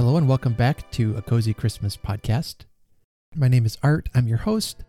Hello 0.00 0.16
and 0.16 0.26
welcome 0.26 0.54
back 0.54 0.90
to 0.92 1.14
a 1.18 1.20
Cozy 1.20 1.52
Christmas 1.52 1.94
podcast. 1.94 2.64
My 3.36 3.48
name 3.48 3.66
is 3.66 3.76
Art, 3.82 4.08
I'm 4.14 4.26
your 4.26 4.38
host, 4.38 4.82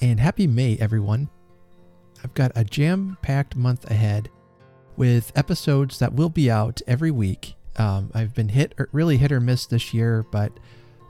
and 0.00 0.18
happy 0.18 0.46
May, 0.46 0.78
everyone. 0.78 1.28
I've 2.24 2.32
got 2.32 2.52
a 2.54 2.64
jam 2.64 3.18
packed 3.20 3.54
month 3.54 3.90
ahead 3.90 4.30
with 4.96 5.30
episodes 5.36 5.98
that 5.98 6.14
will 6.14 6.30
be 6.30 6.50
out 6.50 6.80
every 6.86 7.10
week. 7.10 7.54
Um, 7.76 8.10
I've 8.14 8.32
been 8.34 8.48
hit, 8.48 8.72
or 8.78 8.88
really 8.92 9.18
hit 9.18 9.30
or 9.30 9.40
miss 9.40 9.66
this 9.66 9.92
year, 9.92 10.24
but 10.30 10.58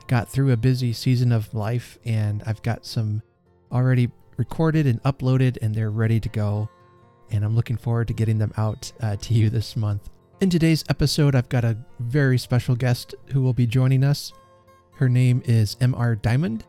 got 0.09 0.29
through 0.29 0.51
a 0.51 0.57
busy 0.57 0.93
season 0.93 1.31
of 1.31 1.55
life, 1.55 2.01
and 2.05 2.43
I've 2.47 2.63
got 2.63 2.85
some 2.85 3.23
already 3.71 4.11
recorded 4.37 4.89
and 4.89 5.01
uploaded, 5.05 5.57
and 5.63 5.73
they're 5.73 5.93
ready 5.93 6.19
to 6.19 6.29
go. 6.29 6.69
And 7.31 7.45
I'm 7.45 7.55
looking 7.55 7.77
forward 7.77 8.09
to 8.09 8.13
getting 8.13 8.39
them 8.39 8.53
out 8.57 8.91
uh, 9.01 9.15
to 9.15 9.35
you 9.35 9.51
this 9.51 9.77
month. 9.77 10.11
In 10.39 10.51
today's 10.51 10.85
episode, 10.91 11.35
I've 11.35 11.49
got 11.49 11.65
a 11.65 11.79
very 11.99 12.37
special 12.37 12.77
guest 12.77 13.15
who 13.33 13.41
will 13.41 13.55
be 13.55 13.67
joining 13.67 14.05
us. 14.05 14.35
Her 14.97 15.09
name 15.09 15.41
is 15.47 15.79
M.R. 15.81 16.15
Dimond, 16.15 16.65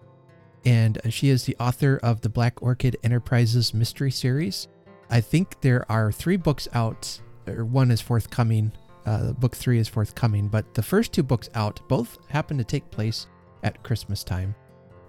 and 0.64 0.98
she 1.10 1.28
is 1.28 1.44
the 1.44 1.58
author 1.60 2.00
of 2.02 2.22
the 2.22 2.30
Black 2.30 2.64
Orchid 2.64 2.96
Enterprises 3.04 3.74
Mystery 3.74 4.10
Series. 4.10 4.70
I 5.10 5.20
think 5.20 5.60
there 5.60 5.86
are 5.92 6.14
three 6.14 6.38
books 6.38 6.70
out, 6.72 7.20
or 7.46 7.66
one 7.66 7.92
is 7.92 8.00
forthcoming. 8.00 8.72
Uh, 9.06 9.34
book 9.34 9.54
three 9.54 9.80
is 9.80 9.90
forthcoming, 9.90 10.48
but 10.48 10.74
the 10.74 10.82
first 10.82 11.12
two 11.12 11.24
books 11.24 11.50
out 11.54 11.82
both 11.90 12.18
happen 12.30 12.58
to 12.60 12.64
take 12.64 12.90
place 12.90 13.28
at 13.64 13.84
Christmas 13.84 14.24
time. 14.24 14.56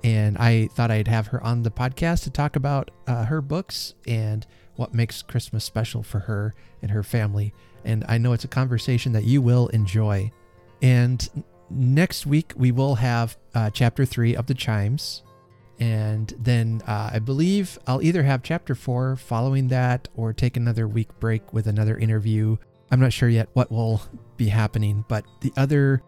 And 0.02 0.36
I 0.36 0.66
thought 0.68 0.90
I'd 0.90 1.08
have 1.08 1.28
her 1.28 1.42
on 1.44 1.62
the 1.62 1.70
podcast 1.70 2.24
to 2.24 2.30
talk 2.30 2.56
about 2.56 2.90
uh, 3.06 3.24
her 3.24 3.40
books 3.40 3.94
and 4.06 4.44
what 4.74 4.94
makes 4.94 5.22
Christmas 5.22 5.64
special 5.64 6.02
for 6.02 6.20
her 6.20 6.54
and 6.82 6.90
her 6.90 7.02
family. 7.02 7.52
And 7.84 8.04
I 8.08 8.18
know 8.18 8.32
it's 8.32 8.44
a 8.44 8.48
conversation 8.48 9.12
that 9.12 9.24
you 9.24 9.42
will 9.42 9.68
enjoy. 9.68 10.30
And 10.82 11.28
next 11.70 12.26
week, 12.26 12.52
we 12.56 12.70
will 12.72 12.96
have 12.96 13.36
uh, 13.54 13.70
chapter 13.70 14.04
three 14.04 14.36
of 14.36 14.46
the 14.46 14.54
Chimes. 14.54 15.22
And 15.80 16.34
then 16.38 16.82
uh, 16.86 17.10
I 17.12 17.18
believe 17.20 17.78
I'll 17.86 18.02
either 18.02 18.24
have 18.24 18.42
chapter 18.42 18.74
four 18.74 19.16
following 19.16 19.68
that 19.68 20.08
or 20.16 20.32
take 20.32 20.56
another 20.56 20.88
week 20.88 21.08
break 21.20 21.52
with 21.52 21.66
another 21.68 21.96
interview. 21.96 22.56
I'm 22.90 23.00
not 23.00 23.12
sure 23.12 23.28
yet 23.28 23.48
what 23.52 23.70
will 23.70 24.02
be 24.36 24.48
happening, 24.48 25.04
but 25.08 25.24
the 25.40 25.52
other 25.56 26.02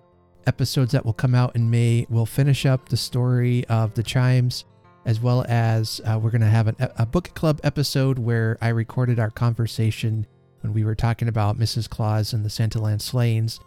episodes 0.46 0.92
that 0.92 1.04
will 1.04 1.12
come 1.12 1.34
out 1.34 1.54
in 1.54 1.70
May 1.70 2.06
will 2.08 2.26
finish 2.26 2.66
up 2.66 2.88
the 2.88 2.96
story 2.96 3.64
of 3.66 3.94
the 3.94 4.02
chimes, 4.02 4.64
as 5.04 5.20
well 5.20 5.44
as 5.48 6.00
uh, 6.04 6.18
we're 6.20 6.30
going 6.30 6.40
to 6.40 6.46
have 6.48 6.66
an, 6.66 6.76
a 6.80 7.06
book 7.06 7.32
club 7.34 7.60
episode 7.62 8.18
where 8.18 8.58
I 8.60 8.68
recorded 8.68 9.20
our 9.20 9.30
conversation 9.30 10.26
when 10.60 10.72
we 10.72 10.84
were 10.84 10.94
talking 10.94 11.28
about 11.28 11.58
Mrs. 11.58 11.88
Claus 11.88 12.32
and 12.32 12.44
the 12.44 12.48
Santaland 12.48 13.00
slayings. 13.00 13.60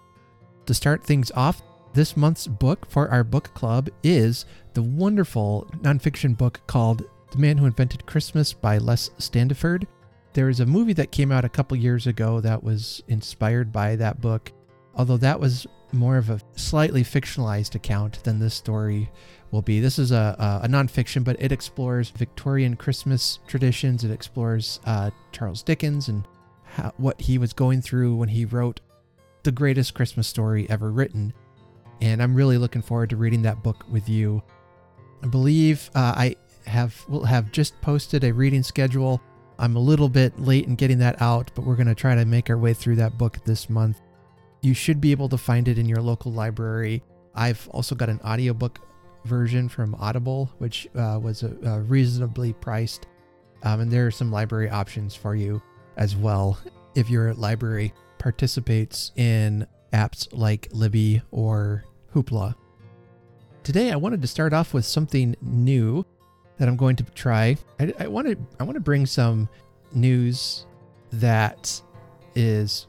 To 0.65 0.73
start 0.73 1.03
things 1.03 1.31
off, 1.35 1.61
this 1.93 2.17
month's 2.17 2.47
book 2.47 2.89
for 2.89 3.09
our 3.09 3.23
book 3.23 3.53
club 3.53 3.89
is 4.01 4.45
the 4.73 4.81
wonderful 4.81 5.69
nonfiction 5.81 6.37
book 6.37 6.61
called 6.67 7.03
The 7.31 7.37
Man 7.37 7.57
Who 7.57 7.65
Invented 7.65 8.05
Christmas 8.05 8.53
by 8.53 8.77
Les 8.77 9.09
Standiford. 9.19 9.85
There 10.33 10.49
is 10.49 10.59
a 10.59 10.65
movie 10.65 10.93
that 10.93 11.11
came 11.11 11.31
out 11.31 11.45
a 11.45 11.49
couple 11.49 11.77
years 11.77 12.07
ago 12.07 12.41
that 12.41 12.63
was 12.63 13.03
inspired 13.07 13.71
by 13.71 13.95
that 13.97 14.21
book, 14.21 14.51
although 14.95 15.17
that 15.17 15.39
was 15.39 15.67
more 15.91 16.17
of 16.17 16.31
a 16.31 16.41
slightly 16.55 17.03
fictionalized 17.03 17.75
account 17.75 18.23
than 18.23 18.39
this 18.39 18.55
story 18.55 19.11
will 19.51 19.61
be. 19.61 19.79
This 19.79 19.99
is 19.99 20.11
a, 20.11 20.35
a, 20.39 20.65
a 20.65 20.67
nonfiction, 20.67 21.23
but 21.23 21.39
it 21.39 21.51
explores 21.51 22.09
Victorian 22.09 22.75
Christmas 22.75 23.39
traditions. 23.47 24.03
It 24.03 24.11
explores 24.11 24.79
uh, 24.85 25.11
Charles 25.31 25.61
Dickens 25.61 26.07
and 26.07 26.27
how, 26.73 26.93
what 26.97 27.21
he 27.21 27.37
was 27.37 27.53
going 27.53 27.81
through 27.81 28.15
when 28.15 28.29
he 28.29 28.45
wrote 28.45 28.81
the 29.43 29.51
greatest 29.51 29.93
Christmas 29.93 30.27
story 30.27 30.67
ever 30.69 30.91
written 30.91 31.33
and 32.03 32.21
I'm 32.21 32.35
really 32.35 32.57
looking 32.57 32.81
forward 32.81 33.09
to 33.11 33.15
reading 33.15 33.43
that 33.43 33.63
book 33.63 33.85
with 33.89 34.09
you. 34.09 34.43
I 35.23 35.27
believe 35.27 35.89
uh, 35.95 36.13
I 36.17 36.35
have 36.65 37.01
will 37.07 37.23
have 37.23 37.51
just 37.51 37.79
posted 37.81 38.25
a 38.25 38.33
reading 38.33 38.61
schedule. 38.61 39.21
I'm 39.57 39.77
a 39.77 39.79
little 39.79 40.09
bit 40.09 40.37
late 40.37 40.65
in 40.65 40.75
getting 40.75 40.99
that 40.99 41.21
out, 41.21 41.49
but 41.55 41.63
we're 41.63 41.77
going 41.77 41.87
to 41.87 41.95
try 41.95 42.13
to 42.13 42.25
make 42.25 42.49
our 42.49 42.57
way 42.57 42.73
through 42.73 42.97
that 42.97 43.17
book 43.17 43.37
this 43.45 43.69
month. 43.69 44.01
You 44.61 44.73
should 44.73 44.99
be 44.99 45.11
able 45.11 45.29
to 45.29 45.37
find 45.37 45.69
it 45.69 45.77
in 45.77 45.87
your 45.87 46.01
local 46.01 46.33
library. 46.33 47.03
I've 47.35 47.69
also 47.69 47.95
got 47.95 48.09
an 48.09 48.19
audiobook 48.25 48.79
version 49.23 49.69
from 49.69 49.95
Audible, 49.95 50.51
which 50.57 50.87
uh, 50.95 51.19
was 51.21 51.43
a, 51.43 51.55
a 51.63 51.81
reasonably 51.81 52.51
priced. 52.51 53.07
Um, 53.63 53.79
and 53.79 53.91
there 53.91 54.05
are 54.05 54.11
some 54.11 54.29
library 54.29 54.69
options 54.69 55.15
for 55.15 55.35
you 55.35 55.61
as 55.97 56.15
well 56.15 56.57
if 56.95 57.09
your 57.09 57.33
library 57.33 57.93
participates 58.19 59.11
in 59.15 59.67
apps 59.91 60.27
like 60.31 60.67
Libby 60.71 61.21
or 61.31 61.85
Hoopla. 62.13 62.55
Today, 63.63 63.91
I 63.91 63.95
wanted 63.95 64.21
to 64.21 64.27
start 64.27 64.53
off 64.53 64.73
with 64.73 64.85
something 64.85 65.35
new 65.41 66.05
that 66.57 66.67
I'm 66.67 66.77
going 66.77 66.95
to 66.97 67.03
try. 67.03 67.57
I, 67.79 67.93
I 67.99 68.07
want 68.07 68.27
to 68.27 68.37
I 68.59 68.63
want 68.63 68.75
to 68.75 68.81
bring 68.81 69.05
some 69.05 69.49
news 69.93 70.65
that 71.13 71.81
is 72.35 72.87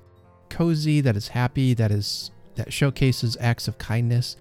cozy, 0.51 1.01
that 1.01 1.17
is 1.17 1.29
happy, 1.29 1.75
that 1.75 1.91
is 1.91 2.31
that 2.57 2.73
showcases 2.73 3.37
acts 3.41 3.69
of 3.69 3.79
kindness. 3.79 4.37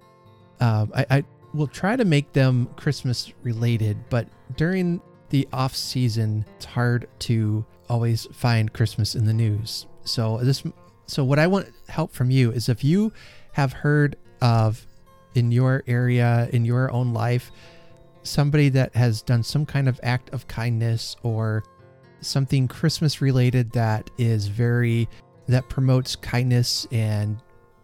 Um, 0.60 0.92
I, 0.96 1.06
I 1.10 1.24
will 1.54 1.68
try 1.68 1.96
to 1.96 2.06
make 2.06 2.32
them 2.34 2.68
Christmas 2.76 3.34
related, 3.44 3.98
but 4.10 4.28
during 4.56 5.02
the 5.30 5.48
off 5.52 5.76
season, 5.76 6.46
it's 6.56 6.66
hard 6.66 7.08
to 7.20 7.66
always 7.90 8.26
find 8.32 8.72
Christmas 8.74 9.16
in 9.16 9.26
the 9.26 9.34
news. 9.34 9.86
So 10.06 10.38
this 10.40 10.64
so 11.06 11.24
what 11.24 11.40
I 11.40 11.48
want 11.48 11.70
help 11.88 12.12
from 12.12 12.32
you 12.32 12.52
is 12.52 12.70
if 12.70 12.84
you 12.84 13.12
have 13.54 13.74
heard 13.74 14.16
of 14.42 14.86
in 15.36 15.52
your 15.52 15.84
area, 15.88 16.48
in 16.52 16.66
your 16.66 16.92
own 16.92 17.14
life, 17.14 17.52
somebody 18.24 18.70
that 18.70 18.96
has 18.96 19.22
done 19.22 19.44
some 19.44 19.66
kind 19.66 19.88
of 19.88 20.00
act 20.04 20.30
of 20.32 20.48
kindness 20.48 21.16
or 21.24 21.64
something 22.22 22.68
Christmas 22.68 23.22
related 23.22 23.72
that 23.74 24.10
is 24.18 24.48
very 24.48 25.10
that 25.48 25.68
promotes 25.68 26.16
kindness 26.16 26.88
and 26.92 27.38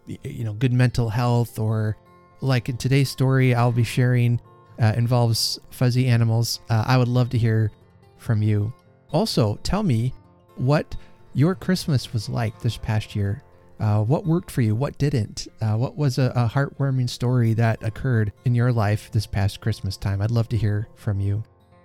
you 0.06 0.44
know 0.44 0.54
good 0.54 0.72
mental 0.72 1.10
health 1.10 1.58
or 1.58 1.96
like 2.40 2.70
in 2.70 2.76
today's 2.78 3.10
story 3.10 3.54
I'll 3.54 3.70
be 3.70 3.84
sharing 3.84 4.40
uh, 4.80 4.94
involves 4.96 5.58
fuzzy 5.70 6.06
animals. 6.06 6.60
Uh, 6.70 6.84
I 6.86 6.96
would 6.96 7.08
love 7.08 7.30
to 7.30 7.38
hear 7.38 7.70
from 8.16 8.42
you. 8.42 8.72
Also, 9.12 9.58
tell 9.62 9.82
me 9.82 10.12
what 10.56 10.96
your 11.34 11.54
Christmas 11.54 12.12
was 12.12 12.28
like 12.28 12.60
this 12.60 12.76
past 12.76 13.16
year. 13.16 13.42
Uh, 13.78 14.02
what 14.02 14.26
worked 14.26 14.50
for 14.50 14.60
you? 14.60 14.74
What 14.74 14.98
didn't? 14.98 15.48
Uh, 15.60 15.74
what 15.74 15.96
was 15.96 16.18
a, 16.18 16.32
a, 16.36 16.46
heartwarming 16.46 17.08
story 17.08 17.54
that 17.54 17.82
occurred 17.82 18.30
in 18.44 18.54
your 18.54 18.72
life 18.72 19.10
this 19.10 19.26
past 19.26 19.60
Christmas 19.60 19.96
time? 19.96 20.20
I'd 20.20 20.30
love 20.30 20.48
to 20.50 20.56
hear 20.56 20.88
from 20.96 21.18
you. 21.18 21.42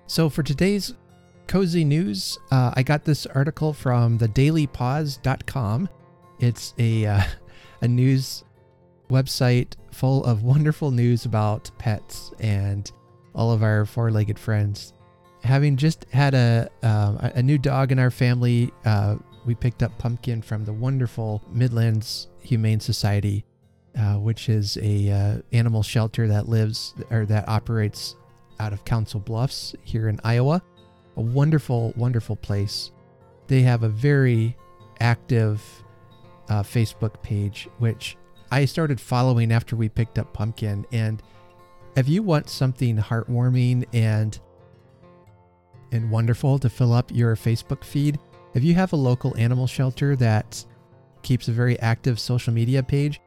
So, 0.08 0.30
for 0.30 0.44
today's 0.44 0.94
cozy 1.48 1.86
news, 1.86 2.38
uh, 2.52 2.74
I 2.76 2.84
got 2.84 3.06
this 3.06 3.26
article 3.28 3.72
from 3.72 4.20
thedailypaws.com. 4.20 5.90
It's 6.40 6.74
a, 6.78 7.06
uh, 7.06 7.24
a 7.82 7.88
news 7.88 8.44
website 9.10 9.76
full 9.92 10.26
of 10.26 10.44
wonderful 10.44 10.92
news 10.92 11.24
about 11.24 11.72
pets 11.78 12.34
and 12.40 12.92
all 13.34 13.52
of 13.52 13.64
our 13.64 13.86
four 13.86 14.12
legged 14.12 14.38
friends. 14.38 14.95
Having 15.46 15.78
just 15.78 16.08
had 16.12 16.34
a, 16.34 16.68
uh, 16.82 17.30
a 17.36 17.44
new 17.44 17.60
dog 17.60 17.92
in 17.92 18.00
our 18.00 18.10
family, 18.10 18.74
uh, 18.84 19.18
we 19.46 19.54
picked 19.54 19.84
up 19.84 19.96
Pumpkin 20.00 20.42
from 20.42 20.66
the 20.66 20.74
wonderful 20.74 21.44
Midlands 21.52 22.30
Humane 22.42 22.80
Society, 22.80 23.46
uh, 23.96 24.16
which 24.16 24.50
is 24.50 24.76
a 24.82 25.12
uh, 25.12 25.42
animal 25.56 25.84
shelter 25.84 26.28
that 26.28 26.50
lives 26.50 26.96
or 27.12 27.28
that 27.28 27.48
operates 27.48 28.16
out 28.60 28.74
of 28.74 28.86
Council 28.86 29.20
Bluffs 29.20 29.76
here 29.84 30.10
in 30.10 30.20
Iowa. 30.24 30.64
A 31.16 31.22
wonderful, 31.22 31.94
wonderful 31.96 32.38
place. 32.38 32.92
They 33.46 33.62
have 33.62 33.84
a 33.84 33.90
very 33.90 34.58
active 35.00 35.62
uh, 36.50 36.64
Facebook 36.64 37.22
page, 37.22 37.70
which 37.78 38.18
I 38.50 38.66
started 38.66 39.00
following 39.00 39.52
after 39.52 39.76
we 39.76 39.90
picked 39.90 40.18
up 40.18 40.34
Pumpkin. 40.34 40.88
And 40.92 41.22
if 41.96 42.10
you 42.10 42.24
want 42.24 42.50
something 42.50 42.98
heartwarming 42.98 43.86
and 43.94 44.40
and 45.96 46.12
wonderful 46.12 46.60
to 46.60 46.70
fill 46.70 46.94
up 46.94 47.12
your 47.12 47.36
Facebook 47.36 47.84
feed, 47.84 48.20
if 48.54 48.64
you 48.64 48.74
have 48.76 48.94
a 48.94 48.98
local 48.98 49.36
animal 49.38 49.66
shelter 49.66 50.16
that 50.18 50.64
keeps 51.24 51.48
a 51.48 51.52
very 51.52 51.80
active 51.80 52.20
social 52.20 52.54
media 52.54 52.84
page, 52.84 53.20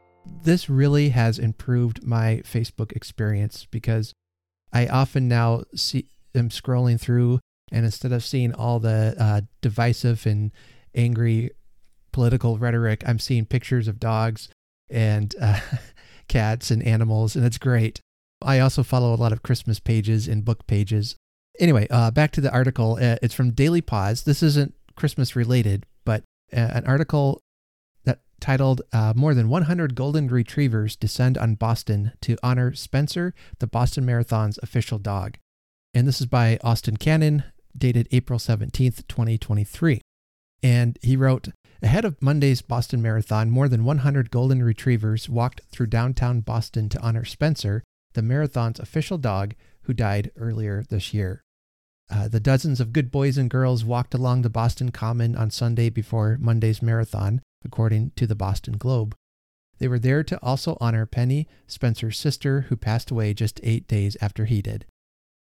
this 0.42 0.70
really 0.70 1.08
has 1.08 1.38
improved 1.38 2.06
my 2.06 2.42
Facebook 2.44 2.92
experience 2.92 3.66
because 3.70 4.12
I 4.72 4.86
often 4.86 5.26
now 5.28 5.64
see 5.74 6.06
am 6.34 6.50
scrolling 6.50 7.00
through 7.00 7.40
and 7.72 7.84
instead 7.84 8.12
of 8.12 8.24
seeing 8.24 8.54
all 8.54 8.78
the 8.78 9.14
uh, 9.18 9.40
divisive 9.60 10.26
and 10.26 10.52
angry 10.94 11.50
political 12.12 12.58
rhetoric, 12.58 13.02
I'm 13.06 13.18
seeing 13.18 13.46
pictures 13.46 13.88
of 13.88 14.00
dogs 14.00 14.48
and 14.90 15.34
uh, 15.40 15.60
cats 16.28 16.70
and 16.70 16.82
animals, 16.82 17.36
and 17.36 17.44
it's 17.44 17.58
great. 17.58 18.00
I 18.40 18.60
also 18.60 18.82
follow 18.82 19.14
a 19.14 19.16
lot 19.16 19.32
of 19.32 19.42
Christmas 19.42 19.80
pages 19.80 20.28
and 20.28 20.44
book 20.44 20.66
pages. 20.66 21.16
Anyway, 21.58 21.86
uh, 21.90 22.10
back 22.10 22.30
to 22.32 22.40
the 22.40 22.52
article. 22.52 22.98
Uh, 23.00 23.16
it's 23.22 23.34
from 23.34 23.50
Daily 23.50 23.80
Paws. 23.80 24.22
This 24.22 24.42
isn't 24.42 24.74
Christmas 24.94 25.34
related, 25.34 25.86
but 26.04 26.22
an 26.52 26.84
article 26.86 27.42
that 28.04 28.20
titled 28.40 28.82
uh, 28.92 29.12
More 29.16 29.34
Than 29.34 29.48
100 29.48 29.94
Golden 29.94 30.28
Retrievers 30.28 30.96
Descend 30.96 31.36
on 31.36 31.56
Boston 31.56 32.12
to 32.22 32.36
honor 32.42 32.74
Spencer, 32.74 33.34
the 33.58 33.66
Boston 33.66 34.06
Marathon's 34.06 34.58
official 34.62 34.98
dog. 34.98 35.36
And 35.94 36.06
this 36.06 36.20
is 36.20 36.26
by 36.26 36.58
Austin 36.62 36.96
Cannon, 36.96 37.44
dated 37.76 38.08
April 38.12 38.38
17th, 38.38 39.06
2023. 39.08 40.00
And 40.62 40.98
he 41.02 41.16
wrote 41.16 41.48
Ahead 41.82 42.04
of 42.04 42.20
Monday's 42.20 42.62
Boston 42.62 43.00
Marathon, 43.00 43.50
more 43.50 43.68
than 43.68 43.84
100 43.84 44.30
golden 44.30 44.62
retrievers 44.62 45.28
walked 45.28 45.60
through 45.70 45.86
downtown 45.86 46.40
Boston 46.40 46.88
to 46.88 47.00
honor 47.00 47.24
Spencer, 47.24 47.84
the 48.14 48.22
marathon's 48.22 48.80
official 48.80 49.16
dog, 49.18 49.54
who 49.82 49.92
died 49.92 50.32
earlier 50.36 50.82
this 50.88 51.14
year. 51.14 51.42
Uh, 52.10 52.26
the 52.26 52.40
dozens 52.40 52.80
of 52.80 52.92
good 52.92 53.10
boys 53.10 53.36
and 53.36 53.50
girls 53.50 53.84
walked 53.84 54.14
along 54.14 54.42
the 54.42 54.50
Boston 54.50 54.90
Common 54.90 55.36
on 55.36 55.50
Sunday 55.50 55.90
before 55.90 56.38
Monday's 56.40 56.80
marathon, 56.80 57.42
according 57.64 58.12
to 58.16 58.26
the 58.26 58.34
Boston 58.34 58.76
Globe. 58.78 59.14
They 59.78 59.88
were 59.88 59.98
there 59.98 60.24
to 60.24 60.42
also 60.42 60.76
honor 60.80 61.06
Penny, 61.06 61.46
Spencer's 61.66 62.18
sister, 62.18 62.62
who 62.62 62.76
passed 62.76 63.10
away 63.10 63.34
just 63.34 63.60
eight 63.62 63.86
days 63.86 64.16
after 64.20 64.46
he 64.46 64.62
did. 64.62 64.86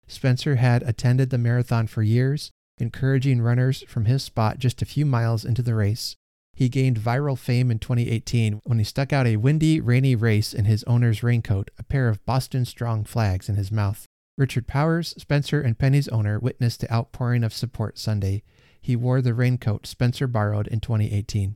Spencer 0.08 0.56
had 0.56 0.84
attended 0.84 1.30
the 1.30 1.38
marathon 1.38 1.88
for 1.88 2.02
years, 2.02 2.52
encouraging 2.78 3.42
runners 3.42 3.84
from 3.88 4.06
his 4.06 4.24
spot 4.24 4.58
just 4.58 4.82
a 4.82 4.86
few 4.86 5.06
miles 5.06 5.46
into 5.46 5.62
the 5.62 5.76
race. 5.76 6.16
He 6.56 6.70
gained 6.70 7.00
viral 7.00 7.38
fame 7.38 7.72
in 7.72 7.80
2018 7.80 8.62
when 8.64 8.78
he 8.78 8.84
stuck 8.84 9.12
out 9.12 9.26
a 9.26 9.38
windy, 9.38 9.80
rainy 9.80 10.16
race 10.16 10.54
in 10.54 10.66
his 10.66 10.84
owner's 10.84 11.24
raincoat, 11.24 11.72
a 11.78 11.84
pair 11.84 12.10
of 12.10 12.24
Boston 12.26 12.66
Strong 12.66 13.06
flags 13.06 13.50
in 13.50 13.56
his 13.56 13.72
mouth. 13.72 14.06
Richard 14.38 14.68
Powers, 14.68 15.14
Spencer 15.18 15.62
and 15.62 15.78
Penny's 15.78 16.08
owner, 16.08 16.40
witnessed 16.40 16.82
the 16.82 16.94
outpouring 16.94 17.44
of 17.44 17.54
support 17.54 17.98
Sunday. 17.98 18.44
He 18.82 18.96
wore 18.96 19.22
the 19.22 19.34
raincoat 19.34 19.86
Spencer 19.86 20.28
borrowed 20.28 20.68
in 20.68 20.80
2018. 20.80 21.56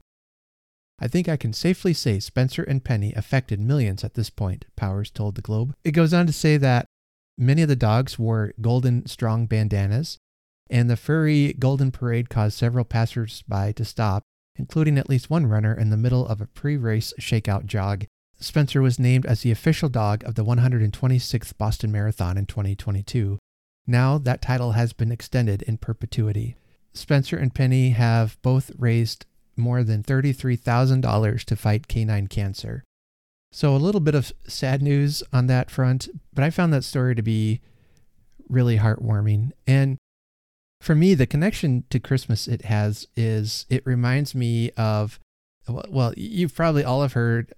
I 1.00 1.08
think 1.08 1.30
I 1.30 1.38
can 1.38 1.54
safely 1.54 1.94
say 1.94 2.20
Spencer 2.20 2.64
and 2.64 2.84
Penny 2.84 3.14
affected 3.14 3.60
millions 3.60 4.04
at 4.04 4.16
this 4.16 4.30
point, 4.30 4.66
Powers 4.76 5.12
told 5.12 5.36
the 5.36 5.42
Globe. 5.42 5.76
It 5.84 5.92
goes 5.92 6.14
on 6.14 6.26
to 6.28 6.34
say 6.34 6.58
that 6.58 6.86
many 7.38 7.62
of 7.62 7.70
the 7.70 7.76
dogs 7.76 8.18
wore 8.18 8.54
golden 8.62 9.06
strong 9.06 9.46
bandanas, 9.46 10.18
and 10.70 10.90
the 10.90 10.98
furry 10.98 11.54
golden 11.54 11.92
parade 11.92 12.30
caused 12.30 12.58
several 12.58 12.86
passers-by 12.86 13.74
to 13.74 13.86
stop 13.86 14.24
including 14.58 14.98
at 14.98 15.10
least 15.10 15.30
one 15.30 15.46
runner 15.46 15.74
in 15.74 15.90
the 15.90 15.98
middle 15.98 16.28
of 16.28 16.42
a 16.42 16.48
pre 16.48 16.78
race 16.78 17.14
shakeout 17.20 17.66
jog. 17.66 18.06
Spencer 18.40 18.82
was 18.82 19.00
named 19.00 19.26
as 19.26 19.42
the 19.42 19.52
official 19.52 19.90
dog 19.90 20.24
of 20.24 20.36
the 20.36 20.46
126th 20.46 21.58
Boston 21.58 21.92
Marathon 21.92 22.38
in 22.38 22.46
2022. 22.46 23.40
Now 23.88 24.18
that 24.18 24.42
title 24.42 24.74
has 24.74 24.94
been 24.94 25.12
extended 25.12 25.62
in 25.64 25.78
perpetuity. 25.78 26.56
Spencer 26.94 27.38
and 27.38 27.54
Penny 27.54 27.90
have 27.90 28.38
both 28.42 28.72
raised 28.78 29.26
more 29.56 29.84
than 29.84 30.04
$33,000 30.04 31.44
to 31.46 31.56
fight 31.56 31.88
canine 31.88 32.28
cancer. 32.28 32.84
So, 33.52 33.76
a 33.76 33.78
little 33.78 34.02
bit 34.02 34.14
of 34.14 34.34
sad 34.48 34.82
news 34.82 35.24
on 35.32 35.48
that 35.48 35.72
front, 35.72 36.10
but 36.34 36.44
I 36.44 36.50
found 36.50 36.74
that 36.74 36.84
story 36.84 37.16
to 37.16 37.22
be 37.22 37.62
really 38.50 38.78
heartwarming. 38.78 39.52
And 39.66 39.98
for 40.82 40.96
me, 40.96 41.14
the 41.14 41.26
connection 41.26 41.86
to 41.90 42.00
Christmas 42.00 42.48
it 42.48 42.66
has 42.66 43.08
is 43.16 43.66
it 43.70 43.86
reminds 43.86 44.36
me 44.36 44.72
of, 44.72 45.20
well, 45.68 46.14
you've 46.16 46.56
probably 46.56 46.84
all 46.84 47.02
have 47.02 47.14
heard. 47.14 47.54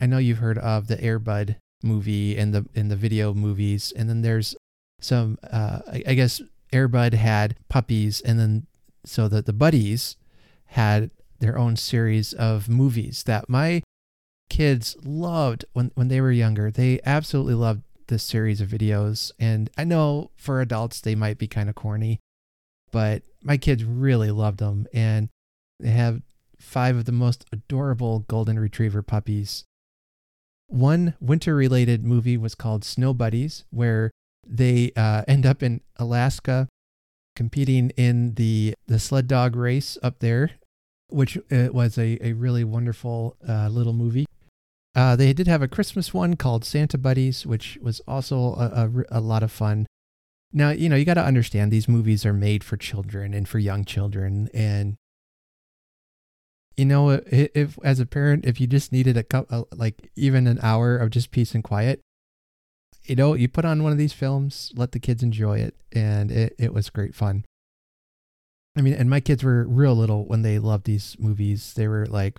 I 0.00 0.06
know 0.06 0.18
you've 0.18 0.38
heard 0.38 0.58
of 0.58 0.86
the 0.86 0.96
Airbud 0.96 1.56
movie 1.82 2.36
and 2.36 2.54
the 2.54 2.66
in 2.74 2.88
the 2.88 2.96
video 2.96 3.34
movies, 3.34 3.92
and 3.96 4.08
then 4.08 4.22
there's 4.22 4.56
some. 5.00 5.38
Uh, 5.50 5.80
I 6.06 6.14
guess 6.14 6.40
Airbud 6.72 7.14
had 7.14 7.56
puppies, 7.68 8.20
and 8.20 8.38
then 8.38 8.66
so 9.04 9.28
that 9.28 9.46
the 9.46 9.52
buddies 9.52 10.16
had 10.66 11.10
their 11.40 11.58
own 11.58 11.76
series 11.76 12.32
of 12.32 12.68
movies 12.68 13.24
that 13.24 13.48
my 13.48 13.82
kids 14.48 14.96
loved 15.02 15.64
when 15.72 15.90
when 15.94 16.08
they 16.08 16.20
were 16.20 16.32
younger. 16.32 16.70
They 16.70 17.00
absolutely 17.04 17.54
loved 17.54 17.82
this 18.08 18.22
series 18.22 18.60
of 18.60 18.68
videos, 18.68 19.32
and 19.38 19.70
I 19.76 19.84
know 19.84 20.30
for 20.36 20.60
adults 20.60 21.00
they 21.00 21.14
might 21.14 21.38
be 21.38 21.46
kind 21.46 21.68
of 21.68 21.74
corny, 21.74 22.20
but 22.90 23.22
my 23.42 23.56
kids 23.56 23.84
really 23.84 24.30
loved 24.30 24.58
them 24.58 24.86
and 24.92 25.28
they 25.78 25.90
have 25.90 26.20
five 26.60 26.96
of 26.96 27.04
the 27.04 27.12
most 27.12 27.44
adorable 27.52 28.20
golden 28.20 28.58
retriever 28.58 29.02
puppies. 29.02 29.64
One 30.66 31.14
winter 31.20 31.54
related 31.54 32.04
movie 32.04 32.36
was 32.36 32.54
called 32.54 32.84
Snow 32.84 33.12
Buddies, 33.12 33.64
where 33.70 34.10
they 34.46 34.92
uh, 34.96 35.22
end 35.26 35.44
up 35.46 35.62
in 35.62 35.80
Alaska 35.96 36.68
competing 37.34 37.90
in 37.90 38.34
the, 38.34 38.74
the 38.86 38.98
sled 38.98 39.26
dog 39.26 39.56
race 39.56 39.98
up 40.02 40.20
there, 40.20 40.52
which 41.08 41.38
uh, 41.50 41.68
was 41.72 41.98
a, 41.98 42.18
a 42.24 42.34
really 42.34 42.64
wonderful 42.64 43.36
uh, 43.48 43.68
little 43.68 43.92
movie. 43.92 44.26
Uh, 44.94 45.16
they 45.16 45.32
did 45.32 45.46
have 45.46 45.62
a 45.62 45.68
Christmas 45.68 46.12
one 46.12 46.34
called 46.36 46.64
Santa 46.64 46.98
Buddies, 46.98 47.46
which 47.46 47.78
was 47.80 48.00
also 48.06 48.54
a, 48.54 48.90
a, 49.12 49.18
a 49.18 49.20
lot 49.20 49.42
of 49.42 49.52
fun. 49.52 49.86
Now, 50.52 50.70
you 50.70 50.88
know, 50.88 50.96
you 50.96 51.04
got 51.04 51.14
to 51.14 51.24
understand 51.24 51.70
these 51.70 51.88
movies 51.88 52.26
are 52.26 52.32
made 52.32 52.64
for 52.64 52.76
children 52.76 53.32
and 53.32 53.48
for 53.48 53.60
young 53.60 53.84
children. 53.84 54.48
And, 54.52 54.96
you 56.76 56.84
know, 56.84 57.10
if, 57.10 57.50
if 57.54 57.78
as 57.82 58.00
a 58.00 58.06
parent, 58.06 58.44
if 58.44 58.60
you 58.60 58.66
just 58.66 58.92
needed 58.92 59.16
a 59.16 59.22
couple, 59.22 59.68
like 59.74 60.10
even 60.16 60.46
an 60.46 60.58
hour 60.62 60.96
of 60.96 61.10
just 61.10 61.30
peace 61.30 61.54
and 61.54 61.64
quiet, 61.64 62.00
you 63.04 63.16
know, 63.16 63.34
you 63.34 63.48
put 63.48 63.64
on 63.64 63.82
one 63.82 63.92
of 63.92 63.98
these 63.98 64.12
films, 64.12 64.72
let 64.76 64.92
the 64.92 65.00
kids 65.00 65.22
enjoy 65.22 65.58
it. 65.58 65.74
And 65.92 66.30
it, 66.30 66.54
it 66.58 66.72
was 66.72 66.90
great 66.90 67.14
fun. 67.14 67.44
I 68.76 68.82
mean, 68.82 68.94
and 68.94 69.10
my 69.10 69.20
kids 69.20 69.42
were 69.42 69.66
real 69.66 69.94
little 69.94 70.24
when 70.26 70.42
they 70.42 70.58
loved 70.58 70.84
these 70.84 71.16
movies. 71.18 71.74
They 71.74 71.88
were 71.88 72.06
like 72.06 72.38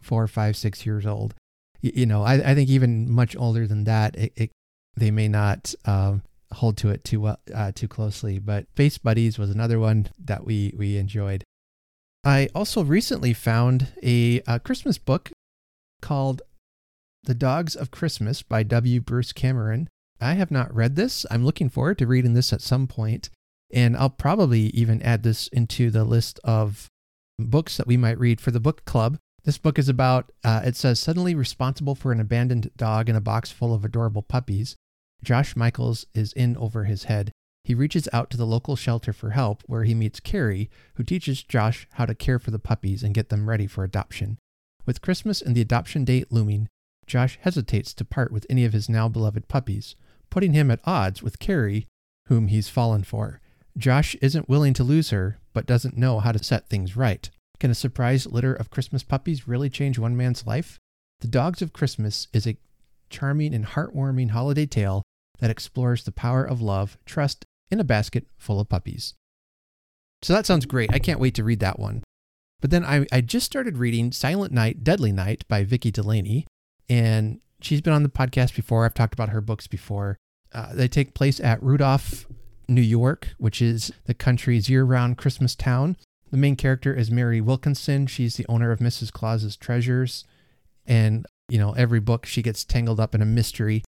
four, 0.00 0.26
five, 0.26 0.56
six 0.56 0.84
years 0.84 1.06
old. 1.06 1.34
You, 1.80 1.92
you 1.94 2.06
know, 2.06 2.22
I, 2.22 2.34
I 2.34 2.54
think 2.54 2.68
even 2.68 3.10
much 3.10 3.34
older 3.36 3.66
than 3.66 3.84
that, 3.84 4.14
it, 4.16 4.32
it 4.36 4.50
they 4.96 5.10
may 5.10 5.28
not 5.28 5.74
um, 5.84 6.22
hold 6.52 6.76
to 6.78 6.90
it 6.90 7.04
too 7.04 7.20
well, 7.20 7.38
uh, 7.54 7.72
too 7.74 7.88
closely. 7.88 8.38
But 8.38 8.66
Space 8.72 8.98
Buddies 8.98 9.38
was 9.38 9.50
another 9.50 9.78
one 9.78 10.08
that 10.18 10.44
we 10.44 10.74
we 10.76 10.96
enjoyed. 10.96 11.44
I 12.28 12.50
also 12.54 12.84
recently 12.84 13.32
found 13.32 13.88
a, 14.02 14.42
a 14.46 14.60
Christmas 14.60 14.98
book 14.98 15.32
called 16.02 16.42
The 17.22 17.32
Dogs 17.32 17.74
of 17.74 17.90
Christmas 17.90 18.42
by 18.42 18.64
W. 18.64 19.00
Bruce 19.00 19.32
Cameron. 19.32 19.88
I 20.20 20.34
have 20.34 20.50
not 20.50 20.74
read 20.74 20.94
this. 20.94 21.24
I'm 21.30 21.42
looking 21.42 21.70
forward 21.70 21.96
to 21.96 22.06
reading 22.06 22.34
this 22.34 22.52
at 22.52 22.60
some 22.60 22.86
point, 22.86 23.30
and 23.72 23.96
I'll 23.96 24.10
probably 24.10 24.66
even 24.74 25.00
add 25.00 25.22
this 25.22 25.48
into 25.48 25.90
the 25.90 26.04
list 26.04 26.38
of 26.44 26.88
books 27.38 27.78
that 27.78 27.86
we 27.86 27.96
might 27.96 28.18
read 28.18 28.42
for 28.42 28.50
the 28.50 28.60
book 28.60 28.84
club. 28.84 29.16
This 29.44 29.56
book 29.56 29.78
is 29.78 29.88
about, 29.88 30.30
uh, 30.44 30.60
it 30.66 30.76
says, 30.76 31.00
suddenly 31.00 31.34
responsible 31.34 31.94
for 31.94 32.12
an 32.12 32.20
abandoned 32.20 32.70
dog 32.76 33.08
in 33.08 33.16
a 33.16 33.22
box 33.22 33.50
full 33.50 33.72
of 33.72 33.86
adorable 33.86 34.20
puppies. 34.20 34.76
Josh 35.24 35.56
Michaels 35.56 36.04
is 36.12 36.34
in 36.34 36.58
over 36.58 36.84
his 36.84 37.04
head. 37.04 37.32
He 37.68 37.74
reaches 37.74 38.08
out 38.14 38.30
to 38.30 38.38
the 38.38 38.46
local 38.46 38.76
shelter 38.76 39.12
for 39.12 39.32
help, 39.32 39.62
where 39.66 39.84
he 39.84 39.94
meets 39.94 40.20
Carrie, 40.20 40.70
who 40.94 41.02
teaches 41.04 41.42
Josh 41.42 41.86
how 41.92 42.06
to 42.06 42.14
care 42.14 42.38
for 42.38 42.50
the 42.50 42.58
puppies 42.58 43.02
and 43.02 43.12
get 43.12 43.28
them 43.28 43.46
ready 43.46 43.66
for 43.66 43.84
adoption. 43.84 44.38
With 44.86 45.02
Christmas 45.02 45.42
and 45.42 45.54
the 45.54 45.60
adoption 45.60 46.06
date 46.06 46.32
looming, 46.32 46.68
Josh 47.06 47.38
hesitates 47.42 47.92
to 47.92 48.06
part 48.06 48.32
with 48.32 48.46
any 48.48 48.64
of 48.64 48.72
his 48.72 48.88
now 48.88 49.06
beloved 49.06 49.48
puppies, 49.48 49.96
putting 50.30 50.54
him 50.54 50.70
at 50.70 50.80
odds 50.84 51.22
with 51.22 51.38
Carrie, 51.38 51.86
whom 52.28 52.48
he's 52.48 52.70
fallen 52.70 53.02
for. 53.02 53.42
Josh 53.76 54.14
isn't 54.22 54.48
willing 54.48 54.72
to 54.72 54.82
lose 54.82 55.10
her, 55.10 55.36
but 55.52 55.66
doesn't 55.66 55.98
know 55.98 56.20
how 56.20 56.32
to 56.32 56.42
set 56.42 56.70
things 56.70 56.96
right. 56.96 57.28
Can 57.60 57.70
a 57.70 57.74
surprise 57.74 58.26
litter 58.26 58.54
of 58.54 58.70
Christmas 58.70 59.02
puppies 59.02 59.46
really 59.46 59.68
change 59.68 59.98
one 59.98 60.16
man's 60.16 60.46
life? 60.46 60.78
The 61.20 61.28
Dogs 61.28 61.60
of 61.60 61.74
Christmas 61.74 62.28
is 62.32 62.46
a 62.46 62.56
charming 63.10 63.52
and 63.52 63.66
heartwarming 63.66 64.30
holiday 64.30 64.64
tale 64.64 65.02
that 65.40 65.50
explores 65.50 66.04
the 66.04 66.12
power 66.12 66.42
of 66.42 66.62
love, 66.62 66.96
trust 67.04 67.44
in 67.70 67.80
a 67.80 67.84
basket 67.84 68.26
full 68.36 68.60
of 68.60 68.68
puppies. 68.68 69.14
So 70.22 70.32
that 70.32 70.46
sounds 70.46 70.66
great. 70.66 70.92
I 70.92 70.98
can't 70.98 71.20
wait 71.20 71.34
to 71.34 71.44
read 71.44 71.60
that 71.60 71.78
one. 71.78 72.02
But 72.60 72.70
then 72.70 72.84
I, 72.84 73.06
I 73.12 73.20
just 73.20 73.46
started 73.46 73.78
reading 73.78 74.10
Silent 74.10 74.52
Night, 74.52 74.82
Deadly 74.82 75.12
Night 75.12 75.44
by 75.48 75.62
Vicki 75.64 75.90
Delany. 75.90 76.46
And 76.88 77.40
she's 77.60 77.80
been 77.80 77.92
on 77.92 78.02
the 78.02 78.08
podcast 78.08 78.56
before. 78.56 78.84
I've 78.84 78.94
talked 78.94 79.14
about 79.14 79.28
her 79.28 79.40
books 79.40 79.66
before. 79.66 80.16
Uh, 80.52 80.74
they 80.74 80.88
take 80.88 81.14
place 81.14 81.38
at 81.40 81.62
Rudolph, 81.62 82.26
New 82.68 82.82
York, 82.82 83.28
which 83.38 83.62
is 83.62 83.92
the 84.06 84.14
country's 84.14 84.68
year 84.68 84.84
round 84.84 85.18
Christmas 85.18 85.54
town. 85.54 85.96
The 86.30 86.36
main 86.36 86.56
character 86.56 86.92
is 86.92 87.10
Merry 87.10 87.40
Wilkinson. 87.40 88.06
She's 88.06 88.36
the 88.36 88.46
owner 88.48 88.70
of 88.70 88.80
Mrs. 88.80 89.12
Claus's 89.12 89.56
Treasures. 89.56 90.24
And, 90.86 91.26
you 91.48 91.58
know, 91.58 91.72
every 91.72 92.00
book 92.00 92.26
she 92.26 92.42
gets 92.42 92.64
tangled 92.64 92.98
up 92.98 93.14
in 93.14 93.22
a 93.22 93.26
mystery 93.26 93.84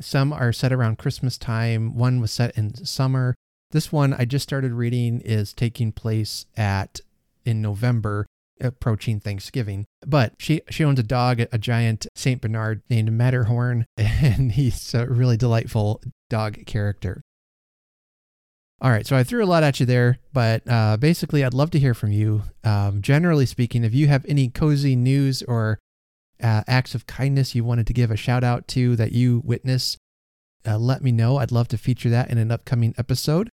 some 0.00 0.32
are 0.32 0.52
set 0.52 0.72
around 0.72 0.98
Christmas 0.98 1.38
time. 1.38 1.96
One 1.96 2.20
was 2.20 2.30
set 2.32 2.56
in 2.56 2.74
summer. 2.84 3.34
This 3.70 3.92
one 3.92 4.14
I 4.14 4.24
just 4.24 4.44
started 4.44 4.72
reading 4.72 5.20
is 5.20 5.52
taking 5.52 5.92
place 5.92 6.46
at 6.56 7.00
in 7.44 7.60
November, 7.60 8.26
approaching 8.60 9.20
Thanksgiving. 9.20 9.84
But 10.06 10.32
she 10.38 10.62
she 10.70 10.84
owns 10.84 10.98
a 10.98 11.02
dog, 11.02 11.40
a 11.40 11.58
giant 11.58 12.06
Saint 12.14 12.40
Bernard 12.40 12.82
named 12.88 13.12
Matterhorn, 13.12 13.86
and 13.96 14.52
he's 14.52 14.94
a 14.94 15.06
really 15.06 15.36
delightful 15.36 16.02
dog 16.30 16.64
character. 16.66 17.22
All 18.80 18.92
right, 18.92 19.06
so 19.06 19.16
I 19.16 19.24
threw 19.24 19.42
a 19.42 19.46
lot 19.46 19.64
at 19.64 19.80
you 19.80 19.86
there, 19.86 20.20
but 20.32 20.62
uh, 20.68 20.96
basically, 20.96 21.42
I'd 21.42 21.52
love 21.52 21.70
to 21.72 21.80
hear 21.80 21.94
from 21.94 22.12
you. 22.12 22.42
Um, 22.62 23.02
generally 23.02 23.44
speaking, 23.44 23.82
if 23.82 23.92
you 23.92 24.06
have 24.06 24.24
any 24.28 24.48
cozy 24.50 24.94
news 24.94 25.42
or 25.42 25.80
uh, 26.42 26.62
acts 26.66 26.94
of 26.94 27.06
kindness 27.06 27.54
you 27.54 27.64
wanted 27.64 27.86
to 27.86 27.92
give 27.92 28.10
a 28.10 28.16
shout 28.16 28.44
out 28.44 28.68
to 28.68 28.96
that 28.96 29.12
you 29.12 29.42
witness, 29.44 29.96
uh, 30.66 30.78
let 30.78 31.02
me 31.02 31.12
know. 31.12 31.38
I'd 31.38 31.52
love 31.52 31.68
to 31.68 31.78
feature 31.78 32.10
that 32.10 32.30
in 32.30 32.38
an 32.38 32.50
upcoming 32.50 32.94
episode. 32.98 33.48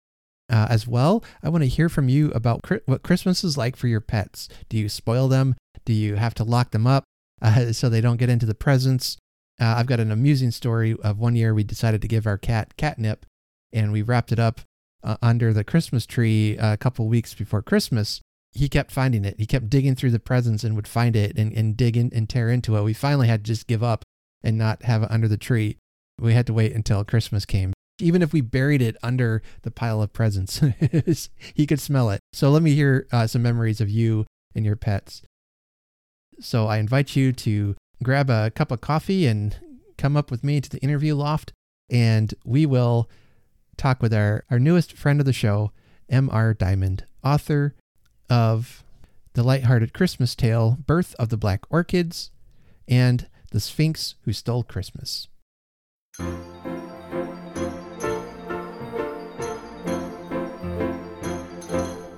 Uh, 0.47 0.67
as 0.69 0.87
well, 0.87 1.23
I 1.41 1.49
want 1.49 1.63
to 1.63 1.67
hear 1.67 1.89
from 1.89 2.07
you 2.07 2.29
about 2.31 2.61
cri- 2.61 2.81
what 2.85 3.01
Christmas 3.01 3.43
is 3.43 3.57
like 3.57 3.75
for 3.75 3.87
your 3.87 4.01
pets. 4.01 4.47
Do 4.69 4.77
you 4.77 4.89
spoil 4.89 5.27
them? 5.27 5.55
Do 5.85 5.93
you 5.93 6.15
have 6.15 6.35
to 6.35 6.43
lock 6.43 6.69
them 6.69 6.85
up 6.85 7.03
uh, 7.41 7.71
so 7.71 7.89
they 7.89 8.01
don't 8.01 8.17
get 8.17 8.29
into 8.29 8.45
the 8.45 8.53
presents? 8.53 9.17
Uh, 9.59 9.75
I've 9.77 9.87
got 9.87 9.99
an 9.99 10.11
amusing 10.11 10.51
story 10.51 10.95
of 11.03 11.17
one 11.17 11.35
year 11.35 11.53
we 11.53 11.63
decided 11.63 12.01
to 12.03 12.07
give 12.07 12.27
our 12.27 12.37
cat 12.37 12.77
catnip, 12.77 13.25
and 13.73 13.91
we 13.91 14.03
wrapped 14.03 14.31
it 14.31 14.39
up 14.39 14.61
uh, 15.03 15.17
under 15.21 15.51
the 15.51 15.63
Christmas 15.63 16.05
tree 16.05 16.57
a 16.59 16.77
couple 16.77 17.07
weeks 17.07 17.33
before 17.33 17.61
Christmas. 17.61 18.21
He 18.55 18.69
kept 18.69 18.89
finding 18.89 19.25
it. 19.25 19.35
He 19.37 19.45
kept 19.45 19.69
digging 19.69 19.95
through 19.95 20.11
the 20.11 20.19
presents 20.19 20.63
and 20.63 20.75
would 20.77 20.87
find 20.87 21.15
it 21.15 21.37
and, 21.37 21.51
and 21.51 21.75
dig 21.75 21.97
in 21.97 22.09
and 22.15 22.29
tear 22.29 22.49
into 22.49 22.77
it. 22.77 22.83
We 22.83 22.93
finally 22.93 23.27
had 23.27 23.43
to 23.43 23.51
just 23.51 23.67
give 23.67 23.83
up 23.83 24.05
and 24.41 24.57
not 24.57 24.83
have 24.83 25.03
it 25.03 25.11
under 25.11 25.27
the 25.27 25.37
tree. 25.37 25.77
We 26.19 26.33
had 26.33 26.47
to 26.47 26.53
wait 26.53 26.71
until 26.71 27.03
Christmas 27.03 27.45
came. 27.45 27.73
Even 27.99 28.21
if 28.21 28.31
we 28.31 28.39
buried 28.39 28.81
it 28.81 28.95
under 29.03 29.41
the 29.63 29.71
pile 29.71 30.01
of 30.01 30.13
presents, 30.13 30.61
he 31.53 31.67
could 31.67 31.81
smell 31.81 32.09
it. 32.09 32.21
So 32.31 32.49
let 32.49 32.63
me 32.63 32.73
hear 32.75 33.07
uh, 33.11 33.27
some 33.27 33.41
memories 33.41 33.81
of 33.81 33.89
you 33.89 34.25
and 34.55 34.65
your 34.65 34.77
pets. 34.77 35.21
So 36.39 36.67
I 36.67 36.77
invite 36.77 37.15
you 37.15 37.33
to 37.33 37.75
grab 38.03 38.29
a 38.29 38.51
cup 38.51 38.71
of 38.71 38.79
coffee 38.79 39.27
and 39.27 39.57
come 39.97 40.15
up 40.15 40.31
with 40.31 40.43
me 40.43 40.61
to 40.61 40.69
the 40.69 40.79
interview 40.79 41.15
loft, 41.15 41.51
and 41.89 42.33
we 42.45 42.65
will 42.65 43.09
talk 43.77 44.01
with 44.01 44.13
our, 44.13 44.45
our 44.49 44.59
newest 44.59 44.93
friend 44.93 45.19
of 45.19 45.25
the 45.25 45.33
show, 45.33 45.71
M.R. 46.09 46.53
Dimond, 46.53 47.01
author 47.23 47.75
of 48.29 48.83
The 49.33 49.43
Lighthearted 49.43 49.93
Christmas 49.93 50.35
Tale, 50.35 50.77
Birth 50.85 51.15
of 51.19 51.29
the 51.29 51.37
Black 51.37 51.65
Orchids, 51.69 52.31
and 52.87 53.27
The 53.51 53.59
Sphinx 53.59 54.15
Who 54.23 54.33
Stole 54.33 54.63
Christmas. 54.63 55.27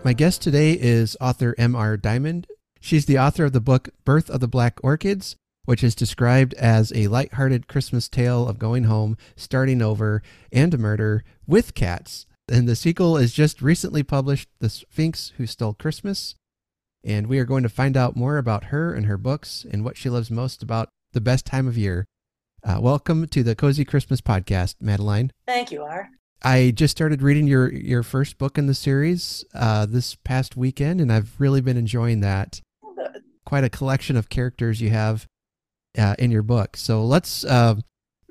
My 0.03 0.13
guest 0.13 0.41
today 0.41 0.71
is 0.71 1.17
author 1.19 1.53
M.R. 1.57 1.97
Dimond. 1.97 2.45
She's 2.79 3.07
the 3.07 3.19
author 3.19 3.45
of 3.45 3.51
the 3.51 3.59
book 3.59 3.89
Birth 4.05 4.29
of 4.29 4.39
the 4.39 4.47
Black 4.47 4.79
Orchids, 4.81 5.35
which 5.65 5.83
is 5.83 5.95
described 5.95 6.53
as 6.53 6.93
a 6.95 7.07
light-hearted 7.07 7.67
Christmas 7.67 8.07
tale 8.07 8.47
of 8.47 8.57
going 8.57 8.85
home, 8.85 9.17
starting 9.35 9.81
over, 9.81 10.21
and 10.49 10.73
a 10.73 10.77
murder 10.77 11.25
with 11.45 11.73
cats. 11.73 12.25
And 12.49 12.65
the 12.65 12.77
sequel 12.77 13.17
is 13.17 13.33
just 13.33 13.61
recently 13.61 14.03
published, 14.03 14.47
The 14.59 14.69
Sphinx 14.69 15.33
Who 15.35 15.45
Stole 15.45 15.73
Christmas. 15.73 16.35
And 17.03 17.27
we 17.27 17.39
are 17.39 17.45
going 17.45 17.63
to 17.63 17.69
find 17.69 17.97
out 17.97 18.15
more 18.15 18.37
about 18.37 18.65
her 18.65 18.93
and 18.93 19.05
her 19.05 19.17
books 19.17 19.65
and 19.69 19.83
what 19.83 19.97
she 19.97 20.09
loves 20.09 20.31
most 20.31 20.63
about 20.63 20.87
the 21.11 21.19
best 21.19 21.45
time 21.45 21.67
of 21.67 21.77
year. 21.77 22.05
Uh, 22.63 22.77
welcome 22.79 23.27
to 23.27 23.43
the 23.43 23.53
Cozy 23.53 23.83
Christmas 23.83 24.21
Podcast, 24.21 24.75
Madeline. 24.79 25.31
Thank 25.45 25.71
you, 25.71 25.83
R. 25.83 26.09
I 26.41 26.71
just 26.73 26.95
started 26.95 27.21
reading 27.21 27.47
your 27.47 27.71
your 27.73 28.03
first 28.03 28.37
book 28.37 28.57
in 28.57 28.67
the 28.67 28.73
series 28.73 29.43
uh, 29.53 29.85
this 29.85 30.15
past 30.15 30.55
weekend, 30.55 31.01
and 31.01 31.11
I've 31.11 31.33
really 31.39 31.61
been 31.61 31.77
enjoying 31.77 32.21
that. 32.21 32.61
Quite 33.45 33.65
a 33.65 33.69
collection 33.69 34.15
of 34.15 34.29
characters 34.29 34.79
you 34.79 34.89
have 34.89 35.25
uh, 35.97 36.15
in 36.17 36.31
your 36.31 36.43
book. 36.43 36.77
So 36.77 37.03
let's, 37.03 37.43
uh, 37.43 37.75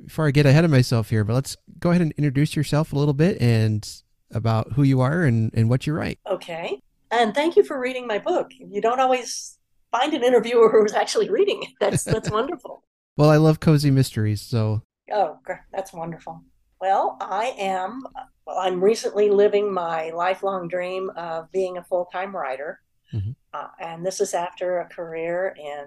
before 0.02 0.26
I 0.26 0.30
get 0.30 0.46
ahead 0.46 0.64
of 0.64 0.70
myself 0.70 1.10
here, 1.10 1.24
but 1.24 1.34
let's 1.34 1.56
go 1.78 1.90
ahead 1.90 2.02
and 2.02 2.12
introduce 2.12 2.56
yourself 2.56 2.92
a 2.92 2.98
little 2.98 3.14
bit 3.14 3.40
and 3.40 3.86
about 4.32 4.72
who 4.72 4.82
you 4.82 5.00
are 5.00 5.22
and, 5.22 5.50
and 5.54 5.68
what 5.68 5.86
you 5.86 5.92
write. 5.94 6.18
Okay. 6.26 6.80
And 7.10 7.34
thank 7.34 7.56
you 7.56 7.62
for 7.62 7.78
reading 7.78 8.06
my 8.06 8.18
book. 8.18 8.50
You 8.58 8.80
don't 8.80 9.00
always 9.00 9.58
find 9.92 10.12
an 10.14 10.24
interviewer 10.24 10.70
who's 10.70 10.92
actually 10.92 11.30
reading 11.30 11.62
it. 11.62 11.70
That's 11.80 12.02
that's 12.04 12.30
wonderful. 12.38 12.82
Well, 13.16 13.30
I 13.30 13.36
love 13.36 13.60
cozy 13.60 13.90
mysteries, 13.90 14.42
so 14.42 14.82
Oh, 15.12 15.38
that's 15.72 15.92
wonderful. 15.92 16.42
Well, 16.80 17.16
I 17.20 17.54
am. 17.58 18.02
Well, 18.46 18.58
I'm 18.58 18.82
recently 18.82 19.30
living 19.30 19.72
my 19.72 20.10
lifelong 20.10 20.68
dream 20.68 21.10
of 21.16 21.50
being 21.52 21.78
a 21.78 21.84
full-time 21.84 22.34
writer, 22.36 22.80
Mhm. 23.14 23.36
uh, 23.54 23.68
and 23.80 24.04
this 24.04 24.20
is 24.20 24.34
after 24.34 24.80
a 24.80 24.88
career 24.88 25.54
in 25.56 25.86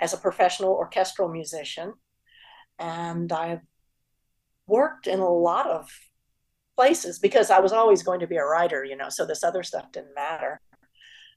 as 0.00 0.14
a 0.14 0.18
professional 0.18 0.70
orchestral 0.72 1.28
musician, 1.28 1.92
and 2.78 3.30
I've 3.32 3.60
worked 4.66 5.06
in 5.06 5.20
a 5.20 5.28
lot 5.28 5.66
of 5.66 5.88
places 6.76 7.18
because 7.18 7.50
I 7.50 7.60
was 7.60 7.72
always 7.72 8.02
going 8.02 8.20
to 8.20 8.26
be 8.26 8.36
a 8.36 8.44
writer, 8.44 8.84
you 8.84 8.96
know. 8.96 9.08
So 9.08 9.26
this 9.26 9.44
other 9.44 9.62
stuff 9.62 9.92
didn't 9.92 10.14
matter. 10.14 10.60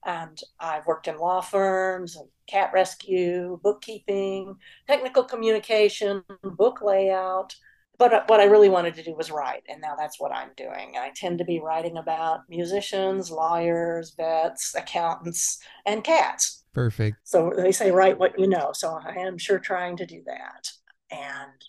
And 0.06 0.40
I've 0.60 0.86
worked 0.86 1.08
in 1.08 1.18
law 1.18 1.42
firms, 1.42 2.16
and 2.16 2.28
cat 2.48 2.72
rescue, 2.74 3.60
bookkeeping, 3.64 4.56
technical 4.88 5.24
communication, 5.24 6.24
book 6.44 6.82
layout. 6.82 7.56
But 8.00 8.30
what 8.30 8.40
I 8.40 8.44
really 8.44 8.70
wanted 8.70 8.94
to 8.96 9.04
do 9.04 9.16
was 9.16 9.32
write, 9.32 9.64
and 9.68 9.82
now 9.82 9.96
that's 9.98 10.20
what 10.20 10.32
I'm 10.32 10.52
doing. 10.56 10.94
I 11.00 11.12
tend 11.16 11.40
to 11.40 11.46
be 11.46 11.60
writing 11.60 11.98
about 11.98 12.42
musicians, 12.48 13.32
lawyers, 13.32 14.14
vets, 14.16 14.76
accountants, 14.76 15.60
and 15.84 16.04
cats. 16.04 16.64
perfect. 16.78 17.18
So 17.24 17.52
they 17.58 17.72
say, 17.72 17.90
write 17.90 18.20
what 18.20 18.40
you 18.40 18.48
know. 18.48 18.70
So 18.72 19.00
I 19.04 19.16
am 19.16 19.40
sure 19.40 19.58
trying 19.58 19.98
to 19.98 20.06
do 20.06 20.22
that. 20.28 20.70
And 21.10 21.66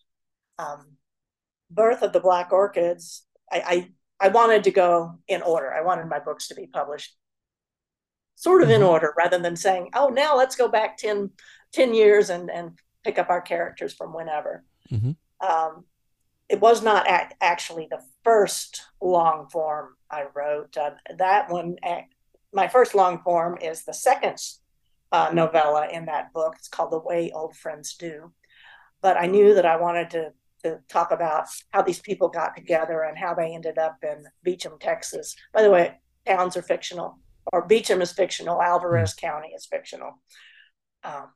um, 0.58 0.98
Birth 1.70 2.02
of 2.02 2.12
the 2.12 2.20
Black 2.20 2.52
Orchids, 2.52 3.24
I, 3.50 3.90
I, 4.20 4.26
I 4.26 4.28
wanted 4.28 4.64
to 4.64 4.70
go 4.70 5.18
in 5.28 5.42
order. 5.42 5.72
I 5.72 5.82
wanted 5.82 6.06
my 6.06 6.18
books 6.18 6.48
to 6.48 6.54
be 6.54 6.66
published 6.66 7.16
sort 8.34 8.62
of 8.62 8.70
in 8.70 8.82
Mhm. 8.82 8.88
order 8.88 9.14
rather 9.18 9.38
than 9.38 9.56
saying, 9.56 9.90
oh, 9.94 10.08
now 10.08 10.36
let's 10.36 10.54
go 10.56 10.68
back 10.68 10.96
10, 10.96 11.30
10 11.72 11.94
years 11.94 12.30
and, 12.30 12.50
and 12.50 12.78
pick 13.04 13.18
up 13.18 13.30
our 13.30 13.40
characters 13.40 13.92
from 13.94 14.12
whenever. 14.12 14.64
Mhm. 14.90 15.16
Um, 15.40 15.84
it 16.48 16.60
was 16.60 16.82
not 16.82 17.08
ac- 17.10 17.34
actually 17.40 17.88
the 17.90 18.02
first 18.24 18.82
long 19.00 19.48
form 19.48 19.96
I 20.10 20.26
wrote. 20.34 20.76
Uh, 20.76 20.92
that 21.16 21.50
one, 21.50 21.76
ac- 21.84 22.08
my 22.52 22.68
first 22.68 22.94
long 22.94 23.22
form 23.22 23.58
is 23.60 23.84
the 23.84 23.92
second 23.94 24.38
uh, 25.10 25.30
novella 25.32 25.88
in 25.88 26.04
that 26.06 26.32
book. 26.32 26.54
It's 26.58 26.68
called 26.68 26.92
The 26.92 26.98
Way 26.98 27.30
Old 27.32 27.56
Friends 27.56 27.94
Do. 27.94 28.32
But 29.00 29.16
I 29.16 29.26
knew 29.26 29.54
that 29.54 29.64
I 29.66 29.76
wanted 29.76 30.10
to, 30.10 30.32
to 30.64 30.78
talk 30.88 31.10
about 31.10 31.46
how 31.70 31.82
these 31.82 32.00
people 32.00 32.28
got 32.28 32.56
together 32.56 33.02
and 33.02 33.16
how 33.16 33.34
they 33.34 33.54
ended 33.54 33.78
up 33.78 33.96
in 34.02 34.24
Beecham, 34.42 34.78
Texas. 34.80 35.34
By 35.52 35.62
the 35.62 35.70
way, 35.70 35.98
towns 36.26 36.56
are 36.56 36.62
fictional, 36.62 37.18
or 37.52 37.66
Beecham 37.66 38.02
is 38.02 38.12
fictional, 38.12 38.62
Alvarez 38.62 39.14
County 39.14 39.48
is 39.48 39.66
fictional. 39.66 40.20
Um, 41.04 41.28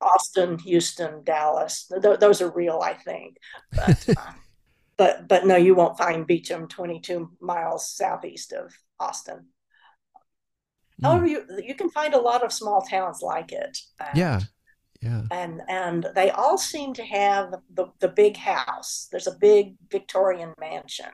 Austin, 0.00 0.58
Houston, 0.60 1.24
Dallas, 1.24 1.90
th- 2.02 2.20
those 2.20 2.40
are 2.40 2.50
real, 2.50 2.80
I 2.82 2.94
think. 2.94 3.36
But, 3.72 4.08
uh, 4.16 4.32
but 4.96 5.28
but 5.28 5.46
no, 5.46 5.56
you 5.56 5.74
won't 5.74 5.98
find 5.98 6.26
Beecham 6.26 6.68
22 6.68 7.30
miles 7.40 7.90
southeast 7.90 8.52
of 8.52 8.72
Austin. 9.00 9.46
However, 11.02 11.26
you 11.26 11.44
you 11.64 11.74
can 11.74 11.90
find 11.90 12.14
a 12.14 12.20
lot 12.20 12.44
of 12.44 12.52
small 12.52 12.82
towns 12.82 13.20
like 13.22 13.52
it. 13.52 13.78
Yeah. 14.14 14.40
Yeah. 15.00 15.22
and 15.30 15.62
and 15.68 16.08
they 16.16 16.30
all 16.30 16.58
seem 16.58 16.92
to 16.94 17.04
have 17.04 17.54
the 17.72 17.86
the 18.00 18.08
big 18.08 18.36
house. 18.36 19.08
There's 19.10 19.28
a 19.28 19.38
big 19.38 19.76
Victorian 19.90 20.54
mansion, 20.58 21.10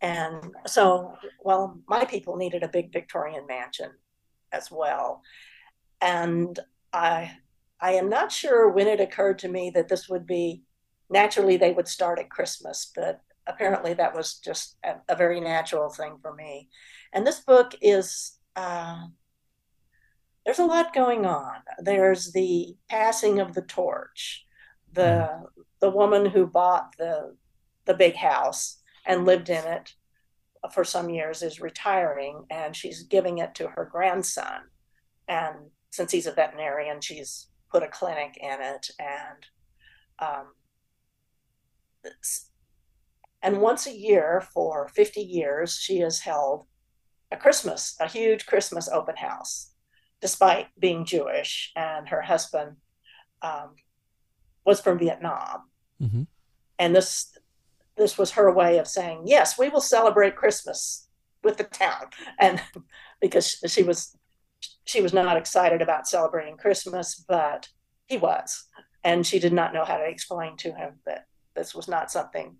and 0.00 0.54
so 0.66 1.14
well, 1.42 1.80
my 1.88 2.04
people 2.04 2.36
needed 2.36 2.62
a 2.62 2.68
big 2.68 2.92
Victorian 2.92 3.46
mansion 3.46 3.90
as 4.50 4.70
well, 4.70 5.22
and 6.00 6.58
I 6.92 7.32
I 7.80 7.92
am 7.92 8.08
not 8.08 8.32
sure 8.32 8.70
when 8.70 8.86
it 8.88 9.00
occurred 9.00 9.38
to 9.40 9.48
me 9.48 9.70
that 9.70 9.88
this 9.88 10.08
would 10.08 10.26
be 10.26 10.62
naturally 11.10 11.56
they 11.56 11.72
would 11.72 11.88
start 11.88 12.18
at 12.18 12.30
Christmas, 12.30 12.90
but 12.94 13.20
apparently 13.46 13.94
that 13.94 14.14
was 14.14 14.38
just 14.38 14.76
a, 14.84 14.94
a 15.08 15.16
very 15.16 15.40
natural 15.40 15.90
thing 15.90 16.16
for 16.22 16.34
me. 16.34 16.68
And 17.12 17.26
this 17.26 17.40
book 17.40 17.74
is 17.80 18.38
uh, 18.56 19.06
there's 20.46 20.60
a 20.60 20.64
lot 20.64 20.94
going 20.94 21.26
on. 21.26 21.56
There's 21.80 22.32
the 22.32 22.76
passing 22.88 23.40
of 23.40 23.52
the 23.52 23.62
torch, 23.62 24.46
the 24.92 25.42
the 25.80 25.90
woman 25.90 26.24
who 26.24 26.46
bought 26.46 26.96
the 26.96 27.36
the 27.84 27.94
big 27.94 28.14
house 28.14 28.78
and 29.04 29.26
lived 29.26 29.50
in 29.50 29.64
it 29.64 29.92
for 30.72 30.84
some 30.84 31.10
years 31.10 31.42
is 31.42 31.60
retiring, 31.60 32.44
and 32.48 32.74
she's 32.74 33.02
giving 33.02 33.38
it 33.38 33.56
to 33.56 33.68
her 33.68 33.88
grandson. 33.90 34.62
And 35.28 35.56
since 35.90 36.12
he's 36.12 36.26
a 36.26 36.32
veterinarian, 36.32 37.00
she's 37.00 37.48
put 37.70 37.82
a 37.82 37.88
clinic 37.88 38.38
in 38.40 38.60
it, 38.60 38.88
and 39.00 39.46
um, 40.20 40.46
and 43.42 43.60
once 43.60 43.86
a 43.88 43.96
year 43.96 44.44
for 44.54 44.88
50 44.94 45.20
years, 45.20 45.76
she 45.76 45.98
has 45.98 46.20
held 46.20 46.66
a 47.32 47.36
Christmas, 47.36 47.96
a 48.00 48.06
huge 48.06 48.46
Christmas 48.46 48.88
open 48.88 49.16
house, 49.16 49.72
despite 50.20 50.68
being 50.78 51.04
Jewish, 51.04 51.72
and 51.76 52.08
her 52.08 52.22
husband 52.22 52.76
um, 53.42 53.74
was 54.64 54.80
from 54.80 54.98
Vietnam. 54.98 55.62
hmm 56.00 56.22
And 56.78 56.94
this 56.94 57.36
this 57.96 58.18
was 58.18 58.32
her 58.32 58.52
way 58.52 58.78
of 58.78 58.86
saying, 58.86 59.22
yes, 59.24 59.58
we 59.58 59.70
will 59.70 59.80
celebrate 59.80 60.36
Christmas 60.36 61.08
with 61.42 61.56
the 61.56 61.64
town. 61.64 62.06
And 62.38 62.60
because 63.20 63.58
she 63.66 63.82
was 63.82 64.16
she 64.84 65.00
was 65.00 65.12
not 65.12 65.36
excited 65.36 65.82
about 65.82 66.08
celebrating 66.08 66.56
Christmas, 66.56 67.24
but 67.28 67.68
he 68.06 68.16
was. 68.16 68.64
And 69.02 69.26
she 69.26 69.38
did 69.38 69.52
not 69.52 69.74
know 69.74 69.84
how 69.84 69.96
to 69.96 70.08
explain 70.08 70.56
to 70.58 70.72
him 70.72 70.94
that 71.06 71.26
this 71.54 71.74
was 71.74 71.88
not 71.88 72.10
something 72.10 72.56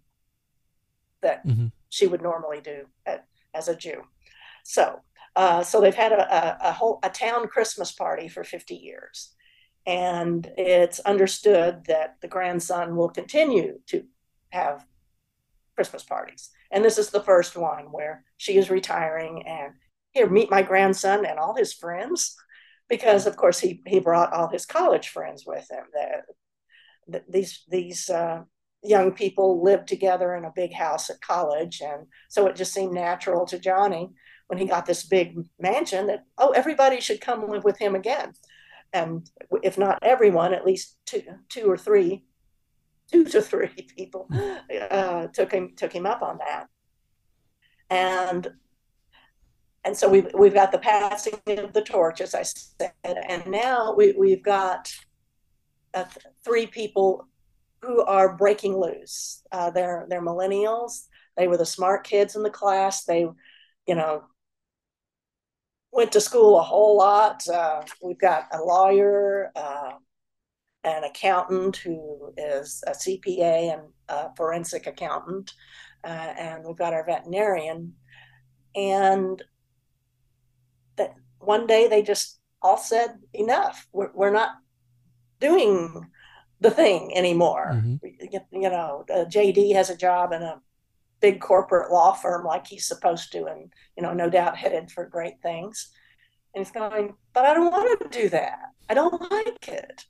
that 1.22 1.46
mm-hmm. 1.46 1.66
she 1.88 2.06
would 2.06 2.22
normally 2.22 2.60
do 2.60 2.86
at, 3.04 3.26
as 3.54 3.68
a 3.68 3.76
Jew. 3.76 4.02
So, 4.64 5.00
uh, 5.36 5.62
so 5.62 5.80
they've 5.82 5.94
had 5.94 6.12
a, 6.12 6.34
a, 6.34 6.70
a, 6.70 6.72
whole 6.72 6.98
a 7.02 7.10
town 7.10 7.46
Christmas 7.46 7.92
party 7.92 8.26
for 8.26 8.42
50 8.42 8.74
years, 8.74 9.34
and 9.86 10.50
it's 10.56 10.98
understood 11.00 11.84
that 11.88 12.16
the 12.22 12.28
grandson 12.28 12.96
will 12.96 13.10
continue 13.10 13.78
to 13.88 14.04
have 14.48 14.84
Christmas 15.74 16.02
parties. 16.02 16.48
And 16.72 16.82
this 16.82 16.96
is 16.96 17.10
the 17.10 17.22
first 17.22 17.54
one 17.54 17.92
where 17.92 18.24
she 18.38 18.56
is 18.56 18.70
retiring 18.70 19.46
and 19.46 19.74
here 20.12 20.28
meet 20.28 20.50
my 20.50 20.62
grandson 20.62 21.26
and 21.26 21.38
all 21.38 21.54
his 21.54 21.74
friends. 21.74 22.34
Because 22.88 23.26
of 23.26 23.36
course 23.36 23.58
he 23.58 23.82
he 23.84 24.00
brought 24.00 24.32
all 24.32 24.48
his 24.48 24.64
college 24.64 25.08
friends 25.08 25.44
with 25.44 25.70
him. 25.70 25.84
That 25.92 26.22
the, 27.08 27.24
these 27.28 27.64
these 27.68 28.08
uh, 28.08 28.42
young 28.82 29.12
people 29.12 29.62
lived 29.62 29.88
together 29.88 30.34
in 30.34 30.44
a 30.46 30.52
big 30.54 30.72
house 30.72 31.10
at 31.10 31.20
college. 31.20 31.82
And 31.84 32.06
so 32.30 32.46
it 32.46 32.56
just 32.56 32.72
seemed 32.72 32.94
natural 32.94 33.44
to 33.46 33.58
johnny 33.58 34.10
when 34.48 34.58
he 34.58 34.66
got 34.66 34.86
this 34.86 35.04
big 35.04 35.36
mansion 35.58 36.06
that 36.06 36.24
oh 36.38 36.50
everybody 36.50 37.00
should 37.00 37.20
come 37.20 37.48
live 37.48 37.64
with 37.64 37.78
him 37.78 37.94
again 37.94 38.32
and 38.92 39.30
if 39.62 39.76
not 39.76 39.98
everyone 40.02 40.54
at 40.54 40.66
least 40.66 40.96
two 41.06 41.22
two 41.48 41.70
or 41.70 41.76
three 41.76 42.24
two 43.10 43.24
to 43.24 43.40
three 43.40 43.68
people 43.96 44.28
uh, 44.90 45.26
took 45.28 45.52
him 45.52 45.72
took 45.76 45.92
him 45.92 46.06
up 46.06 46.22
on 46.22 46.38
that 46.38 46.66
and 47.90 48.48
and 49.86 49.96
so 49.96 50.08
we've 50.08 50.28
we've 50.34 50.52
got 50.52 50.72
the 50.72 50.78
passing 50.78 51.34
of 51.46 51.72
the 51.72 51.80
torch, 51.80 52.20
as 52.20 52.34
I 52.34 52.42
said, 52.42 52.92
and 53.04 53.46
now 53.46 53.94
we 53.96 54.14
we've 54.18 54.42
got 54.42 54.92
uh, 55.94 56.04
three 56.44 56.66
people 56.66 57.28
who 57.82 58.02
are 58.02 58.36
breaking 58.36 58.76
loose. 58.76 59.44
Uh, 59.52 59.70
they're 59.70 60.04
they're 60.10 60.20
millennials. 60.20 61.06
They 61.36 61.46
were 61.46 61.56
the 61.56 61.64
smart 61.64 62.02
kids 62.02 62.34
in 62.34 62.42
the 62.42 62.50
class. 62.50 63.04
They, 63.04 63.28
you 63.86 63.94
know, 63.94 64.24
went 65.96 66.12
to 66.12 66.20
school 66.20 66.58
a 66.58 66.62
whole 66.62 66.98
lot. 66.98 67.48
Uh, 67.48 67.82
we've 68.02 68.20
got 68.20 68.44
a 68.52 68.58
lawyer, 68.58 69.50
uh, 69.56 69.92
an 70.84 71.04
accountant 71.04 71.76
who 71.76 72.32
is 72.36 72.84
a 72.86 72.90
CPA 72.90 73.72
and 73.72 73.82
a 74.08 74.28
forensic 74.36 74.86
accountant, 74.86 75.54
uh, 76.04 76.34
and 76.38 76.64
we've 76.64 76.76
got 76.76 76.92
our 76.92 77.04
veterinarian. 77.04 77.94
And 78.76 79.42
that 80.96 81.14
one 81.38 81.66
day 81.66 81.88
they 81.88 82.02
just 82.02 82.38
all 82.62 82.76
said 82.76 83.18
enough 83.32 83.86
we're, 83.92 84.10
we're 84.14 84.32
not 84.32 84.50
doing 85.40 86.10
the 86.60 86.70
thing 86.70 87.12
anymore 87.14 87.72
mm-hmm. 87.74 87.96
you, 88.52 88.70
know 88.70 89.04
uh, 89.12 89.24
jd 89.26 89.74
has 89.74 89.90
a 89.90 89.96
job 89.96 90.32
in 90.32 90.42
a 90.42 90.60
big 91.20 91.40
corporate 91.40 91.90
law 91.90 92.12
firm 92.12 92.44
like 92.44 92.66
he's 92.66 92.86
supposed 92.86 93.32
to 93.32 93.46
and 93.46 93.72
you 93.96 94.02
know 94.02 94.12
no 94.12 94.28
doubt 94.28 94.56
headed 94.56 94.90
for 94.90 95.06
great 95.06 95.40
things. 95.42 95.90
And 96.54 96.64
he's 96.64 96.72
going 96.72 97.14
but 97.32 97.44
i 97.44 97.54
don't 97.54 97.70
want 97.70 98.00
to 98.00 98.20
do 98.20 98.28
that. 98.30 98.58
I 98.88 98.94
don't 98.94 99.30
like 99.30 99.68
it. 99.68 100.04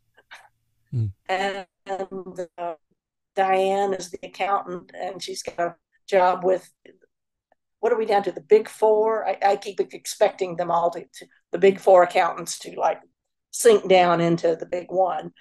Mm. 0.95 1.13
and, 1.29 1.67
and 1.87 2.47
uh, 2.57 2.75
diane 3.35 3.93
is 3.93 4.11
the 4.11 4.21
accountant 4.23 4.93
and 4.95 5.21
she's 5.21 5.43
got 5.43 5.59
a 5.59 5.75
job 6.09 6.45
with 6.45 6.71
what 7.81 7.93
are 7.93 7.99
we 7.99 8.07
down 8.07 8.23
to 8.23 8.33
the 8.33 8.41
big 8.41 8.69
four? 8.69 9.29
I, 9.29 9.39
I 9.45 9.57
keep 9.57 9.81
expecting 9.81 10.57
them 10.57 10.71
all 10.71 10.91
to, 10.91 11.01
to, 11.01 11.27
the 11.53 11.59
big 11.59 11.79
four 11.79 12.03
accountants 12.03 12.59
to 12.61 12.73
like 12.79 13.01
sink 13.51 13.89
down 13.89 14.21
into 14.21 14.57
the 14.57 14.67
big 14.67 14.87
one. 14.89 15.33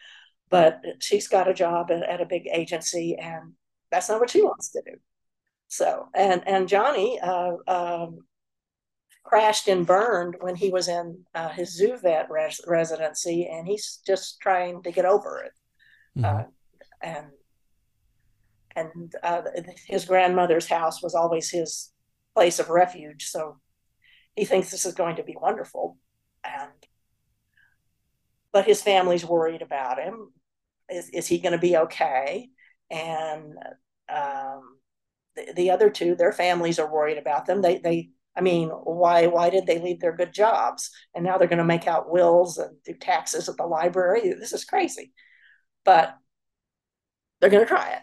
But 0.50 0.82
she's 1.00 1.28
got 1.28 1.48
a 1.48 1.54
job 1.54 1.90
at, 1.92 2.04
at 2.04 2.22
a 2.22 2.26
big 2.26 2.48
agency 2.52 3.16
and 3.16 3.54
that's 3.92 4.10
not 4.10 4.20
what 4.20 4.30
she 4.30 4.42
wants 4.42 4.72
to 4.72 4.82
do 4.86 4.98
so 5.76 6.08
and 6.16 6.48
and 6.48 6.68
johnny 6.68 7.20
uh, 7.20 7.54
um, 7.68 8.20
crashed 9.24 9.68
and 9.68 9.86
burned 9.88 10.36
when 10.42 10.56
he 10.56 10.70
was 10.70 10.88
in 10.88 11.24
uh, 11.34 11.50
his 11.50 11.76
zoo 11.76 11.98
vet 11.98 12.30
res- 12.30 12.62
residency 12.68 13.48
and 13.52 13.68
he's 13.68 14.00
just 14.06 14.40
trying 14.40 14.82
to 14.84 14.92
get 14.92 15.06
over 15.06 15.44
it 15.44 15.54
mm-hmm. 16.20 16.42
uh, 16.42 16.44
and 17.02 17.28
and 18.76 19.16
uh, 19.24 19.42
his 19.88 20.06
grandmother's 20.06 20.68
house 20.68 21.02
was 21.02 21.16
always 21.16 21.50
his 21.50 21.92
place 22.36 22.60
of 22.60 22.70
refuge. 22.70 23.26
So 23.26 23.58
he 24.36 24.46
thinks 24.46 24.70
this 24.70 24.86
is 24.86 24.94
going 24.94 25.16
to 25.16 25.24
be 25.24 25.36
wonderful. 25.40 25.98
And 26.44 26.72
but 28.52 28.66
his 28.66 28.82
family's 28.82 29.26
worried 29.26 29.62
about 29.62 30.00
him. 30.00 30.32
Is, 30.90 31.10
is 31.10 31.28
he 31.28 31.40
going 31.40 31.54
to 31.54 31.58
be 31.58 31.78
okay? 31.78 32.50
And 32.92 33.56
um, 34.08 34.78
the, 35.36 35.54
the 35.56 35.72
other 35.72 35.90
two, 35.90 36.16
their 36.16 36.32
families 36.32 36.80
are 36.80 36.92
worried 36.92 37.18
about 37.18 37.46
them. 37.46 37.62
They 37.62 37.80
they 37.80 38.10
I 38.36 38.42
mean, 38.42 38.70
why 38.70 39.28
why 39.28 39.50
did 39.50 39.66
they 39.66 39.80
leave 39.80 40.00
their 40.00 40.16
good 40.16 40.34
jobs? 40.34 40.92
And 41.14 41.24
now 41.24 41.38
they're 41.38 41.48
going 41.48 41.60
to 41.60 41.66
make 41.66 41.88
out 41.88 42.12
wills 42.12 42.58
and 42.58 42.76
do 42.84 42.94
taxes 42.94 43.48
at 43.48 43.58
the 43.58 43.66
library. 43.66 44.34
This 44.34 44.54
is 44.54 44.66
crazy. 44.66 45.14
But 45.84 46.16
they're 47.40 47.50
going 47.50 47.64
to 47.64 47.70
try 47.70 47.92
it. 47.92 48.02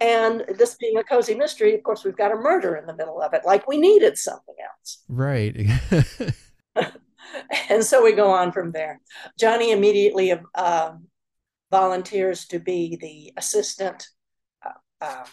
And 0.00 0.44
this 0.58 0.74
being 0.74 0.98
a 0.98 1.04
cozy 1.04 1.34
mystery, 1.34 1.74
of 1.74 1.82
course, 1.82 2.04
we've 2.04 2.16
got 2.16 2.32
a 2.32 2.36
murder 2.36 2.76
in 2.76 2.86
the 2.86 2.96
middle 2.96 3.20
of 3.22 3.32
it, 3.32 3.42
like 3.46 3.66
we 3.66 3.78
needed 3.78 4.18
something 4.18 4.54
else. 4.62 5.02
Right. 5.08 5.56
and 7.70 7.82
so 7.82 8.02
we 8.02 8.12
go 8.12 8.30
on 8.30 8.52
from 8.52 8.72
there. 8.72 9.00
Johnny 9.38 9.70
immediately 9.70 10.34
uh, 10.54 10.92
volunteers 11.70 12.46
to 12.46 12.58
be 12.58 12.96
the 13.00 13.32
assistant 13.38 14.08
uh, 14.64 15.04
um, 15.04 15.24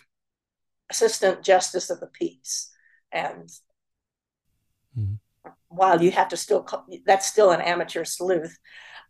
assistant 0.92 1.42
justice 1.42 1.90
of 1.90 2.00
the 2.00 2.08
peace, 2.08 2.70
and 3.12 3.50
mm-hmm. 4.98 5.16
while 5.70 6.02
you 6.02 6.12
have 6.12 6.28
to 6.30 6.38
still 6.38 6.68
that's 7.06 7.28
still 7.28 7.52
an 7.52 7.62
amateur 7.62 8.04
sleuth. 8.06 8.58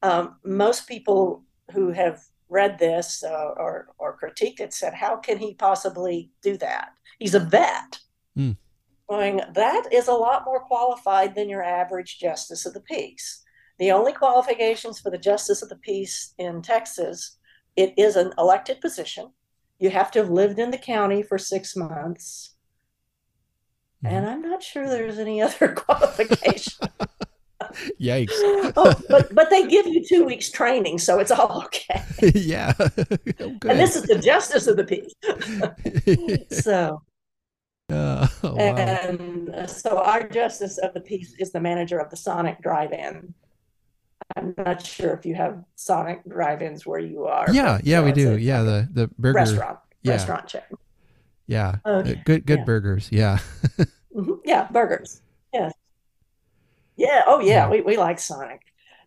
Um, 0.04 0.38
most 0.46 0.88
people 0.88 1.44
who 1.74 1.92
have 1.92 2.22
read 2.50 2.78
this 2.80 3.24
uh, 3.24 3.54
or 3.58 3.88
or 3.98 4.18
critiqued 4.18 4.60
it 4.60 4.74
said, 4.74 4.94
"How 4.94 5.18
can 5.18 5.38
he 5.38 5.56
possibly 5.56 6.32
do 6.42 6.58
that? 6.58 6.90
He's 7.20 7.36
a 7.36 7.40
vet." 7.40 8.00
Mm. 8.38 8.58
Going, 9.10 9.42
that 9.54 9.90
is 9.92 10.08
a 10.08 10.14
lot 10.14 10.46
more 10.46 10.62
qualified 10.62 11.36
than 11.36 11.50
your 11.50 11.64
average 11.64 12.18
justice 12.18 12.66
of 12.66 12.74
the 12.74 12.80
peace. 12.80 13.44
The 13.78 13.92
only 13.92 14.14
qualifications 14.14 15.02
for 15.02 15.10
the 15.10 15.18
justice 15.18 15.62
of 15.62 15.68
the 15.68 15.76
peace 15.78 16.34
in 16.38 16.62
Texas, 16.62 17.38
it 17.76 17.94
is 17.98 18.16
an 18.16 18.32
elected 18.38 18.80
position. 18.80 19.34
You 19.82 19.90
have 19.90 20.12
to 20.12 20.20
have 20.20 20.30
lived 20.30 20.60
in 20.60 20.70
the 20.70 20.78
county 20.78 21.24
for 21.24 21.40
six 21.40 21.76
months. 21.76 22.54
Mm. 24.06 24.12
And 24.12 24.30
I'm 24.30 24.42
not 24.44 24.62
sure 24.62 24.88
there's 24.88 25.18
any 25.18 25.42
other 25.42 25.70
qualification. 25.76 26.88
Yikes. 28.00 28.32
oh, 28.76 28.94
but 29.08 29.34
but 29.34 29.50
they 29.50 29.68
give 29.68 29.88
you 29.88 30.04
two 30.04 30.26
weeks 30.26 30.50
training, 30.50 30.98
so 30.98 31.20
it's 31.20 31.32
all 31.32 31.64
okay. 31.66 32.02
yeah. 32.34 32.74
oh, 32.80 33.58
and 33.68 33.80
this 33.80 33.96
is 33.96 34.04
the 34.04 34.18
justice 34.18 34.68
of 34.68 34.78
the 34.78 34.84
peace. 34.84 35.14
so 36.64 37.02
uh, 37.92 38.28
oh, 38.44 38.56
wow. 38.56 38.76
and 38.76 39.50
uh, 39.50 39.68
so 39.68 40.00
our 40.00 40.28
justice 40.28 40.80
of 40.80 40.94
the 40.94 41.02
peace 41.02 41.34
is 41.40 41.52
the 41.52 41.62
manager 41.62 42.00
of 42.00 42.10
the 42.10 42.18
Sonic 42.18 42.62
Drive-In. 42.62 43.34
I'm 44.36 44.54
not 44.58 44.86
sure 44.86 45.14
if 45.14 45.26
you 45.26 45.36
have 45.36 45.64
Sonic 45.76 46.22
Drive-ins 46.28 46.86
where 46.86 47.00
you 47.00 47.26
are. 47.26 47.46
Yeah, 47.52 47.80
yeah, 47.84 48.02
we 48.02 48.12
do. 48.12 48.38
Yeah, 48.38 48.64
the 48.64 48.90
the 48.92 49.10
burger 49.18 49.36
restaurant 49.36 49.80
yeah. 50.04 50.12
restaurant 50.12 50.48
chain. 50.48 50.62
Yeah. 51.48 51.76
Uh, 51.84 52.02
good 52.02 52.46
good 52.46 52.60
yeah. 52.60 52.64
burgers. 52.64 53.10
Yeah. 53.12 53.40
mm-hmm. 54.16 54.34
Yeah, 54.46 54.68
burgers. 54.72 55.22
Yes. 55.54 55.74
Yeah. 56.96 57.24
Oh, 57.26 57.40
yeah. 57.40 57.70
We, 57.70 57.82
we 57.82 57.98
like 57.98 58.20
Sonic. 58.20 58.62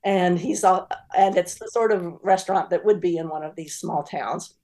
And 0.04 0.38
he's 0.38 0.64
all, 0.64 0.88
and 1.16 1.37
it's 1.37 1.54
the 1.54 1.68
sort 1.68 1.90
of 1.90 2.18
restaurant 2.22 2.70
that 2.70 2.84
would 2.84 3.00
be 3.00 3.16
in 3.16 3.28
one 3.28 3.42
of 3.42 3.56
these 3.56 3.78
small 3.78 4.02
towns. 4.02 4.54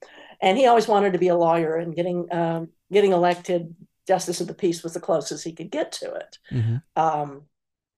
And 0.41 0.57
he 0.57 0.67
always 0.67 0.87
wanted 0.87 1.13
to 1.13 1.19
be 1.19 1.29
a 1.29 1.35
lawyer, 1.35 1.75
and 1.75 1.95
getting 1.95 2.31
um, 2.31 2.69
getting 2.91 3.11
elected 3.11 3.75
justice 4.07 4.41
of 4.41 4.47
the 4.47 4.53
peace 4.53 4.83
was 4.83 4.93
the 4.93 4.99
closest 4.99 5.43
he 5.43 5.53
could 5.53 5.71
get 5.71 5.91
to 5.93 6.13
it. 6.13 6.37
Mm-hmm. 6.51 6.75
Um, 6.95 7.43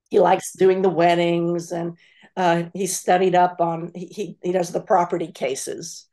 he 0.10 0.20
likes 0.20 0.54
doing 0.54 0.82
the 0.82 0.90
weddings, 0.90 1.72
and 1.72 1.98
uh, 2.36 2.64
he 2.74 2.88
studied 2.88 3.36
up 3.36 3.62
on 3.62 3.92
he, 3.94 4.38
he, 4.42 4.52
does 4.52 4.72
the 4.72 4.82
property 4.82 5.32
cases, 5.32 6.08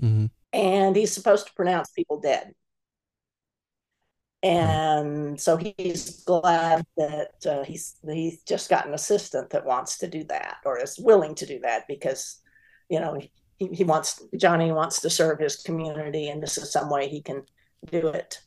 mm-hmm. 0.00 0.26
and 0.52 0.96
he's 0.96 1.12
supposed 1.12 1.46
to 1.46 1.54
pronounce 1.54 1.90
people 1.90 2.20
dead. 2.20 2.52
And 4.42 5.38
so 5.40 5.56
he's 5.56 6.22
glad 6.22 6.86
that 6.96 7.44
uh, 7.44 7.64
he's 7.64 7.96
he's 8.08 8.42
just 8.42 8.70
got 8.70 8.86
an 8.86 8.94
assistant 8.94 9.50
that 9.50 9.66
wants 9.66 9.98
to 9.98 10.08
do 10.08 10.24
that 10.24 10.58
or 10.64 10.78
is 10.78 10.98
willing 10.98 11.34
to 11.36 11.46
do 11.46 11.58
that 11.60 11.88
because, 11.88 12.38
you 12.88 13.00
know, 13.00 13.20
he, 13.58 13.66
he 13.66 13.82
wants 13.82 14.22
Johnny 14.36 14.70
wants 14.70 15.00
to 15.00 15.10
serve 15.10 15.40
his 15.40 15.56
community 15.56 16.28
and 16.28 16.40
this 16.40 16.56
is 16.56 16.72
some 16.72 16.88
way 16.88 17.08
he 17.08 17.20
can 17.20 17.42
do 17.90 18.08
it. 18.08 18.40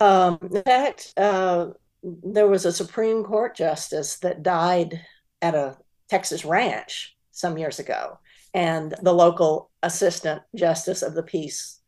Um, 0.00 0.38
in 0.42 0.62
fact, 0.62 1.14
uh, 1.16 1.68
there 2.02 2.48
was 2.48 2.66
a 2.66 2.72
Supreme 2.72 3.22
Court 3.22 3.56
justice 3.56 4.18
that 4.18 4.42
died 4.42 5.00
at 5.40 5.54
a 5.54 5.76
Texas 6.08 6.44
ranch 6.44 7.16
some 7.32 7.58
years 7.58 7.78
ago, 7.78 8.18
and 8.54 8.94
the 9.02 9.12
local 9.12 9.70
assistant 9.82 10.42
justice 10.54 11.02
of 11.02 11.14
the 11.14 11.22
peace 11.22 11.80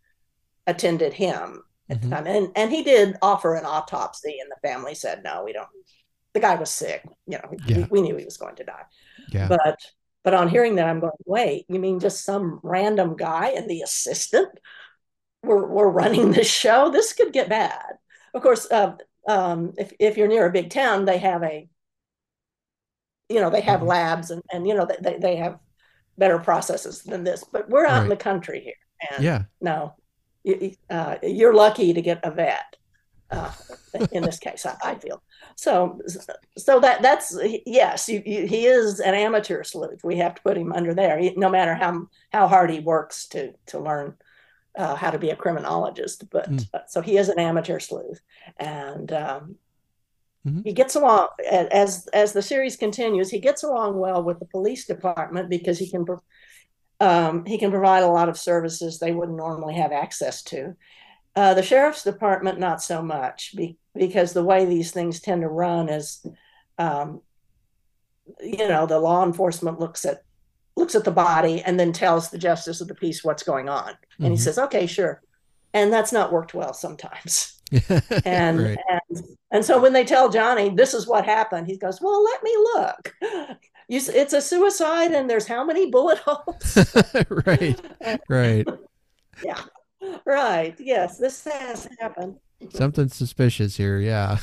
attended 0.67 1.13
him 1.15 1.63
at 1.89 2.01
mm-hmm. 2.01 2.11
the 2.11 2.17
time, 2.17 2.27
and 2.27 2.49
and 2.57 2.71
he 2.71 2.83
did 2.83 3.17
offer 3.23 3.55
an 3.55 3.65
autopsy, 3.65 4.39
and 4.41 4.51
the 4.51 4.69
family 4.69 4.95
said 4.95 5.23
no, 5.25 5.45
we 5.45 5.53
don't. 5.53 5.69
The 6.35 6.41
guy 6.41 6.57
was 6.57 6.71
sick, 6.71 7.03
you 7.27 7.39
know. 7.39 7.51
Yeah. 7.67 7.79
We, 7.79 7.85
we 7.91 8.03
knew 8.03 8.17
he 8.17 8.25
was 8.25 8.37
going 8.37 8.57
to 8.57 8.65
die, 8.65 8.85
yeah. 9.31 9.49
but 9.49 9.79
but 10.25 10.35
on 10.35 10.49
hearing 10.49 10.75
that, 10.75 10.87
I'm 10.87 11.01
going, 11.01 11.13
wait, 11.25 11.65
you 11.69 11.79
mean 11.79 12.01
just 12.01 12.25
some 12.25 12.61
random 12.63 13.17
guy 13.17 13.51
and 13.57 13.69
the 13.69 13.81
assistant 13.81 14.51
were, 15.43 15.67
were 15.67 15.91
running 15.91 16.33
this 16.33 16.51
show? 16.51 16.91
This 16.91 17.13
could 17.13 17.33
get 17.33 17.49
bad. 17.49 17.95
Of 18.35 18.43
course, 18.43 18.71
uh, 18.71 18.97
um, 19.27 19.73
if, 19.79 19.93
if 19.99 20.17
you're 20.17 20.29
near 20.29 20.47
a 20.47 20.53
big 20.53 20.71
town, 20.71 21.05
they 21.05 21.19
have 21.19 21.43
a, 21.43 21.69
you 23.29 23.41
know, 23.41 23.51
they 23.51 23.61
have 23.61 23.81
mm-hmm. 23.81 23.89
labs 23.89 24.31
and, 24.31 24.43
and, 24.53 24.67
you 24.67 24.75
know, 24.75 24.87
they, 25.01 25.19
they 25.19 25.37
have 25.37 25.59
better 26.17 26.39
processes 26.39 27.03
than 27.03 27.25
this, 27.25 27.45
but 27.53 27.69
we're 27.69 27.87
out 27.87 27.99
right. 27.99 28.03
in 28.05 28.09
the 28.09 28.17
country 28.17 28.61
here. 28.61 29.13
And 29.13 29.25
yeah. 29.25 29.43
No, 29.61 29.95
you, 30.43 30.75
uh, 30.91 31.17
you're 31.23 31.55
lucky 31.55 31.93
to 31.93 32.03
get 32.03 32.21
a 32.25 32.31
vet 32.31 32.77
uh, 33.31 33.53
in 34.13 34.23
this 34.23 34.39
case, 34.39 34.65
I, 34.65 34.77
I, 34.83 34.95
feel. 34.95 35.23
So, 35.57 36.01
so 36.57 36.81
that 36.81 37.03
that's 37.03 37.39
yes, 37.67 38.09
you, 38.09 38.23
you, 38.25 38.47
he 38.47 38.67
is 38.67 39.01
an 39.01 39.15
amateur 39.15 39.63
sleuth. 39.65 40.03
We 40.03 40.17
have 40.17 40.35
to 40.37 40.43
put 40.43 40.57
him 40.57 40.73
under 40.73 40.95
there, 40.95 41.19
he, 41.19 41.35
no 41.37 41.51
matter 41.51 41.75
how 41.75 42.09
how 42.33 42.49
hard 42.49 42.71
he 42.71 42.81
works 42.81 43.27
to 43.29 43.53
to 43.67 43.81
learn 43.81 44.15
uh, 44.77 44.95
how 44.95 45.11
to 45.11 45.19
be 45.19 45.31
a 45.31 45.37
criminologist. 45.37 46.31
But 46.31 46.51
mm. 46.51 46.67
uh, 46.73 46.81
so 46.89 47.03
he 47.03 47.19
is 47.19 47.29
an 47.29 47.39
amateur 47.39 47.81
sleuth, 47.81 48.21
and 48.59 49.13
um, 49.13 49.57
mm-hmm. 50.49 50.61
he 50.65 50.73
gets 50.73 50.95
along 50.95 51.29
as 51.51 52.09
as 52.13 52.33
the 52.33 52.43
series 52.43 52.77
continues. 52.77 53.31
He 53.31 53.41
gets 53.41 53.63
along 53.63 53.99
well 53.99 54.23
with 54.23 54.39
the 54.39 54.47
police 54.47 54.87
department 54.87 55.49
because 55.49 55.79
he 55.79 55.91
can. 55.91 56.05
Um, 57.01 57.45
he 57.45 57.59
can 57.59 57.71
provide 57.71 58.03
a 58.03 58.09
lot 58.09 58.29
of 58.29 58.37
services 58.37 58.99
they 58.99 59.13
wouldn't 59.13 59.39
normally 59.39 59.75
have 59.75 59.93
access 59.93 60.43
to. 60.45 60.75
Uh, 61.37 61.55
the 61.55 61.63
sheriff's 61.63 62.03
department, 62.03 62.59
not 62.59 62.83
so 62.83 63.01
much, 63.01 63.55
be, 63.55 63.79
because 63.95 64.33
the 64.33 64.43
way 64.43 64.65
these 64.65 64.91
things 64.91 65.21
tend 65.21 65.43
to 65.43 65.49
run 65.49 65.89
is, 65.89 66.27
um, 66.79 67.21
you 68.41 68.69
know, 68.69 68.87
the 68.87 68.99
law 68.99 69.25
enforcement 69.25 69.79
looks 69.79 70.05
at 70.05 70.23
looks 70.75 70.97
at 70.97 71.05
the 71.05 71.13
body 71.13 71.63
and 71.63 71.79
then 71.79 71.93
tells 71.93 72.31
the 72.31 72.39
justice 72.39 72.81
of 72.81 72.89
the 72.89 72.95
peace 72.97 73.23
what's 73.23 73.45
going 73.45 73.69
on, 73.69 73.91
and 73.91 73.97
mm-hmm. 74.21 74.31
he 74.33 74.37
says, 74.37 74.59
"Okay, 74.59 74.89
sure," 74.89 75.23
and 75.73 75.93
that's 75.93 76.13
not 76.13 76.33
worked 76.33 76.55
well 76.55 76.75
sometimes. 76.75 77.58
and, 78.25 78.61
right. 78.61 78.79
and 78.89 79.23
and 79.51 79.65
so 79.65 79.81
when 79.81 79.93
they 79.93 80.05
tell 80.05 80.29
Johnny 80.29 80.71
this 80.71 80.95
is 80.95 81.07
what 81.07 81.25
happened, 81.25 81.67
he 81.67 81.77
goes, 81.77 82.01
"Well, 82.01 82.23
let 82.23 82.43
me 82.43 82.57
look." 82.75 83.15
You, 83.89 84.03
it's 84.07 84.35
a 84.35 84.43
suicide, 84.43 85.13
and 85.13 85.31
there's 85.31 85.47
how 85.47 85.65
many 85.65 85.91
bullet 85.91 86.19
holes? 86.25 86.79
right, 87.47 87.81
right. 88.29 88.69
yeah. 89.43 89.61
Right. 90.27 90.75
Yes, 90.79 91.19
this 91.19 91.45
has 91.45 91.89
happened. 91.99 92.37
Something 92.71 93.09
suspicious 93.09 93.77
here. 93.77 93.99
Yeah. 93.99 94.39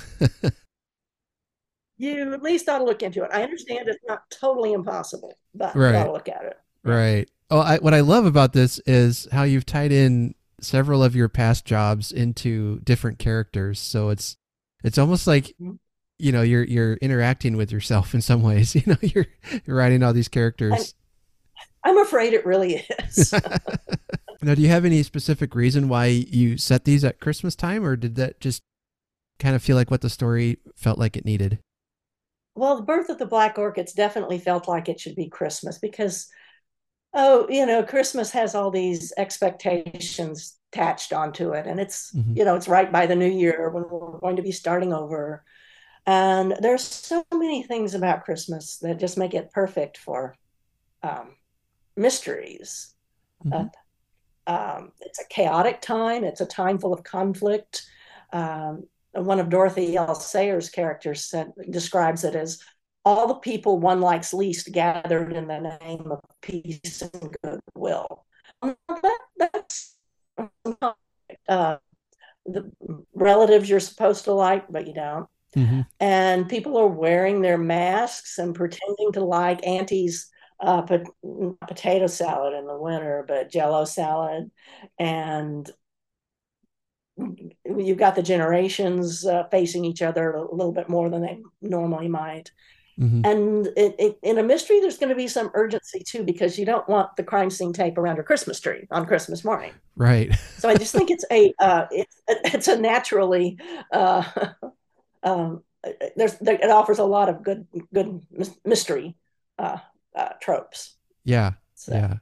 you 1.97 2.33
at 2.33 2.41
least 2.41 2.67
ought 2.69 2.79
to 2.79 2.83
look 2.83 3.03
into 3.03 3.23
it. 3.23 3.29
I 3.31 3.43
understand 3.43 3.88
it's 3.88 4.03
not 4.07 4.23
totally 4.31 4.73
impossible, 4.73 5.38
but 5.53 5.75
right. 5.75 5.91
you 5.91 5.97
ought 5.97 6.05
to 6.05 6.11
look 6.11 6.29
at 6.29 6.43
it. 6.43 6.57
Right. 6.83 7.29
Oh, 7.51 7.59
I, 7.59 7.77
what 7.77 7.93
I 7.93 7.99
love 8.01 8.25
about 8.25 8.53
this 8.53 8.79
is 8.88 9.27
how 9.31 9.43
you've 9.43 9.65
tied 9.65 9.91
in 9.91 10.33
several 10.65 11.04
of 11.04 11.15
your 11.15 11.30
past 11.30 11.65
jobs 11.65 12.12
into 12.12 12.80
different 12.80 13.19
characters. 13.19 13.80
So 13.80 14.10
it's 14.10 14.38
it's 14.84 14.97
almost 14.97 15.28
like 15.28 15.45
mm-hmm. 15.62 15.73
you 16.17 16.32
know 16.32 16.41
you're 16.41 16.63
you're 16.63 16.93
interacting 16.95 17.58
with 17.58 17.71
yourself 17.71 18.13
in 18.13 18.21
some 18.21 18.41
ways. 18.41 18.75
You 18.75 18.84
know, 18.86 18.97
you're 19.01 19.28
you're 19.65 19.78
writing 19.78 20.04
all 20.04 20.13
these 20.13 20.28
characters. 20.28 20.95
I'm, 21.84 21.97
I'm 21.97 22.04
afraid 22.06 22.34
it 22.34 22.45
really 22.45 22.86
is. 22.99 23.34
Now, 24.45 24.54
do 24.54 24.62
you 24.62 24.67
have 24.67 24.86
any 24.86 25.01
specific 25.01 25.56
reason 25.56 25.88
why 25.88 26.06
you 26.06 26.58
set 26.58 26.86
these 26.86 27.04
at 27.04 27.19
Christmas 27.19 27.56
time, 27.56 27.84
or 27.84 27.95
did 27.95 28.13
that 28.15 28.39
just 28.39 28.62
kind 29.39 29.56
of 29.56 29.63
feel 29.63 29.75
like 29.75 29.89
what 29.89 30.01
the 30.01 30.10
story 30.10 30.60
felt 30.75 30.99
like 30.99 31.17
it 31.17 31.25
needed? 31.25 31.58
Well, 32.54 32.75
the 32.75 32.84
birth 32.84 33.10
of 33.10 33.17
the 33.17 33.25
Black 33.25 33.58
Orchids 33.58 33.91
definitely 33.91 34.38
felt 34.38 34.67
like 34.67 34.88
it 34.88 34.99
should 34.99 35.15
be 35.15 35.30
Christmas 35.30 35.80
because, 35.80 36.28
oh, 37.15 37.47
you 37.49 37.65
know, 37.65 37.82
Christmas 37.82 38.32
has 38.32 38.54
all 38.54 38.69
these 38.69 39.13
expectations 39.17 40.58
attached 40.71 41.13
onto 41.13 41.51
it, 41.51 41.65
and 41.65 41.80
it's 41.80 42.12
mm-hmm. 42.13 42.38
you 42.38 42.45
know 42.45 42.56
it's 42.56 42.67
right 42.67 42.91
by 42.91 43.06
the 43.06 43.15
new 43.15 43.30
year 43.30 43.69
when 43.69 43.84
we're 43.89 44.19
going 44.19 44.36
to 44.36 44.41
be 44.41 44.51
starting 44.51 44.93
over, 44.93 45.43
and 46.06 46.56
there's 46.60 46.84
so 46.84 47.25
many 47.34 47.63
things 47.63 47.95
about 47.95 48.25
Christmas 48.25 48.78
that 48.78 48.99
just 48.99 49.17
make 49.17 49.34
it 49.34 49.51
perfect 49.51 49.97
for 49.97 50.36
um, 51.01 51.36
mysteries. 51.95 52.93
Mm-hmm. 53.45 53.67
Uh, 53.67 53.69
um, 54.47 54.91
it's 55.01 55.19
a 55.19 55.28
chaotic 55.28 55.82
time. 55.82 56.23
It's 56.23 56.41
a 56.41 56.45
time 56.45 56.78
full 56.78 56.93
of 56.93 57.04
conflict. 57.04 57.84
Um, 58.32 58.84
one 59.13 59.39
of 59.39 59.49
Dorothy 59.49 59.95
L. 59.95 60.13
Sayers' 60.13 60.69
characters 60.69 61.25
said, 61.25 61.54
describes 61.69 62.23
it 62.23 62.36
as 62.36 62.60
all 63.06 63.28
the 63.28 63.36
people 63.36 63.80
one 63.80 64.02
likes 64.02 64.34
least 64.34 64.72
gathered 64.72 65.32
in 65.32 65.48
the 65.48 65.78
name 65.82 66.12
of 66.12 66.20
peace 66.41 67.02
and 67.02 67.36
goodwill. 67.44 68.26
That, 68.62 69.20
that's 69.38 69.96
uh, 71.48 71.78
the 72.46 72.72
relatives 73.13 73.70
you're 73.70 73.80
supposed 73.80 74.26
to 74.26 74.34
like, 74.34 74.65
but 74.70 74.88
you 74.88 74.94
don't. 74.94 75.28
Mm-hmm. 75.56 75.82
And 76.00 76.50
people 76.50 76.78
are 76.78 76.88
wearing 76.88 77.41
their 77.41 77.58
masks 77.58 78.39
and 78.39 78.56
pretending 78.56 79.12
to 79.13 79.24
like 79.24 79.65
aunties 79.65 80.30
uh, 80.60 80.82
potato 80.82 82.08
salad 82.08 82.54
in 82.54 82.65
the 82.65 82.78
winter, 82.78 83.24
but 83.28 83.52
jello 83.52 83.86
salad. 83.86 84.50
And 85.00 85.70
you've 87.18 87.98
got 87.98 88.15
the 88.15 88.24
generations 88.24 89.26
uh, 89.26 89.44
facing 89.50 89.86
each 89.86 90.02
other 90.02 90.32
a 90.32 90.56
little 90.56 90.74
bit 90.74 90.89
more 90.89 91.10
than 91.10 91.22
they 91.22 91.39
normally 91.62 92.10
might. 92.10 92.52
Mm-hmm. 92.99 93.25
And 93.25 93.67
it, 93.75 93.95
it, 93.99 94.19
in 94.23 94.38
a 94.38 94.43
mystery, 94.43 94.79
there's 94.79 94.97
going 94.97 95.10
to 95.10 95.15
be 95.15 95.27
some 95.27 95.51
urgency 95.53 95.99
too, 95.99 96.23
because 96.23 96.58
you 96.58 96.65
don't 96.65 96.88
want 96.88 97.15
the 97.17 97.23
crime 97.23 97.49
scene 97.49 97.73
tape 97.73 97.97
around 97.97 98.15
your 98.15 98.23
Christmas 98.23 98.60
tree 98.60 98.88
on 98.91 99.05
Christmas 99.05 99.43
morning. 99.43 99.73
Right. 99.95 100.34
so 100.58 100.69
I 100.69 100.75
just 100.75 100.93
think 100.93 101.12
it's 101.12 101.25
a 101.31 101.53
uh, 101.60 101.86
it, 101.91 102.08
it's 102.27 102.67
a 102.67 102.79
naturally 102.79 103.58
uh, 103.91 104.23
um, 105.23 105.63
there's 106.15 106.36
there, 106.36 106.55
it 106.55 106.69
offers 106.69 106.99
a 106.99 107.03
lot 107.03 107.29
of 107.29 107.43
good 107.43 107.67
good 107.93 108.21
mystery 108.63 109.15
uh, 109.60 109.77
uh, 110.15 110.29
tropes. 110.41 110.95
Yeah. 111.23 111.53
So. 111.75 111.93
Yeah. 111.93 112.13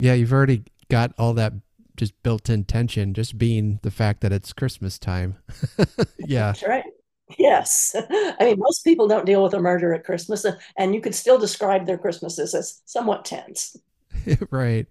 Yeah. 0.00 0.14
You've 0.14 0.32
already 0.32 0.64
got 0.88 1.12
all 1.18 1.34
that 1.34 1.52
just 1.96 2.20
built 2.22 2.48
in 2.48 2.64
tension, 2.64 3.14
just 3.14 3.38
being 3.38 3.78
the 3.82 3.90
fact 3.90 4.22
that 4.22 4.32
it's 4.32 4.52
Christmas 4.52 4.98
time. 4.98 5.36
yeah. 6.18 6.46
That's 6.46 6.62
right. 6.62 6.84
Yes. 7.38 7.96
I 7.96 8.44
mean, 8.44 8.58
most 8.58 8.84
people 8.84 9.08
don't 9.08 9.26
deal 9.26 9.42
with 9.42 9.54
a 9.54 9.60
murder 9.60 9.94
at 9.94 10.04
Christmas, 10.04 10.44
and 10.76 10.94
you 10.94 11.00
could 11.00 11.14
still 11.14 11.38
describe 11.38 11.86
their 11.86 11.98
Christmases 11.98 12.54
as 12.54 12.82
somewhat 12.84 13.24
tense. 13.24 13.76
right. 14.50 14.86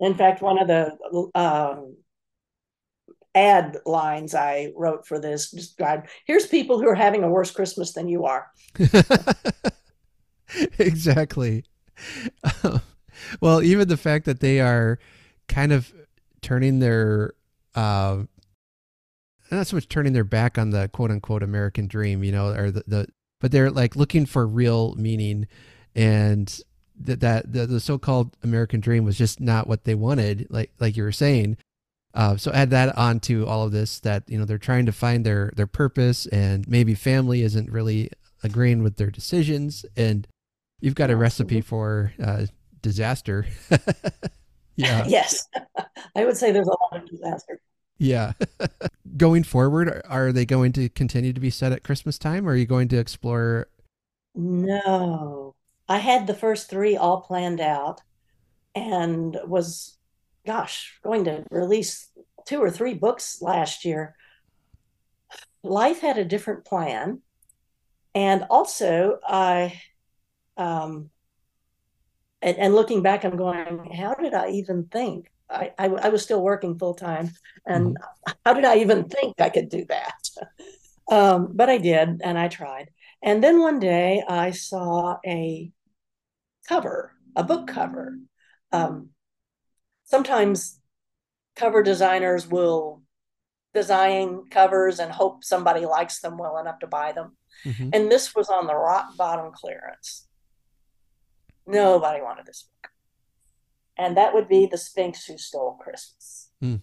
In 0.00 0.14
fact, 0.14 0.42
one 0.42 0.58
of 0.58 0.68
the 0.68 0.96
um, 1.34 1.96
ad 3.34 3.76
lines 3.84 4.34
I 4.34 4.72
wrote 4.74 5.06
for 5.06 5.18
this 5.18 5.50
described 5.50 6.08
here's 6.24 6.46
people 6.46 6.80
who 6.80 6.88
are 6.88 6.94
having 6.94 7.22
a 7.22 7.28
worse 7.28 7.50
Christmas 7.50 7.92
than 7.92 8.08
you 8.08 8.24
are. 8.24 8.50
exactly. 10.78 11.64
well, 13.40 13.62
even 13.62 13.88
the 13.88 13.96
fact 13.96 14.24
that 14.24 14.40
they 14.40 14.60
are 14.60 14.98
kind 15.48 15.72
of 15.72 15.92
turning 16.40 16.78
their 16.78 17.34
uh, 17.74 18.22
not 19.58 19.66
so 19.66 19.76
much 19.76 19.88
turning 19.88 20.12
their 20.12 20.24
back 20.24 20.58
on 20.58 20.70
the 20.70 20.88
quote 20.88 21.10
unquote 21.10 21.42
American 21.42 21.86
dream, 21.86 22.22
you 22.22 22.32
know, 22.32 22.48
or 22.48 22.70
the, 22.70 22.84
the 22.86 23.06
but 23.40 23.52
they're 23.52 23.70
like 23.70 23.96
looking 23.96 24.26
for 24.26 24.46
real 24.46 24.94
meaning 24.96 25.46
and 25.94 26.60
that 27.00 27.20
that 27.20 27.52
the, 27.52 27.66
the 27.66 27.80
so-called 27.80 28.36
American 28.42 28.80
dream 28.80 29.04
was 29.04 29.16
just 29.16 29.40
not 29.40 29.66
what 29.66 29.84
they 29.84 29.94
wanted, 29.94 30.46
like 30.50 30.72
like 30.78 30.96
you 30.96 31.02
were 31.02 31.12
saying. 31.12 31.56
Uh, 32.12 32.36
so 32.36 32.50
add 32.52 32.70
that 32.70 32.96
on 32.98 33.20
to 33.20 33.46
all 33.46 33.64
of 33.64 33.72
this 33.72 34.00
that 34.00 34.24
you 34.28 34.38
know 34.38 34.44
they're 34.44 34.58
trying 34.58 34.86
to 34.86 34.92
find 34.92 35.24
their 35.24 35.52
their 35.56 35.66
purpose 35.66 36.26
and 36.26 36.66
maybe 36.68 36.94
family 36.94 37.42
isn't 37.42 37.70
really 37.70 38.10
agreeing 38.42 38.82
with 38.82 38.96
their 38.96 39.10
decisions 39.10 39.84
and 39.96 40.26
You've 40.80 40.94
got 40.94 41.10
a 41.10 41.16
recipe 41.16 41.60
for 41.60 42.12
uh, 42.22 42.46
disaster. 42.80 43.46
yeah. 44.76 45.04
Yes. 45.06 45.46
I 46.16 46.24
would 46.24 46.36
say 46.36 46.52
there's 46.52 46.68
a 46.68 46.70
lot 46.70 47.02
of 47.02 47.08
disaster. 47.08 47.60
Yeah. 48.00 48.32
going 49.16 49.44
forward, 49.44 50.02
are 50.08 50.32
they 50.32 50.46
going 50.46 50.72
to 50.72 50.88
continue 50.88 51.34
to 51.34 51.40
be 51.40 51.50
set 51.50 51.70
at 51.70 51.84
Christmas 51.84 52.18
time 52.18 52.48
or 52.48 52.52
are 52.52 52.56
you 52.56 52.66
going 52.66 52.88
to 52.88 52.98
explore? 52.98 53.68
No. 54.34 55.54
I 55.86 55.98
had 55.98 56.26
the 56.26 56.34
first 56.34 56.70
three 56.70 56.96
all 56.96 57.20
planned 57.20 57.60
out 57.60 58.00
and 58.74 59.36
was, 59.46 59.98
gosh, 60.46 60.98
going 61.04 61.24
to 61.24 61.44
release 61.50 62.08
two 62.46 62.60
or 62.60 62.70
three 62.70 62.94
books 62.94 63.42
last 63.42 63.84
year, 63.84 64.16
life 65.62 66.00
had 66.00 66.16
a 66.16 66.24
different 66.24 66.64
plan. 66.64 67.20
And 68.14 68.46
also, 68.48 69.18
I, 69.28 69.78
um, 70.56 71.10
and, 72.40 72.56
and 72.56 72.74
looking 72.74 73.02
back, 73.02 73.24
I'm 73.24 73.36
going, 73.36 73.92
how 73.92 74.14
did 74.14 74.32
I 74.32 74.50
even 74.50 74.84
think? 74.84 75.29
I, 75.50 75.72
I, 75.78 75.86
I 75.86 76.08
was 76.08 76.22
still 76.22 76.42
working 76.42 76.78
full 76.78 76.94
time. 76.94 77.30
And 77.66 77.96
mm-hmm. 77.96 78.32
how 78.44 78.54
did 78.54 78.64
I 78.64 78.76
even 78.78 79.04
think 79.08 79.40
I 79.40 79.50
could 79.50 79.68
do 79.68 79.84
that? 79.86 80.30
um, 81.10 81.50
but 81.54 81.68
I 81.68 81.78
did, 81.78 82.20
and 82.22 82.38
I 82.38 82.48
tried. 82.48 82.90
And 83.22 83.42
then 83.42 83.60
one 83.60 83.80
day 83.80 84.22
I 84.26 84.52
saw 84.52 85.18
a 85.26 85.70
cover, 86.68 87.12
a 87.36 87.44
book 87.44 87.66
cover. 87.66 88.18
Um, 88.72 89.10
sometimes 90.04 90.78
cover 91.56 91.82
designers 91.82 92.46
will 92.46 93.02
design 93.74 94.44
covers 94.50 94.98
and 94.98 95.12
hope 95.12 95.44
somebody 95.44 95.84
likes 95.84 96.20
them 96.20 96.38
well 96.38 96.58
enough 96.58 96.78
to 96.80 96.86
buy 96.86 97.12
them. 97.12 97.36
Mm-hmm. 97.64 97.90
And 97.92 98.10
this 98.10 98.34
was 98.34 98.48
on 98.48 98.66
the 98.66 98.74
rock 98.74 99.16
bottom 99.16 99.52
clearance. 99.52 100.26
Nobody 101.66 102.22
wanted 102.22 102.46
this 102.46 102.62
book. 102.82 102.89
And 104.00 104.16
that 104.16 104.32
would 104.32 104.48
be 104.48 104.64
The 104.64 104.78
Sphinx 104.78 105.26
Who 105.26 105.36
Stole 105.36 105.78
Christmas. 105.78 106.48
Mm. 106.64 106.80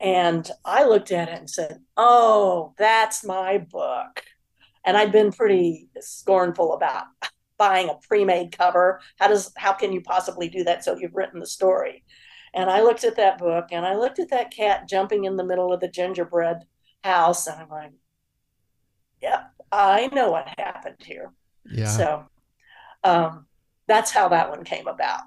And 0.00 0.50
I 0.64 0.84
looked 0.84 1.12
at 1.12 1.28
it 1.28 1.38
and 1.38 1.48
said, 1.48 1.78
Oh, 1.96 2.74
that's 2.76 3.24
my 3.24 3.58
book. 3.58 4.24
And 4.84 4.96
I'd 4.96 5.12
been 5.12 5.30
pretty 5.30 5.88
scornful 6.00 6.72
about 6.74 7.04
buying 7.56 7.88
a 7.88 7.94
pre-made 8.08 8.50
cover. 8.50 9.00
How 9.20 9.28
does 9.28 9.52
how 9.56 9.72
can 9.74 9.92
you 9.92 10.00
possibly 10.00 10.48
do 10.48 10.64
that 10.64 10.82
so 10.82 10.98
you've 10.98 11.14
written 11.14 11.38
the 11.38 11.46
story? 11.46 12.02
And 12.52 12.68
I 12.68 12.82
looked 12.82 13.04
at 13.04 13.14
that 13.16 13.38
book 13.38 13.68
and 13.70 13.86
I 13.86 13.94
looked 13.94 14.18
at 14.18 14.30
that 14.30 14.50
cat 14.50 14.88
jumping 14.88 15.22
in 15.22 15.36
the 15.36 15.44
middle 15.44 15.72
of 15.72 15.78
the 15.78 15.88
gingerbread 15.88 16.64
house 17.04 17.46
and 17.46 17.62
I'm 17.62 17.68
like, 17.68 17.92
Yep, 19.20 19.52
I 19.70 20.08
know 20.12 20.32
what 20.32 20.52
happened 20.58 20.96
here. 20.98 21.32
Yeah. 21.64 21.86
So 21.86 22.24
um 23.04 23.46
that's 23.92 24.10
how 24.10 24.28
that 24.28 24.48
one 24.48 24.64
came 24.64 24.86
about. 24.86 25.20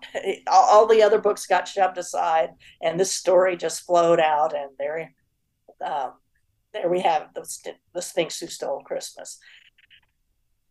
all, 0.47 0.63
all, 0.69 0.88
the 0.88 1.04
other 1.04 1.19
books 1.19 1.45
got 1.45 1.67
shoved 1.67 1.99
aside, 1.99 2.49
and 2.82 2.99
this 2.99 3.12
story 3.12 3.56
just 3.56 3.86
flowed 3.86 4.19
out, 4.19 4.56
and 4.56 4.71
there, 4.80 5.13
um, 5.86 6.13
there 6.73 6.89
we 6.89 7.01
have 7.01 7.28
the, 7.36 7.45
the 7.93 8.01
Sphinx 8.01 8.39
who 8.39 8.47
stole 8.47 8.82
Christmas. 8.82 9.38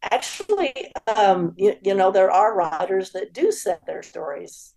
Actually, 0.03 0.93
um, 1.17 1.55
you, 1.57 1.77
you, 1.85 1.95
know, 1.95 2.11
there 2.11 2.33
are 2.33 2.57
writers 2.57 3.13
that 3.13 3.33
do 3.33 3.53
set 3.53 3.87
their 3.87 4.03
stories 4.03 4.75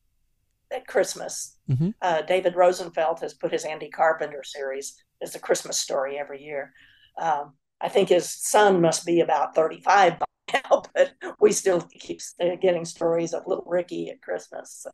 at 0.72 0.86
Christmas. 0.86 1.58
Mm-hmm. 1.68 1.90
Uh, 2.00 2.22
David 2.22 2.56
Rosenfelt 2.56 3.22
has 3.22 3.34
put 3.34 3.52
his 3.52 3.66
Andy 3.66 3.90
Carpenter 3.90 4.44
series 4.44 5.04
as 5.24 5.34
a 5.34 5.40
Christmas 5.40 5.80
story 5.80 6.20
every 6.20 6.44
year. 6.44 6.72
Um, 7.20 7.54
I 7.82 7.90
think 7.90 8.10
his 8.10 8.30
son 8.30 8.80
must 8.80 9.08
be 9.08 9.22
about 9.22 9.56
35 9.56 10.20
by 10.20 10.26
now, 10.54 10.84
but 10.94 11.14
we 11.40 11.52
still 11.52 11.82
keep 11.82 12.20
getting 12.62 12.86
stories 12.86 13.34
of 13.34 13.44
little 13.48 13.66
Ricky 13.68 14.10
at 14.10 14.22
Christmas. 14.22 14.84
So. 14.84 14.92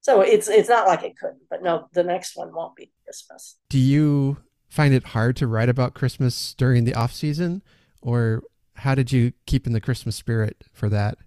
so 0.00 0.20
it's 0.20 0.48
it's 0.48 0.68
not 0.68 0.86
like 0.86 1.02
it 1.02 1.16
couldn't, 1.18 1.42
but 1.50 1.62
no, 1.62 1.88
the 1.92 2.04
next 2.04 2.36
one 2.36 2.54
won't 2.54 2.76
be 2.76 2.92
Christmas. 3.04 3.58
Do 3.68 3.78
you 3.78 4.38
find 4.68 4.94
it 4.94 5.08
hard 5.08 5.36
to 5.36 5.46
write 5.46 5.68
about 5.68 5.94
Christmas 5.94 6.54
during 6.54 6.84
the 6.84 6.94
off 6.94 7.12
season, 7.12 7.62
or 8.00 8.42
how 8.76 8.94
did 8.94 9.12
you 9.12 9.32
keep 9.46 9.66
in 9.66 9.72
the 9.72 9.80
Christmas 9.80 10.16
spirit 10.16 10.64
for 10.72 10.88
that? 10.88 11.18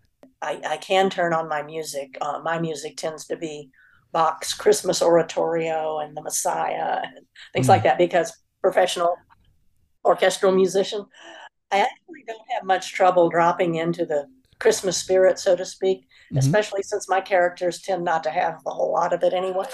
I, 0.42 0.62
I 0.66 0.78
can 0.78 1.10
turn 1.10 1.34
on 1.34 1.48
my 1.48 1.62
music. 1.64 2.18
Uh, 2.22 2.40
my 2.44 2.60
music 2.60 2.98
tends 2.98 3.26
to 3.28 3.38
be 3.38 3.70
Bach's 4.12 4.54
Christmas 4.54 5.02
Oratorio 5.02 6.00
and 6.00 6.16
the 6.16 6.22
Messiah 6.22 7.02
and 7.04 7.26
things 7.54 7.66
mm. 7.66 7.70
like 7.70 7.84
that 7.84 7.98
because 7.98 8.32
professional 8.62 9.16
orchestral 10.04 10.52
musician. 10.52 11.06
I 11.76 11.80
actually 11.80 12.24
don't 12.26 12.52
have 12.54 12.64
much 12.64 12.94
trouble 12.94 13.30
dropping 13.30 13.76
into 13.76 14.06
the 14.06 14.28
Christmas 14.60 14.98
spirit, 14.98 15.40
so 15.40 15.56
to 15.56 15.66
speak, 15.66 16.02
mm-hmm. 16.02 16.38
especially 16.38 16.84
since 16.84 17.10
my 17.10 17.20
characters 17.20 17.82
tend 17.82 18.06
not 18.06 18.24
to 18.24 18.30
have 18.30 18.62
a 18.66 18.70
whole 18.70 18.94
lot 18.94 19.12
of 19.12 19.24
it 19.24 19.34
anyway. 19.34 19.66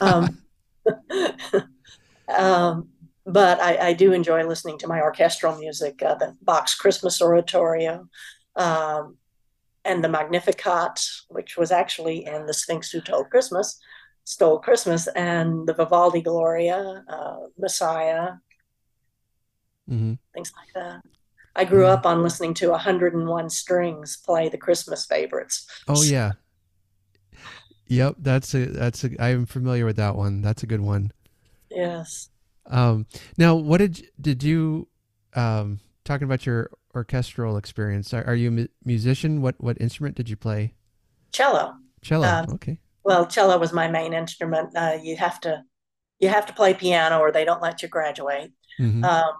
um, 0.00 0.42
um, 2.36 2.88
but 3.24 3.60
I, 3.60 3.88
I, 3.88 3.92
do 3.94 4.12
enjoy 4.12 4.46
listening 4.46 4.78
to 4.78 4.88
my 4.88 5.00
orchestral 5.00 5.56
music, 5.56 6.02
uh, 6.02 6.16
the 6.16 6.36
Bach's 6.42 6.74
Christmas 6.74 7.22
Oratorio, 7.22 8.08
um, 8.56 9.16
and 9.84 10.04
the 10.04 10.08
Magnificat, 10.08 11.00
which 11.28 11.56
was 11.56 11.70
actually 11.70 12.26
in 12.26 12.44
the 12.44 12.54
Sphinx 12.54 12.90
Who 12.90 13.00
Told 13.00 13.30
Christmas, 13.30 13.78
Stole 14.24 14.58
Christmas, 14.58 15.06
and 15.06 15.66
the 15.66 15.74
Vivaldi 15.74 16.20
Gloria, 16.20 17.04
uh, 17.08 17.36
Messiah, 17.58 18.32
mm-hmm. 19.88 20.14
things 20.34 20.52
like 20.58 20.74
that. 20.74 21.00
I 21.54 21.64
grew 21.64 21.86
up 21.86 22.06
on 22.06 22.22
listening 22.22 22.54
to 22.54 22.70
101 22.70 23.50
strings 23.50 24.16
play 24.16 24.48
the 24.48 24.58
Christmas 24.58 25.04
favorites. 25.04 25.66
Oh 25.88 26.02
yeah. 26.02 26.32
Yep, 27.86 28.16
that's 28.20 28.54
a 28.54 28.66
that's 28.66 29.04
a 29.04 29.22
I'm 29.22 29.44
familiar 29.44 29.84
with 29.84 29.96
that 29.96 30.16
one. 30.16 30.40
That's 30.40 30.62
a 30.62 30.66
good 30.66 30.80
one. 30.80 31.12
Yes. 31.70 32.30
Um 32.66 33.06
now 33.36 33.54
what 33.54 33.78
did 33.78 34.08
did 34.20 34.42
you 34.42 34.88
um 35.34 35.80
talking 36.04 36.24
about 36.24 36.46
your 36.46 36.70
orchestral 36.94 37.56
experience 37.56 38.12
are, 38.12 38.24
are 38.26 38.34
you 38.34 38.60
a 38.60 38.68
musician 38.84 39.40
what 39.40 39.54
what 39.58 39.80
instrument 39.80 40.14
did 40.14 40.28
you 40.28 40.36
play 40.36 40.74
cello 41.32 41.74
cello 42.02 42.26
um, 42.26 42.50
okay 42.50 42.78
well 43.04 43.26
cello 43.26 43.58
was 43.58 43.72
my 43.72 43.88
main 43.88 44.12
instrument 44.12 44.68
uh, 44.76 44.98
you 45.02 45.16
have 45.16 45.40
to 45.40 45.62
you 46.18 46.28
have 46.28 46.44
to 46.46 46.52
play 46.52 46.74
piano 46.74 47.18
or 47.18 47.32
they 47.32 47.44
don't 47.44 47.62
let 47.62 47.82
you 47.82 47.88
graduate 47.88 48.52
mm-hmm. 48.78 49.02
um, 49.04 49.32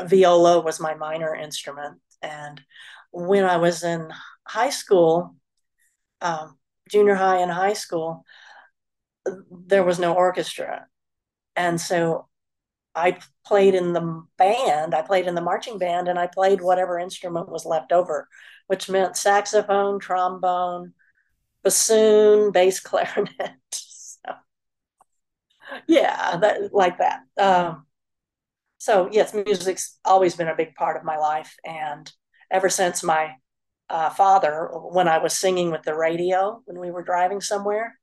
viola 0.00 0.60
was 0.60 0.80
my 0.80 0.94
minor 0.94 1.34
instrument. 1.34 2.00
And 2.22 2.60
when 3.10 3.44
I 3.44 3.58
was 3.58 3.82
in 3.84 4.10
high 4.46 4.70
school, 4.70 5.36
um, 6.20 6.58
junior 6.88 7.14
high 7.14 7.38
and 7.38 7.50
high 7.50 7.74
school, 7.74 8.24
there 9.50 9.84
was 9.84 9.98
no 9.98 10.14
orchestra. 10.14 10.86
And 11.56 11.80
so 11.80 12.28
I 12.94 13.18
played 13.44 13.74
in 13.74 13.92
the 13.92 14.24
band, 14.36 14.94
I 14.94 15.02
played 15.02 15.26
in 15.26 15.34
the 15.34 15.40
marching 15.40 15.78
band, 15.78 16.08
and 16.08 16.18
I 16.18 16.26
played 16.26 16.60
whatever 16.60 16.98
instrument 16.98 17.48
was 17.48 17.64
left 17.64 17.92
over, 17.92 18.28
which 18.66 18.88
meant 18.88 19.16
saxophone, 19.16 19.98
trombone, 19.98 20.94
bassoon, 21.62 22.52
bass 22.52 22.80
clarinet. 22.80 23.56
so, 23.72 24.32
yeah, 25.88 26.36
that, 26.36 26.72
like 26.72 26.98
that. 26.98 27.20
Um, 27.38 27.86
so 28.84 29.08
yes, 29.10 29.32
music's 29.32 29.98
always 30.04 30.36
been 30.36 30.48
a 30.48 30.54
big 30.54 30.74
part 30.74 30.98
of 30.98 31.04
my 31.04 31.16
life, 31.16 31.56
and 31.64 32.12
ever 32.50 32.68
since 32.68 33.02
my 33.02 33.32
uh, 33.88 34.10
father, 34.10 34.68
when 34.74 35.08
I 35.08 35.16
was 35.16 35.32
singing 35.32 35.70
with 35.70 35.84
the 35.84 35.94
radio 35.94 36.60
when 36.66 36.78
we 36.78 36.90
were 36.90 37.02
driving 37.02 37.40
somewhere, 37.40 37.98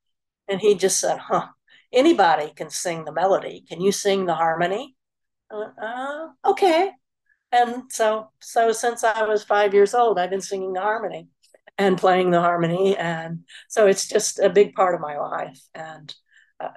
and 0.47 0.59
he 0.59 0.73
just 0.73 0.99
said, 0.99 1.19
"Huh, 1.19 1.49
anybody 1.93 2.51
can 2.55 2.71
sing 2.71 3.05
the 3.05 3.11
melody. 3.11 3.63
Can 3.69 3.79
you 3.79 3.91
sing 3.91 4.25
the 4.25 4.33
harmony?" 4.33 4.95
Uh, 5.51 6.29
okay. 6.45 6.93
And 7.51 7.83
so, 7.91 8.31
so 8.39 8.71
since 8.71 9.03
I 9.03 9.21
was 9.23 9.43
five 9.43 9.75
years 9.75 9.93
old, 9.93 10.17
I've 10.17 10.31
been 10.31 10.41
singing 10.41 10.73
the 10.73 10.81
harmony 10.81 11.27
and 11.77 11.95
playing 11.95 12.31
the 12.31 12.41
harmony, 12.41 12.97
and 12.97 13.41
so 13.69 13.85
it's 13.85 14.07
just 14.07 14.39
a 14.39 14.49
big 14.49 14.73
part 14.73 14.95
of 14.95 15.01
my 15.01 15.19
life. 15.19 15.61
And 15.75 16.11
uh, 16.59 16.69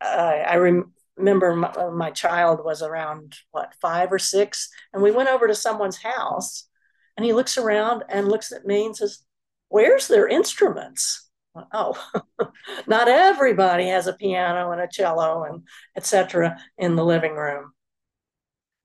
I, 0.00 0.44
I 0.48 0.56
rem- 0.56 0.94
remember 1.22 1.54
my, 1.56 1.68
uh, 1.68 1.90
my, 1.90 2.10
child 2.10 2.64
was 2.64 2.82
around 2.82 3.36
what 3.52 3.74
five 3.80 4.12
or 4.12 4.18
six? 4.18 4.68
And 4.92 5.02
we 5.02 5.10
went 5.10 5.28
over 5.28 5.46
to 5.46 5.54
someone's 5.54 6.02
house 6.02 6.68
and 7.16 7.24
he 7.24 7.32
looks 7.32 7.56
around 7.56 8.04
and 8.08 8.28
looks 8.28 8.52
at 8.52 8.66
me 8.66 8.86
and 8.86 8.96
says 8.96 9.24
where's 9.68 10.08
their 10.08 10.28
instruments? 10.28 11.30
Oh 11.72 11.94
not 12.86 13.08
everybody 13.08 13.88
has 13.88 14.06
a 14.06 14.14
piano 14.14 14.70
and 14.72 14.80
a 14.80 14.88
cello 14.88 15.44
and 15.44 15.62
etc 15.96 16.58
in 16.76 16.96
the 16.96 17.04
living 17.04 17.34
room. 17.34 17.72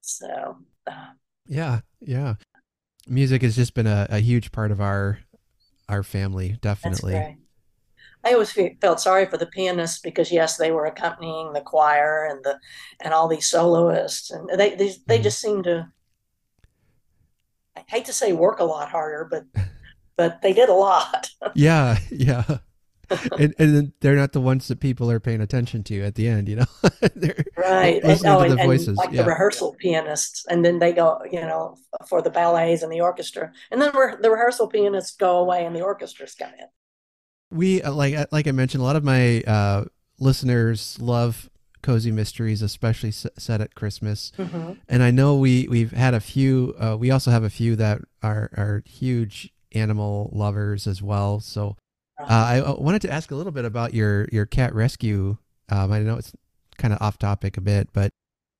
So 0.00 0.58
uh, 0.86 1.06
yeah 1.46 1.80
yeah. 2.00 2.34
Music 3.06 3.42
has 3.42 3.56
just 3.56 3.74
been 3.74 3.86
a, 3.86 4.06
a 4.10 4.20
huge 4.20 4.52
part 4.52 4.70
of 4.70 4.80
our 4.80 5.18
our 5.88 6.02
family 6.02 6.58
definitely 6.60 7.38
I 8.24 8.32
always 8.32 8.56
felt 8.80 9.00
sorry 9.00 9.26
for 9.26 9.36
the 9.36 9.46
pianists 9.46 10.00
because 10.00 10.32
yes, 10.32 10.56
they 10.56 10.70
were 10.70 10.86
accompanying 10.86 11.52
the 11.52 11.60
choir 11.60 12.26
and 12.26 12.44
the 12.44 12.58
and 13.00 13.14
all 13.14 13.28
these 13.28 13.46
soloists, 13.46 14.30
and 14.30 14.48
they 14.48 14.74
they, 14.74 14.94
they 15.06 15.16
mm-hmm. 15.16 15.22
just 15.22 15.40
seemed 15.40 15.64
to. 15.64 15.88
I 17.76 17.84
hate 17.86 18.06
to 18.06 18.12
say 18.12 18.32
work 18.32 18.58
a 18.58 18.64
lot 18.64 18.90
harder, 18.90 19.28
but 19.30 19.44
but 20.16 20.42
they 20.42 20.52
did 20.52 20.68
a 20.68 20.74
lot. 20.74 21.30
yeah, 21.54 21.98
yeah. 22.10 22.58
and, 23.38 23.54
and 23.58 23.92
they're 24.00 24.16
not 24.16 24.32
the 24.32 24.40
ones 24.40 24.68
that 24.68 24.80
people 24.80 25.10
are 25.10 25.20
paying 25.20 25.40
attention 25.40 25.82
to 25.82 26.02
at 26.02 26.14
the 26.14 26.28
end, 26.28 26.46
you 26.46 26.56
know. 26.56 26.66
right. 27.56 28.02
And, 28.04 28.20
oh, 28.26 28.40
and, 28.40 28.60
and 28.60 28.96
like 28.98 29.12
yeah. 29.12 29.22
the 29.22 29.28
rehearsal 29.28 29.74
pianists, 29.78 30.44
and 30.50 30.62
then 30.62 30.78
they 30.78 30.92
go, 30.92 31.22
you 31.32 31.40
know, 31.40 31.76
for 32.06 32.20
the 32.20 32.28
ballets 32.28 32.82
and 32.82 32.92
the 32.92 33.00
orchestra, 33.00 33.50
and 33.70 33.80
then 33.80 33.96
re- 33.96 34.16
the 34.20 34.30
rehearsal 34.30 34.66
pianists 34.66 35.16
go 35.16 35.38
away, 35.38 35.64
and 35.64 35.74
the 35.74 35.80
orchestras 35.80 36.34
come 36.34 36.50
in 36.58 36.66
we 37.50 37.82
uh, 37.82 37.92
like 37.92 38.14
uh, 38.14 38.26
like 38.30 38.46
I 38.46 38.52
mentioned, 38.52 38.82
a 38.82 38.84
lot 38.84 38.96
of 38.96 39.04
my 39.04 39.42
uh, 39.42 39.84
listeners 40.18 40.98
love 41.00 41.48
cozy 41.82 42.10
mysteries, 42.10 42.62
especially 42.62 43.10
set 43.10 43.60
at 43.60 43.74
Christmas. 43.74 44.32
hmm 44.36 44.72
And 44.88 45.02
I 45.02 45.10
know 45.10 45.36
we 45.36 45.68
we've 45.68 45.92
had 45.92 46.14
a 46.14 46.20
few. 46.20 46.74
Uh, 46.78 46.96
we 46.98 47.10
also 47.10 47.30
have 47.30 47.44
a 47.44 47.50
few 47.50 47.76
that 47.76 48.00
are 48.22 48.50
are 48.56 48.82
huge 48.86 49.52
animal 49.72 50.30
lovers 50.32 50.86
as 50.86 51.02
well. 51.02 51.40
So 51.40 51.76
uh, 52.20 52.24
I 52.28 52.60
uh, 52.60 52.74
wanted 52.74 53.02
to 53.02 53.10
ask 53.10 53.30
a 53.30 53.34
little 53.34 53.52
bit 53.52 53.64
about 53.64 53.94
your 53.94 54.28
your 54.32 54.46
cat 54.46 54.74
rescue. 54.74 55.36
Um, 55.68 55.92
I 55.92 56.00
know 56.00 56.16
it's 56.16 56.32
kind 56.78 56.94
of 56.94 57.00
off 57.02 57.18
topic 57.18 57.56
a 57.56 57.60
bit, 57.60 57.88
but 57.92 58.10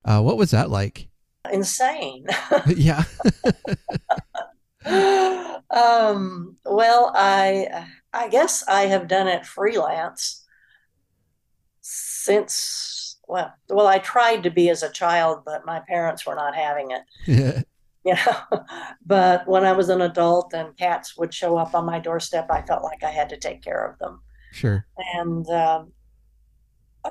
uh, 0.05 0.21
what 0.21 0.37
was 0.37 0.51
that 0.51 0.69
like? 0.69 1.09
Insane. 1.51 2.25
yeah. 2.67 3.03
um, 5.71 6.57
well, 6.65 7.11
I 7.15 7.87
I 8.13 8.29
guess 8.29 8.63
I 8.67 8.83
have 8.83 9.07
done 9.07 9.27
it 9.27 9.45
freelance 9.45 10.45
since 11.81 12.99
well, 13.29 13.53
well, 13.69 13.87
I 13.87 13.99
tried 13.99 14.41
to 14.43 14.49
be 14.49 14.69
as 14.69 14.81
a 14.81 14.91
child, 14.91 15.43
but 15.45 15.65
my 15.65 15.81
parents 15.87 16.25
were 16.25 16.33
not 16.33 16.55
having 16.55 16.91
it. 16.91 17.01
yeah. 17.27 17.61
You 18.03 18.15
know, 18.15 18.65
but 19.05 19.47
when 19.47 19.65
I 19.65 19.73
was 19.73 19.89
an 19.89 20.01
adult 20.01 20.53
and 20.53 20.75
cats 20.77 21.15
would 21.15 21.33
show 21.33 21.57
up 21.57 21.75
on 21.75 21.85
my 21.85 21.99
doorstep, 21.99 22.49
I 22.49 22.63
felt 22.63 22.83
like 22.83 23.03
I 23.03 23.11
had 23.11 23.29
to 23.29 23.37
take 23.37 23.61
care 23.61 23.85
of 23.85 23.99
them. 23.99 24.21
Sure. 24.51 24.85
And 25.15 25.47
um, 25.49 25.91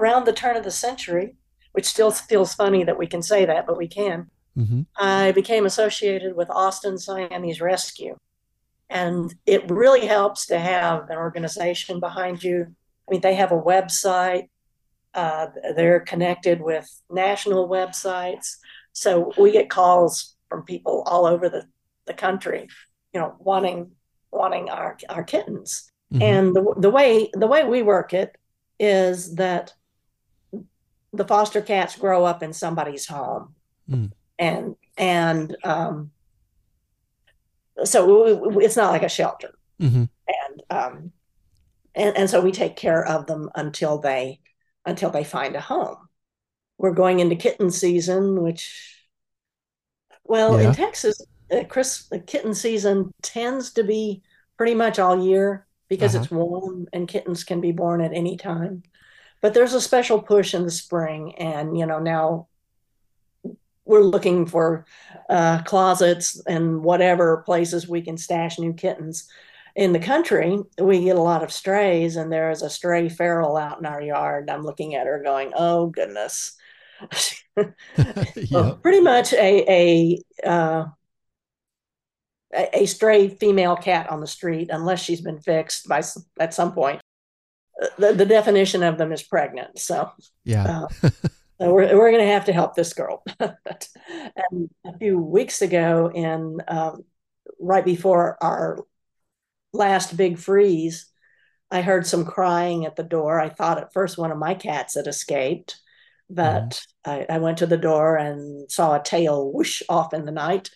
around 0.00 0.24
the 0.24 0.32
turn 0.32 0.56
of 0.56 0.64
the 0.64 0.72
century, 0.72 1.36
which 1.72 1.86
still 1.86 2.10
feels 2.10 2.52
funny 2.52 2.82
that 2.82 2.98
we 2.98 3.06
can 3.06 3.22
say 3.22 3.44
that, 3.44 3.66
but 3.66 3.78
we 3.78 3.86
can, 3.86 4.28
hmm 4.56 4.82
I 4.96 5.30
became 5.30 5.66
associated 5.66 6.34
with 6.34 6.50
Austin 6.50 6.98
Siamese 6.98 7.60
Rescue. 7.60 8.16
And 8.90 9.34
it 9.46 9.70
really 9.70 10.06
helps 10.06 10.46
to 10.46 10.58
have 10.58 11.10
an 11.10 11.16
organization 11.16 12.00
behind 12.00 12.42
you. 12.42 12.74
I 13.06 13.10
mean, 13.10 13.20
they 13.20 13.34
have 13.34 13.52
a 13.52 13.60
website, 13.60 14.48
uh, 15.14 15.48
they're 15.76 16.00
connected 16.00 16.60
with 16.60 16.88
national 17.10 17.68
websites. 17.68 18.56
So 18.92 19.32
we 19.38 19.52
get 19.52 19.70
calls 19.70 20.36
from 20.48 20.62
people 20.64 21.02
all 21.06 21.26
over 21.26 21.48
the, 21.48 21.66
the 22.06 22.14
country, 22.14 22.68
you 23.12 23.20
know, 23.20 23.34
wanting 23.38 23.92
wanting 24.30 24.68
our, 24.68 24.96
our 25.08 25.24
kittens. 25.24 25.90
Mhm. 26.12 26.22
And 26.22 26.56
the, 26.56 26.74
the 26.78 26.90
way 26.90 27.30
the 27.32 27.46
way 27.46 27.64
we 27.64 27.82
work 27.82 28.12
it 28.12 28.36
is 28.78 29.34
that 29.36 29.74
the 31.12 31.24
foster 31.24 31.60
cats 31.62 31.96
grow 31.96 32.24
up 32.24 32.42
in 32.42 32.52
somebody's 32.52 33.06
home, 33.06 33.54
Mm. 33.90 34.12
and 34.38 34.76
and 34.98 35.56
um, 35.64 36.10
so 37.84 38.58
it's 38.60 38.76
not 38.76 38.90
like 38.92 39.02
a 39.02 39.08
shelter, 39.08 39.50
Mhm. 39.80 40.08
and 40.28 40.62
um, 40.70 41.12
and 41.94 42.16
and 42.16 42.30
so 42.30 42.40
we 42.40 42.52
take 42.52 42.76
care 42.76 43.04
of 43.06 43.26
them 43.26 43.50
until 43.54 43.98
they 43.98 44.40
until 44.84 45.10
they 45.10 45.24
find 45.24 45.54
a 45.56 45.60
home. 45.60 45.96
We're 46.78 46.92
going 46.92 47.20
into 47.20 47.36
kitten 47.36 47.70
season, 47.70 48.42
which 48.42 48.94
well 50.24 50.60
Yeah. 50.60 50.68
in 50.68 50.74
Texas, 50.74 51.20
uh, 51.50 51.64
Chris, 51.68 52.06
the 52.08 52.20
kitten 52.20 52.54
season 52.54 53.10
tends 53.22 53.72
to 53.74 53.84
be 53.84 54.22
pretty 54.56 54.74
much 54.74 54.98
all 54.98 55.24
year 55.24 55.66
because 55.88 56.14
Uh-huh. 56.14 56.24
it's 56.24 56.30
warm 56.32 56.86
and 56.92 57.08
kittens 57.08 57.44
can 57.44 57.60
be 57.60 57.72
born 57.72 58.00
at 58.00 58.12
any 58.12 58.36
time. 58.36 58.82
But 59.40 59.54
there's 59.54 59.72
a 59.74 59.80
special 59.80 60.20
push 60.20 60.52
in 60.54 60.64
the 60.64 60.70
spring, 60.70 61.34
and 61.36 61.78
you 61.78 61.86
know 61.86 61.98
now 62.00 62.47
we're 63.88 64.02
looking 64.02 64.46
for 64.46 64.84
uh, 65.28 65.62
closets 65.62 66.40
and 66.46 66.82
whatever 66.84 67.38
places 67.38 67.88
we 67.88 68.02
can 68.02 68.16
stash 68.18 68.58
new 68.58 68.72
kittens. 68.74 69.26
In 69.74 69.92
the 69.92 69.98
country, 69.98 70.58
we 70.78 71.04
get 71.04 71.16
a 71.16 71.22
lot 71.22 71.42
of 71.42 71.52
strays, 71.52 72.16
and 72.16 72.30
there 72.32 72.50
is 72.50 72.62
a 72.62 72.70
stray 72.70 73.08
feral 73.08 73.56
out 73.56 73.78
in 73.78 73.86
our 73.86 74.02
yard. 74.02 74.50
I'm 74.50 74.62
looking 74.64 74.94
at 74.94 75.06
her, 75.06 75.22
going, 75.22 75.52
"Oh 75.56 75.86
goodness." 75.86 76.56
yeah. 78.36 78.72
Pretty 78.82 79.00
much 79.00 79.32
a 79.32 79.64
a, 79.68 80.22
uh, 80.48 80.86
a 82.54 82.82
a 82.82 82.86
stray 82.86 83.28
female 83.28 83.76
cat 83.76 84.10
on 84.10 84.20
the 84.20 84.26
street, 84.26 84.68
unless 84.72 85.00
she's 85.00 85.20
been 85.20 85.40
fixed 85.40 85.88
by 85.88 86.02
at 86.40 86.54
some 86.54 86.72
point. 86.72 87.00
Uh, 87.80 87.86
The, 87.98 88.12
the 88.14 88.26
definition 88.26 88.82
of 88.82 88.98
them 88.98 89.12
is 89.12 89.22
pregnant, 89.22 89.78
so 89.78 90.10
Yeah. 90.44 90.88
uh, 91.02 91.10
so 91.60 91.72
we're 91.72 91.96
we're 91.96 92.10
going 92.10 92.24
to 92.24 92.32
have 92.32 92.46
to 92.46 92.52
help 92.52 92.74
this 92.74 92.92
girl. 92.92 93.22
But, 93.38 93.88
and 94.50 94.70
a 94.84 94.96
few 94.98 95.18
weeks 95.18 95.62
ago, 95.62 96.10
in 96.14 96.60
um, 96.68 97.04
right 97.60 97.84
before 97.84 98.36
our 98.42 98.78
last 99.72 100.16
big 100.16 100.38
freeze, 100.38 101.06
I 101.70 101.82
heard 101.82 102.06
some 102.06 102.24
crying 102.24 102.86
at 102.86 102.96
the 102.96 103.02
door. 103.02 103.40
I 103.40 103.48
thought 103.48 103.78
at 103.78 103.92
first 103.92 104.18
one 104.18 104.30
of 104.30 104.38
my 104.38 104.54
cats 104.54 104.94
had 104.94 105.06
escaped, 105.06 105.76
but 106.30 106.80
I, 107.04 107.26
I 107.28 107.38
went 107.38 107.58
to 107.58 107.66
the 107.66 107.76
door 107.76 108.16
and 108.16 108.70
saw 108.70 108.94
a 108.94 109.02
tail 109.02 109.50
whoosh 109.52 109.82
off 109.88 110.14
in 110.14 110.24
the 110.24 110.32
night. 110.32 110.70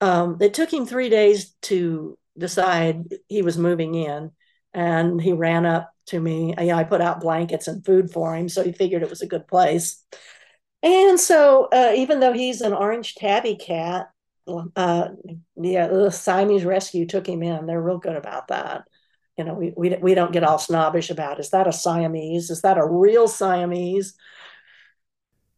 Um, 0.00 0.36
it 0.40 0.54
took 0.54 0.72
him 0.72 0.86
three 0.86 1.08
days 1.08 1.54
to 1.62 2.18
decide 2.36 3.04
he 3.28 3.42
was 3.42 3.56
moving 3.56 3.94
in, 3.94 4.32
and 4.74 5.20
he 5.20 5.32
ran 5.32 5.64
up 5.66 5.93
to 6.06 6.20
me. 6.20 6.54
I, 6.56 6.70
I 6.72 6.84
put 6.84 7.00
out 7.00 7.20
blankets 7.20 7.68
and 7.68 7.84
food 7.84 8.10
for 8.10 8.34
him, 8.34 8.48
so 8.48 8.62
he 8.62 8.72
figured 8.72 9.02
it 9.02 9.10
was 9.10 9.22
a 9.22 9.26
good 9.26 9.46
place. 9.46 10.04
And 10.82 11.18
so, 11.18 11.68
uh, 11.72 11.92
even 11.96 12.20
though 12.20 12.32
he's 12.32 12.60
an 12.60 12.74
orange 12.74 13.14
tabby 13.14 13.56
cat, 13.56 14.10
uh, 14.76 15.08
yeah, 15.56 15.86
the 15.86 16.10
Siamese 16.10 16.64
Rescue 16.64 17.06
took 17.06 17.26
him 17.26 17.42
in. 17.42 17.66
They're 17.66 17.80
real 17.80 17.98
good 17.98 18.16
about 18.16 18.48
that. 18.48 18.84
You 19.38 19.44
know, 19.44 19.54
we, 19.54 19.72
we 19.76 19.96
we 19.96 20.14
don't 20.14 20.32
get 20.32 20.44
all 20.44 20.58
snobbish 20.58 21.10
about 21.10 21.40
is 21.40 21.50
that 21.50 21.66
a 21.66 21.72
Siamese? 21.72 22.50
Is 22.50 22.62
that 22.62 22.78
a 22.78 22.86
real 22.86 23.26
Siamese? 23.26 24.14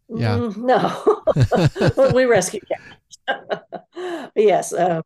Yeah. 0.09 0.39
Mm, 0.39 0.57
no, 1.97 2.13
we 2.15 2.25
rescue 2.25 2.61
cats. 2.61 3.51
yes, 4.37 4.73
um, 4.73 5.03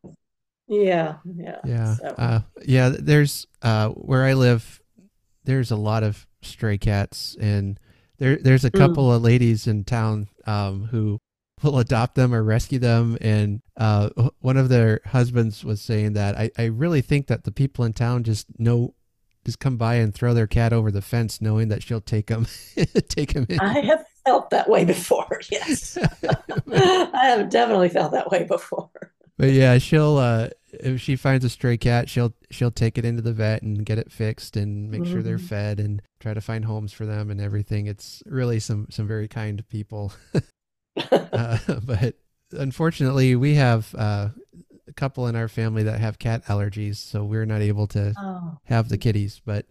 yeah, 0.67 1.15
yeah. 1.25 1.59
Yeah. 1.65 1.95
So, 1.95 2.07
Uh, 2.17 2.39
yeah. 2.63 2.93
There's 2.97 3.47
uh, 3.61 3.89
where 3.89 4.23
I 4.23 4.33
live. 4.33 4.80
There's 5.43 5.71
a 5.71 5.75
lot 5.75 6.03
of 6.03 6.27
stray 6.41 6.77
cats, 6.77 7.35
and 7.39 7.79
there 8.17 8.37
there's 8.37 8.65
a 8.65 8.71
Mm. 8.71 8.77
couple 8.77 9.11
of 9.11 9.21
ladies 9.21 9.67
in 9.67 9.83
town 9.83 10.27
um, 10.45 10.85
who 10.91 11.19
will 11.63 11.77
adopt 11.79 12.15
them 12.15 12.33
or 12.33 12.43
rescue 12.43 12.79
them. 12.79 13.17
And 13.21 13.61
uh, 13.77 14.09
one 14.39 14.57
of 14.57 14.69
their 14.69 15.01
husbands 15.05 15.63
was 15.63 15.81
saying 15.81 16.13
that 16.13 16.35
I, 16.37 16.49
I 16.57 16.65
really 16.65 17.01
think 17.01 17.27
that 17.27 17.43
the 17.43 17.51
people 17.51 17.85
in 17.85 17.93
town 17.93 18.23
just 18.23 18.47
know 18.59 18.93
just 19.45 19.59
come 19.59 19.75
by 19.77 19.95
and 19.95 20.13
throw 20.13 20.33
their 20.35 20.45
cat 20.47 20.71
over 20.73 20.91
the 20.91 21.01
fence, 21.01 21.41
knowing 21.41 21.69
that 21.69 21.81
she'll 21.81 22.01
take 22.01 22.27
them 22.27 22.45
take 23.09 23.31
him 23.31 23.45
in. 23.49 23.59
I 23.59 23.79
have 23.81 24.05
felt 24.25 24.51
that 24.51 24.69
way 24.69 24.85
before. 24.85 25.39
Yes, 25.51 25.97
I 26.71 27.09
have 27.25 27.49
definitely 27.49 27.89
felt 27.89 28.11
that 28.11 28.29
way 28.29 28.43
before. 28.43 28.89
But 29.37 29.51
yeah, 29.51 29.79
she'll 29.79 30.17
uh 30.17 30.49
if 30.73 31.01
she 31.01 31.15
finds 31.15 31.43
a 31.45 31.49
stray 31.49 31.77
cat, 31.77 32.09
she'll 32.09 32.33
she'll 32.49 32.71
take 32.71 32.97
it 32.97 33.05
into 33.05 33.21
the 33.21 33.33
vet 33.33 33.61
and 33.61 33.85
get 33.85 33.97
it 33.97 34.11
fixed 34.11 34.55
and 34.57 34.89
make 34.89 35.05
sure 35.05 35.21
they're 35.21 35.37
Mhm. 35.37 35.47
fed 35.49 35.79
and 35.79 36.01
try 36.19 36.33
to 36.33 36.41
find 36.41 36.65
homes 36.65 36.93
for 36.93 37.05
them 37.05 37.29
and 37.29 37.41
everything. 37.41 37.87
It's 37.87 38.23
really 38.25 38.59
some 38.59 38.87
some 38.89 39.07
very 39.07 39.27
kind 39.27 39.67
people. 39.69 40.13
uh, 41.33 41.57
but 41.83 42.15
unfortunately, 42.51 43.35
we 43.35 43.55
have 43.55 43.93
uh, 43.97 44.29
a 44.87 44.93
couple 44.93 45.27
in 45.27 45.35
our 45.35 45.47
family 45.47 45.83
that 45.83 45.99
have 45.99 46.19
cat 46.19 46.45
allergies, 46.45 46.97
so 46.97 47.23
we're 47.23 47.45
not 47.45 47.61
able 47.61 47.87
to 47.87 48.13
Oh, 48.17 48.57
have 48.65 48.89
the 48.89 48.97
kitties. 48.97 49.41
But 49.45 49.65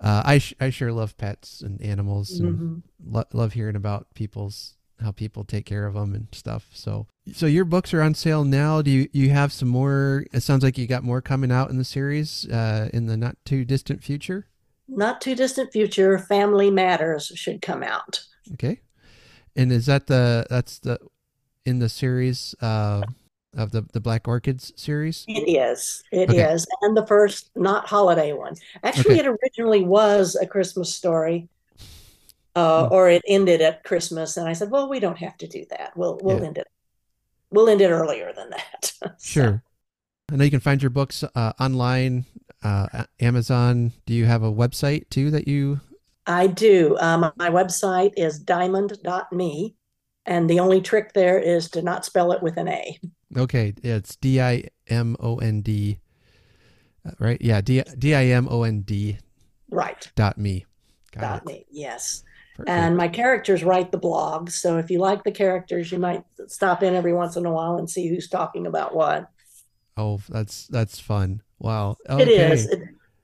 uh, 0.00 0.22
I 0.24 0.38
sh- 0.38 0.54
I 0.60 0.70
sure 0.70 0.92
love 0.92 1.16
pets 1.16 1.60
and 1.60 1.80
animals 1.82 2.40
and 2.40 2.58
mhm. 2.58 2.82
lo- 3.04 3.24
love 3.32 3.52
hearing 3.54 3.76
about 3.76 4.14
people's 4.14 4.74
how 5.00 5.12
people 5.12 5.44
take 5.44 5.66
care 5.66 5.86
of 5.86 5.94
them 5.94 6.14
and 6.14 6.28
stuff. 6.32 6.68
So, 6.72 7.06
so 7.32 7.46
your 7.46 7.64
books 7.64 7.92
are 7.94 8.02
on 8.02 8.14
sale 8.14 8.44
now. 8.44 8.82
Do 8.82 8.90
you 8.90 9.08
you 9.12 9.30
have 9.30 9.52
some 9.52 9.68
more? 9.68 10.24
It 10.32 10.42
sounds 10.42 10.62
like 10.62 10.78
you 10.78 10.86
got 10.86 11.02
more 11.04 11.20
coming 11.20 11.50
out 11.52 11.70
in 11.70 11.78
the 11.78 11.84
series 11.84 12.46
uh, 12.50 12.88
in 12.92 13.06
the 13.06 13.16
not 13.16 13.36
too 13.44 13.64
distant 13.64 14.02
future. 14.02 14.46
Not 14.88 15.20
too 15.20 15.34
distant 15.34 15.72
future, 15.72 16.18
Family 16.18 16.70
Matters 16.70 17.32
should 17.34 17.60
come 17.62 17.82
out. 17.82 18.20
Okay, 18.54 18.80
and 19.56 19.72
is 19.72 19.86
that 19.86 20.06
the 20.06 20.46
that's 20.48 20.78
the 20.78 20.98
in 21.64 21.80
the 21.80 21.88
series 21.88 22.54
uh, 22.60 23.02
of 23.56 23.72
the 23.72 23.82
the 23.92 24.00
Black 24.00 24.28
Orchids 24.28 24.72
series? 24.76 25.24
It 25.26 25.48
is. 25.50 26.04
It 26.12 26.30
is, 26.32 26.62
Okay. 26.62 26.70
And 26.82 26.96
the 26.96 27.06
first 27.06 27.50
not 27.56 27.88
holiday 27.88 28.32
one. 28.32 28.54
Actually, 28.84 29.18
Okay. 29.18 29.26
it 29.28 29.36
originally 29.42 29.82
was 29.84 30.36
a 30.36 30.46
Christmas 30.46 30.94
story. 30.94 31.48
Uh, 32.54 32.86
Hmm. 32.86 32.92
or 32.94 33.10
it 33.10 33.22
ended 33.28 33.60
at 33.60 33.84
Christmas, 33.84 34.38
and 34.38 34.48
I 34.48 34.54
said, 34.54 34.70
"Well, 34.70 34.88
we 34.88 34.98
don't 34.98 35.18
have 35.18 35.36
to 35.38 35.46
do 35.46 35.66
that. 35.68 35.94
We'll 35.94 36.18
we'll 36.22 36.40
Yeah. 36.40 36.46
end 36.46 36.58
it. 36.58 36.66
We'll 37.50 37.68
end 37.68 37.80
it 37.80 37.90
earlier 37.90 38.32
than 38.34 38.50
that." 38.50 38.92
So, 39.00 39.10
Sure. 39.18 39.62
I 40.30 40.36
know 40.36 40.44
you 40.44 40.50
can 40.50 40.60
find 40.60 40.82
your 40.82 40.90
books 40.90 41.22
uh, 41.22 41.52
online, 41.60 42.24
uh, 42.62 43.04
Amazon. 43.20 43.92
Do 44.06 44.14
you 44.14 44.24
have 44.26 44.42
a 44.42 44.52
website 44.52 45.08
too 45.10 45.30
that 45.30 45.46
you? 45.46 45.80
I 46.26 46.48
do. 46.48 46.96
Um, 46.98 47.30
my 47.36 47.50
website 47.50 48.12
is 48.16 48.42
dimond.me, 48.42 49.76
and 50.26 50.50
the 50.50 50.58
only 50.58 50.80
trick 50.80 51.12
there 51.12 51.38
is 51.38 51.70
to 51.70 51.82
not 51.82 52.04
spell 52.04 52.32
it 52.32 52.42
with 52.42 52.56
an 52.56 52.66
A. 52.68 52.98
Okay, 53.36 53.74
yeah, 53.82 53.94
it's 53.96 54.16
D 54.16 54.40
I 54.40 54.64
M 54.88 55.16
O 55.20 55.36
N 55.38 55.60
D, 55.60 55.98
uh, 57.06 57.12
right? 57.20 57.40
Yeah, 57.40 57.60
D 57.60 57.82
D 57.98 58.14
I 58.14 58.24
M 58.26 58.48
O 58.50 58.64
N 58.64 58.80
D 58.80 59.18
Right. 59.70 60.10
dot 60.16 60.38
me. 60.38 60.64
Got 61.12 61.46
me. 61.46 61.64
Yes. 61.70 62.24
Perfect. 62.56 62.70
And 62.70 62.96
my 62.96 63.08
characters 63.08 63.62
write 63.62 63.92
the 63.92 63.98
blogs. 63.98 64.52
So 64.52 64.78
if 64.78 64.90
you 64.90 64.98
like 64.98 65.24
the 65.24 65.30
characters, 65.32 65.92
you 65.92 65.98
might 65.98 66.24
stop 66.46 66.82
in 66.82 66.94
every 66.94 67.12
once 67.12 67.36
in 67.36 67.44
a 67.44 67.52
while 67.52 67.76
and 67.76 67.88
see 67.88 68.08
who's 68.08 68.28
talking 68.28 68.66
about 68.66 68.96
what. 68.96 69.30
Oh, 69.98 70.20
that's 70.28 70.66
that's 70.68 70.98
fun. 70.98 71.42
Wow. 71.58 71.96
Okay. 72.08 72.22
It 72.22 72.28
is. 72.28 72.74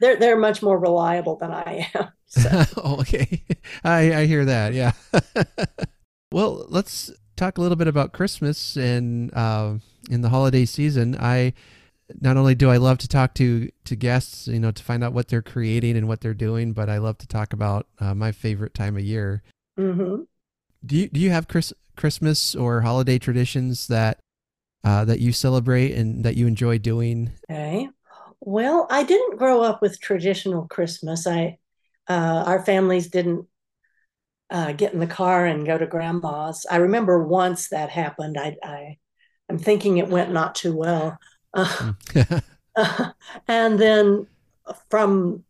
They're 0.00 0.16
they're 0.16 0.38
much 0.38 0.62
more 0.62 0.78
reliable 0.78 1.36
than 1.36 1.50
I 1.50 1.88
am. 1.94 2.08
So. 2.32 2.64
oh, 2.78 3.00
okay. 3.00 3.42
I 3.84 4.20
I 4.20 4.24
hear 4.24 4.46
that. 4.46 4.72
Yeah. 4.72 4.92
well, 6.32 6.64
let's 6.70 7.10
talk 7.36 7.58
a 7.58 7.60
little 7.60 7.76
bit 7.76 7.88
about 7.88 8.14
Christmas 8.14 8.74
and 8.74 9.30
uh, 9.34 9.74
in 10.08 10.22
the 10.22 10.30
holiday 10.30 10.64
season. 10.64 11.14
I 11.20 11.52
not 12.20 12.36
only 12.36 12.54
do 12.54 12.70
I 12.70 12.76
love 12.76 12.98
to 12.98 13.08
talk 13.08 13.34
to 13.34 13.70
to 13.84 13.96
guests, 13.96 14.48
you 14.48 14.60
know, 14.60 14.70
to 14.70 14.82
find 14.82 15.02
out 15.02 15.12
what 15.12 15.28
they're 15.28 15.42
creating 15.42 15.96
and 15.96 16.08
what 16.08 16.20
they're 16.20 16.34
doing, 16.34 16.72
but 16.72 16.88
I 16.88 16.98
love 16.98 17.18
to 17.18 17.26
talk 17.26 17.52
about 17.52 17.86
uh, 17.98 18.14
my 18.14 18.32
favorite 18.32 18.74
time 18.74 18.96
of 18.96 19.02
year. 19.02 19.42
Mm-hmm. 19.78 20.22
Do 20.84 20.96
you 20.96 21.08
do 21.08 21.20
you 21.20 21.30
have 21.30 21.48
Chris, 21.48 21.72
Christmas 21.96 22.54
or 22.54 22.80
holiday 22.80 23.18
traditions 23.18 23.86
that 23.88 24.20
uh, 24.84 25.04
that 25.04 25.20
you 25.20 25.32
celebrate 25.32 25.92
and 25.92 26.24
that 26.24 26.36
you 26.36 26.46
enjoy 26.46 26.78
doing? 26.78 27.32
Okay. 27.50 27.88
Well, 28.40 28.86
I 28.90 29.04
didn't 29.04 29.38
grow 29.38 29.62
up 29.62 29.80
with 29.80 30.00
traditional 30.00 30.66
Christmas. 30.66 31.26
I 31.26 31.58
uh, 32.08 32.44
our 32.46 32.64
families 32.64 33.08
didn't 33.08 33.46
uh, 34.50 34.72
get 34.72 34.92
in 34.92 35.00
the 35.00 35.06
car 35.06 35.46
and 35.46 35.66
go 35.66 35.78
to 35.78 35.86
grandma's. 35.86 36.66
I 36.70 36.76
remember 36.76 37.22
once 37.22 37.68
that 37.68 37.90
happened. 37.90 38.36
I, 38.38 38.56
I 38.62 38.98
I'm 39.48 39.58
thinking 39.58 39.98
it 39.98 40.08
went 40.08 40.32
not 40.32 40.54
too 40.54 40.76
well. 40.76 41.18
Uh, 41.54 41.92
and 43.48 43.78
then 43.78 44.26
from 44.88 45.44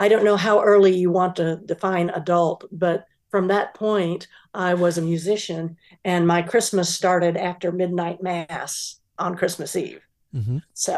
I 0.00 0.08
don't 0.08 0.24
know 0.24 0.36
how 0.36 0.62
early 0.62 0.94
you 0.96 1.10
want 1.10 1.36
to 1.36 1.60
define 1.64 2.10
adult, 2.10 2.64
but 2.72 3.06
from 3.30 3.48
that 3.48 3.74
point, 3.74 4.26
I 4.52 4.74
was 4.74 4.98
a 4.98 5.02
musician, 5.02 5.76
and 6.04 6.26
my 6.26 6.42
Christmas 6.42 6.94
started 6.94 7.36
after 7.36 7.72
midnight 7.72 8.22
mass 8.22 9.00
on 9.18 9.36
Christmas 9.36 9.74
Eve. 9.76 10.02
Mm-hmm. 10.34 10.58
So, 10.72 10.96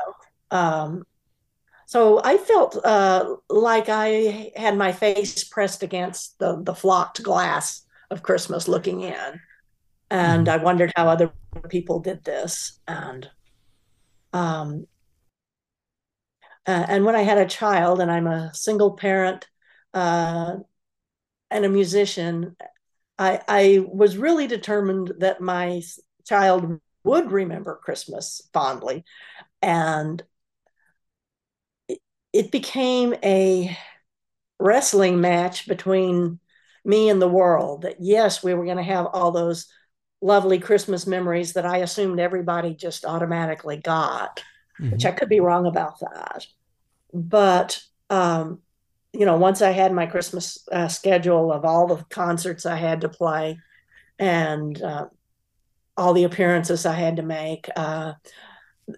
um, 0.50 1.06
so 1.86 2.20
I 2.22 2.36
felt 2.36 2.84
uh, 2.84 3.36
like 3.48 3.88
I 3.88 4.52
had 4.56 4.76
my 4.76 4.92
face 4.92 5.44
pressed 5.44 5.82
against 5.82 6.38
the 6.38 6.60
the 6.62 6.74
flocked 6.74 7.22
glass 7.22 7.82
of 8.10 8.22
Christmas, 8.22 8.68
looking 8.68 9.02
in, 9.02 9.40
and 10.10 10.46
mm-hmm. 10.46 10.60
I 10.60 10.62
wondered 10.62 10.92
how 10.96 11.08
other 11.08 11.32
people 11.68 12.00
did 12.00 12.24
this, 12.24 12.78
and 12.86 13.28
um, 14.32 14.86
uh, 16.66 16.84
and 16.88 17.04
when 17.04 17.14
I 17.16 17.22
had 17.22 17.38
a 17.38 17.46
child, 17.46 18.00
and 18.00 18.10
I'm 18.10 18.26
a 18.26 18.52
single 18.52 18.92
parent 18.92 19.46
uh, 19.94 20.56
and 21.50 21.64
a 21.64 21.68
musician, 21.68 22.56
I, 23.18 23.40
I 23.48 23.84
was 23.86 24.18
really 24.18 24.46
determined 24.46 25.12
that 25.18 25.40
my 25.40 25.82
child 26.26 26.80
would 27.04 27.30
remember 27.30 27.80
Christmas 27.82 28.42
fondly. 28.52 29.04
And 29.62 30.22
it, 31.88 32.00
it 32.32 32.50
became 32.50 33.14
a 33.22 33.76
wrestling 34.58 35.20
match 35.20 35.68
between 35.68 36.40
me 36.84 37.08
and 37.08 37.22
the 37.22 37.28
world 37.28 37.82
that, 37.82 37.96
yes, 38.00 38.42
we 38.42 38.54
were 38.54 38.64
going 38.64 38.76
to 38.76 38.82
have 38.82 39.06
all 39.06 39.30
those 39.30 39.66
lovely 40.20 40.58
Christmas 40.58 41.06
memories 41.06 41.52
that 41.52 41.66
I 41.66 41.78
assumed 41.78 42.20
everybody 42.20 42.74
just 42.74 43.04
automatically 43.04 43.76
got, 43.76 44.42
mm-hmm. 44.80 44.92
which 44.92 45.04
I 45.04 45.12
could 45.12 45.28
be 45.28 45.40
wrong 45.40 45.66
about 45.66 46.00
that. 46.00 46.46
But, 47.12 47.82
um, 48.10 48.60
you 49.12 49.26
know, 49.26 49.36
once 49.36 49.62
I 49.62 49.70
had 49.70 49.92
my 49.92 50.06
Christmas 50.06 50.66
uh, 50.72 50.88
schedule 50.88 51.52
of 51.52 51.64
all 51.64 51.86
the 51.86 52.04
concerts 52.10 52.66
I 52.66 52.76
had 52.76 53.02
to 53.02 53.08
play 53.08 53.58
and 54.18 54.80
uh, 54.82 55.06
all 55.96 56.14
the 56.14 56.24
appearances 56.24 56.86
I 56.86 56.94
had 56.94 57.16
to 57.16 57.22
make, 57.22 57.68
uh, 57.76 58.14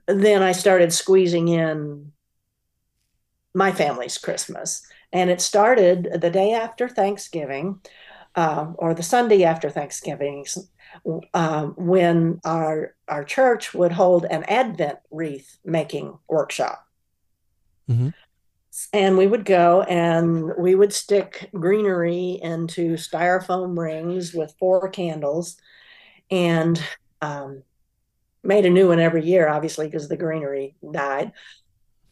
then 0.07 0.43
I 0.43 0.53
started 0.53 0.93
squeezing 0.93 1.49
in 1.49 2.13
my 3.55 3.73
family's 3.73 4.19
Christmas. 4.19 4.87
And 5.13 5.31
it 5.31 5.41
started 5.41 6.21
the 6.21 6.31
day 6.31 6.53
after 6.53 6.89
Thanksgiving. 6.89 7.81
Uh, 8.35 8.73
or 8.77 8.95
the 8.95 9.03
Sunday 9.03 9.43
after 9.43 9.69
Thanksgiving, 9.69 10.47
um, 11.35 11.75
when 11.77 12.41
our 12.45 12.95
our 13.09 13.25
church 13.25 13.75
would 13.75 13.93
hold 13.93 14.25
an 14.25 14.45
Advent 14.45 14.99
wreath 15.11 15.59
making 15.65 16.19
workshop. 16.29 16.87
Mm-hmm. 17.89 18.11
And 18.93 19.19
we 19.19 19.27
would 19.27 19.45
go 19.45 19.83
and 19.83 20.53
we 20.57 20.75
would 20.75 20.93
stick 20.93 21.51
greenery 21.53 22.39
into 22.43 22.95
styrofoam 22.95 23.77
rings 23.77 24.33
with 24.33 24.55
four 24.59 24.89
candles 24.89 25.57
and 26.31 26.81
um, 27.21 27.63
made 28.45 28.67
a 28.67 28.71
new 28.71 28.89
one 28.89 29.01
every 29.01 29.25
year, 29.25 29.49
obviously, 29.49 29.87
because 29.87 30.09
the 30.09 30.17
greenery 30.17 30.77
died. 30.93 31.33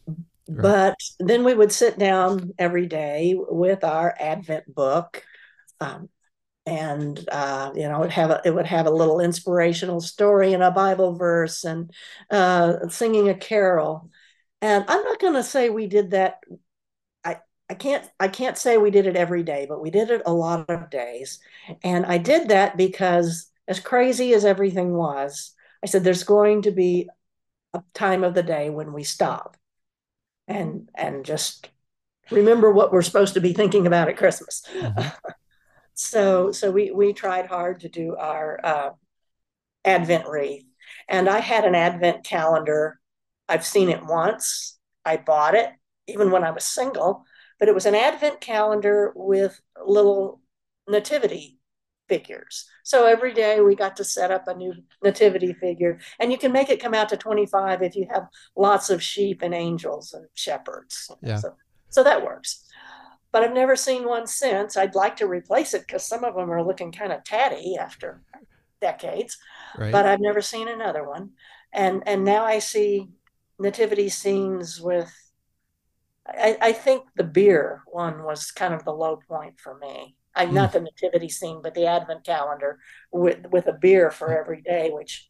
Right. 0.05 0.61
But 0.61 0.95
then 1.19 1.43
we 1.43 1.53
would 1.53 1.71
sit 1.71 1.97
down 1.97 2.53
every 2.57 2.85
day 2.85 3.35
with 3.37 3.83
our 3.83 4.15
Advent 4.19 4.73
book, 4.73 5.23
um, 5.79 6.09
and 6.67 7.27
uh, 7.31 7.71
you 7.73 7.87
know 7.87 8.03
it 8.03 8.11
have 8.11 8.29
a, 8.29 8.41
it 8.43 8.53
would 8.53 8.65
have 8.65 8.85
a 8.85 8.91
little 8.91 9.21
inspirational 9.21 10.01
story 10.01 10.53
and 10.53 10.61
a 10.61 10.69
Bible 10.69 11.15
verse 11.15 11.63
and 11.63 11.89
uh, 12.29 12.89
singing 12.89 13.29
a 13.29 13.33
carol. 13.33 14.09
And 14.61 14.83
I'm 14.87 15.03
not 15.03 15.19
going 15.19 15.35
to 15.35 15.43
say 15.43 15.69
we 15.69 15.87
did 15.87 16.11
that. 16.11 16.41
I 17.23 17.37
I 17.69 17.73
can't 17.73 18.05
I 18.19 18.27
can't 18.27 18.57
say 18.57 18.77
we 18.77 18.91
did 18.91 19.07
it 19.07 19.15
every 19.15 19.43
day, 19.43 19.65
but 19.67 19.81
we 19.81 19.89
did 19.89 20.11
it 20.11 20.23
a 20.25 20.33
lot 20.33 20.69
of 20.69 20.89
days. 20.89 21.39
And 21.83 22.05
I 22.05 22.17
did 22.17 22.49
that 22.49 22.75
because 22.75 23.49
as 23.69 23.79
crazy 23.79 24.33
as 24.33 24.43
everything 24.43 24.93
was, 24.93 25.53
I 25.81 25.87
said 25.87 26.03
there's 26.03 26.23
going 26.23 26.63
to 26.63 26.71
be 26.71 27.07
a 27.73 27.81
time 27.93 28.25
of 28.25 28.33
the 28.33 28.43
day 28.43 28.69
when 28.69 28.91
we 28.91 29.03
stop 29.03 29.55
and 30.49 30.89
and 30.95 31.23
just 31.23 31.69
remember 32.29 32.73
what 32.73 32.91
we're 32.91 33.01
supposed 33.01 33.35
to 33.35 33.41
be 33.41 33.53
thinking 33.53 33.87
about 33.87 34.09
at 34.09 34.17
Christmas. 34.17 34.63
Mm-hmm. 34.75 35.07
So 35.97 36.51
so 36.51 36.71
we 36.71 36.91
we 36.91 37.11
tried 37.11 37.47
hard 37.47 37.81
to 37.81 37.89
do 37.89 38.15
our 38.15 38.59
uh, 38.63 38.89
Advent 39.83 40.27
wreath, 40.27 40.63
and 41.09 41.27
I 41.27 41.39
had 41.39 41.65
an 41.65 41.73
Advent 41.75 42.23
calendar. 42.23 42.99
I've 43.49 43.65
seen 43.65 43.89
it 43.89 44.05
once. 44.05 44.77
I 45.03 45.17
bought 45.17 45.55
it 45.55 45.69
even 46.05 46.29
when 46.31 46.43
I 46.43 46.51
was 46.51 46.65
single, 46.65 47.25
but 47.59 47.67
it 47.67 47.73
was 47.73 47.87
an 47.87 47.95
Advent 47.95 48.41
calendar 48.41 49.11
with 49.15 49.59
little 49.85 50.39
nativity 50.87 51.57
figures. 52.07 52.65
So 52.83 53.05
every 53.07 53.33
day 53.33 53.59
we 53.59 53.75
got 53.75 53.97
to 53.97 54.03
set 54.03 54.29
up 54.29 54.47
a 54.47 54.53
new 54.53 54.73
nativity 55.03 55.53
figure, 55.53 55.99
and 56.19 56.31
you 56.31 56.37
can 56.37 56.51
make 56.51 56.69
it 56.69 56.79
come 56.79 56.93
out 56.93 57.09
to 57.09 57.17
25 57.17 57.81
if 57.81 57.95
you 57.95 58.07
have 58.13 58.27
lots 58.55 58.91
of 58.91 59.01
sheep 59.01 59.41
and 59.41 59.55
angels 59.55 60.13
and 60.13 60.27
shepherds. 60.35 61.09
Yeah. 61.23 61.37
So, 61.37 61.55
so 61.89 62.03
that 62.03 62.23
works 62.23 62.66
but 63.37 63.43
I've 63.43 63.53
never 63.53 63.75
seen 63.75 64.07
one 64.07 64.25
since. 64.25 64.75
I'd 64.75 64.95
like 64.95 65.17
to 65.17 65.27
replace 65.27 65.75
it 65.75 65.85
because 65.85 66.03
some 66.03 66.23
of 66.23 66.33
them 66.33 66.51
are 66.51 66.63
looking 66.63 66.91
kind 66.91 67.13
of 67.13 67.23
tatty 67.23 67.77
after 67.79 68.23
decades, 68.81 69.37
right. 69.77 69.91
but 69.91 70.07
I've 70.07 70.19
never 70.19 70.41
seen 70.41 70.67
another 70.67 71.07
one. 71.07 71.33
And 71.71 72.01
and 72.07 72.25
now 72.25 72.45
I 72.45 72.57
see 72.57 73.09
nativity 73.59 74.09
scenes 74.09 74.81
with. 74.81 75.13
I, 76.27 76.57
I 76.59 76.71
think 76.71 77.03
the 77.15 77.23
beer 77.23 77.83
one 77.85 78.23
was 78.23 78.49
kind 78.49 78.73
of 78.73 78.83
the 78.83 78.91
low 78.91 79.19
point 79.29 79.59
for 79.59 79.77
me. 79.77 80.15
I 80.35 80.47
mm. 80.47 80.53
not 80.53 80.71
the 80.73 80.79
nativity 80.81 81.29
scene, 81.29 81.59
but 81.61 81.75
the 81.75 81.85
advent 81.85 82.23
calendar 82.23 82.79
with 83.11 83.45
with 83.51 83.67
a 83.67 83.73
beer 83.73 84.09
for 84.09 84.35
every 84.35 84.63
day, 84.63 84.89
which 84.89 85.29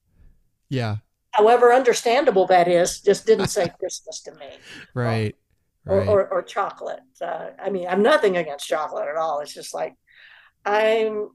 yeah. 0.69 0.95
However 1.31 1.73
understandable 1.73 2.47
that 2.47 2.69
is, 2.69 3.01
just 3.01 3.25
didn't 3.25 3.47
say 3.57 3.67
Christmas 3.77 4.21
to 4.21 4.33
me. 4.35 4.47
Right. 4.93 5.33
Um, 5.33 5.46
right. 5.87 6.07
or, 6.07 6.21
or, 6.21 6.33
or, 6.33 6.41
chocolate. 6.41 6.99
Uh, 7.21 7.47
I 7.59 7.69
mean, 7.69 7.87
I'm 7.87 8.01
nothing 8.01 8.37
against 8.37 8.67
chocolate 8.67 9.07
at 9.07 9.17
all. 9.17 9.39
It's 9.39 9.53
just 9.53 9.73
like 9.73 9.95
I'm 10.65 11.29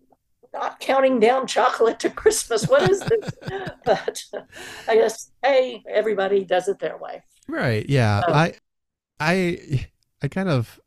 not 0.53 0.81
counting 0.81 1.19
down 1.19 1.47
chocolate 1.47 1.99
to 2.01 2.11
Christmas. 2.11 2.69
What 2.69 2.91
is 2.91 3.01
this? 3.01 3.31
but 3.85 4.25
I 4.89 4.97
guess 4.97 5.31
hey, 5.43 5.83
everybody 5.89 6.45
does 6.45 6.69
it 6.69 6.79
their 6.79 6.99
way. 6.99 7.23
Right. 7.49 7.89
Yeah. 7.89 8.19
Um, 8.19 8.35
I 8.35 8.55
I 9.19 9.87
I 10.23 10.29
kind 10.29 10.49
of 10.49 10.81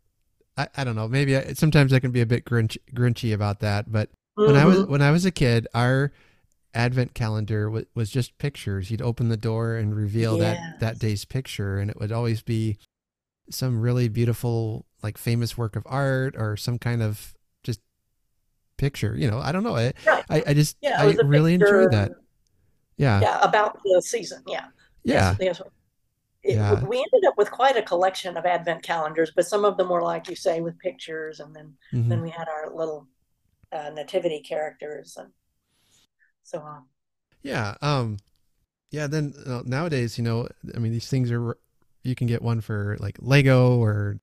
I, 0.58 0.68
I 0.78 0.84
don't 0.84 0.96
know. 0.96 1.08
Maybe 1.08 1.36
I, 1.36 1.54
sometimes 1.54 1.94
I 1.94 2.00
can 2.00 2.12
be 2.12 2.22
a 2.22 2.26
bit 2.26 2.46
grinch, 2.46 2.78
grinchy 2.94 3.34
about 3.34 3.60
that. 3.60 3.92
But 3.92 4.10
mm-hmm. 4.38 4.48
when 4.48 4.56
I 4.56 4.66
was 4.66 4.78
mm-hmm. 4.80 4.92
when 4.92 5.02
I 5.02 5.12
was 5.12 5.26
a 5.26 5.32
kid, 5.32 5.68
our 5.74 6.12
advent 6.74 7.14
calendar 7.14 7.66
w- 7.66 7.86
was 7.96 8.10
just 8.10 8.38
pictures. 8.38 8.92
You'd 8.92 9.02
open 9.02 9.30
the 9.30 9.38
door 9.38 9.76
and 9.76 9.96
reveal 9.96 10.38
yes. 10.38 10.58
that 10.58 10.80
that 10.80 11.00
day's 11.00 11.26
picture, 11.26 11.80
and 11.80 11.90
it 11.90 12.00
would 12.00 12.12
always 12.12 12.42
be 12.42 12.78
some 13.50 13.80
really 13.80 14.08
beautiful 14.08 14.86
like 15.04 15.18
famous 15.18 15.58
work 15.58 15.76
of 15.76 15.84
art 15.86 16.36
or 16.38 16.58
some 16.58 16.80
kind 16.80 17.04
of 17.04 17.34
just 17.64 17.80
picture 18.78 19.16
you 19.18 19.30
know 19.30 19.40
i 19.40 19.52
don't 19.52 19.64
know 19.64 19.76
i 19.76 19.94
I, 20.30 20.44
I, 20.48 20.54
just 20.54 20.78
yeah, 20.82 21.02
i 21.02 21.14
really 21.26 21.54
enjoyed 21.54 21.92
that 21.92 22.12
yeah 22.98 23.22
yeah 23.22 23.40
about 23.42 23.80
the 23.84 24.02
season 24.02 24.42
yeah 24.48 24.66
yeah 25.04 25.36
yes, 25.40 25.62
it, 26.46 26.58
yeah. 26.58 26.84
we 26.86 26.98
ended 26.98 27.28
up 27.28 27.38
with 27.38 27.50
quite 27.50 27.76
a 27.76 27.82
collection 27.82 28.38
of 28.38 28.46
advent 28.46 28.84
calendars, 28.84 29.32
but 29.36 29.48
some 29.48 29.66
of 29.66 29.78
them 29.78 29.90
were 29.90 30.04
like 30.04 30.30
you 30.30 30.36
say 30.36 30.62
with 30.62 30.78
pictures, 30.78 31.40
and 31.40 31.56
then 31.56 31.74
mm-hmm. 31.92 32.08
then 32.08 32.22
we 32.22 32.30
had 32.30 32.48
our 32.48 32.72
little 32.72 33.08
uh, 33.72 33.90
nativity 33.90 34.42
characters 34.42 35.18
and 35.18 35.32
so 36.44 36.60
on. 36.60 36.84
Yeah. 37.42 37.74
Um. 37.82 38.18
Yeah. 38.92 39.08
Then 39.08 39.34
uh, 39.46 39.64
nowadays, 39.66 40.20
you 40.20 40.24
know, 40.24 40.48
I 40.76 40.78
mean, 40.78 40.92
these 40.92 41.08
things 41.08 41.32
are 41.32 41.58
you 42.06 42.16
can 42.16 42.28
get 42.28 42.42
one 42.42 42.62
for 42.62 42.98
like 43.00 43.18
Lego 43.20 43.78
or 43.78 44.20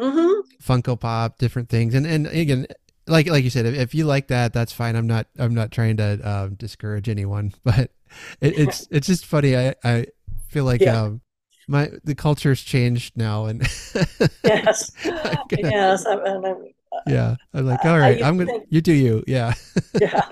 mm-hmm. 0.00 0.40
Funko 0.62 0.98
Pop, 0.98 1.38
different 1.38 1.68
things, 1.68 1.94
and 1.94 2.06
and 2.06 2.26
again, 2.26 2.66
like 3.06 3.28
like 3.28 3.44
you 3.44 3.50
said, 3.50 3.66
if, 3.66 3.74
if, 3.74 3.94
you 3.94 4.04
like 4.04 4.28
that, 4.28 4.52
that's 4.52 4.72
fine. 4.72 4.96
I'm 4.96 5.06
not 5.06 5.26
I'm 5.38 5.54
not 5.54 5.70
trying 5.70 5.96
to 5.98 6.20
uh, 6.24 6.48
discourage 6.48 7.08
anyone, 7.08 7.52
but 7.64 7.90
it, 8.40 8.58
it's 8.58 8.86
it's 8.90 9.06
just 9.06 9.26
funny. 9.26 9.56
I 9.56 9.74
I 9.84 10.06
feel 10.48 10.64
like 10.64 10.80
yeah. 10.80 11.02
um, 11.02 11.20
my 11.68 11.90
the 12.04 12.14
culture's 12.14 12.62
changed 12.62 13.16
now, 13.16 13.46
and 13.46 13.60
yes, 14.44 14.90
gonna, 15.04 15.46
yes, 15.50 16.06
I'm, 16.06 16.20
I'm, 16.20 16.44
uh, 16.44 16.54
yeah, 17.06 17.36
I'm 17.54 17.66
like, 17.66 17.84
all 17.84 17.98
right, 17.98 18.22
I'm 18.22 18.36
gonna 18.38 18.52
think, 18.52 18.66
you 18.70 18.80
do 18.80 18.92
you, 18.92 19.22
yeah, 19.26 19.54
yeah. 20.00 20.28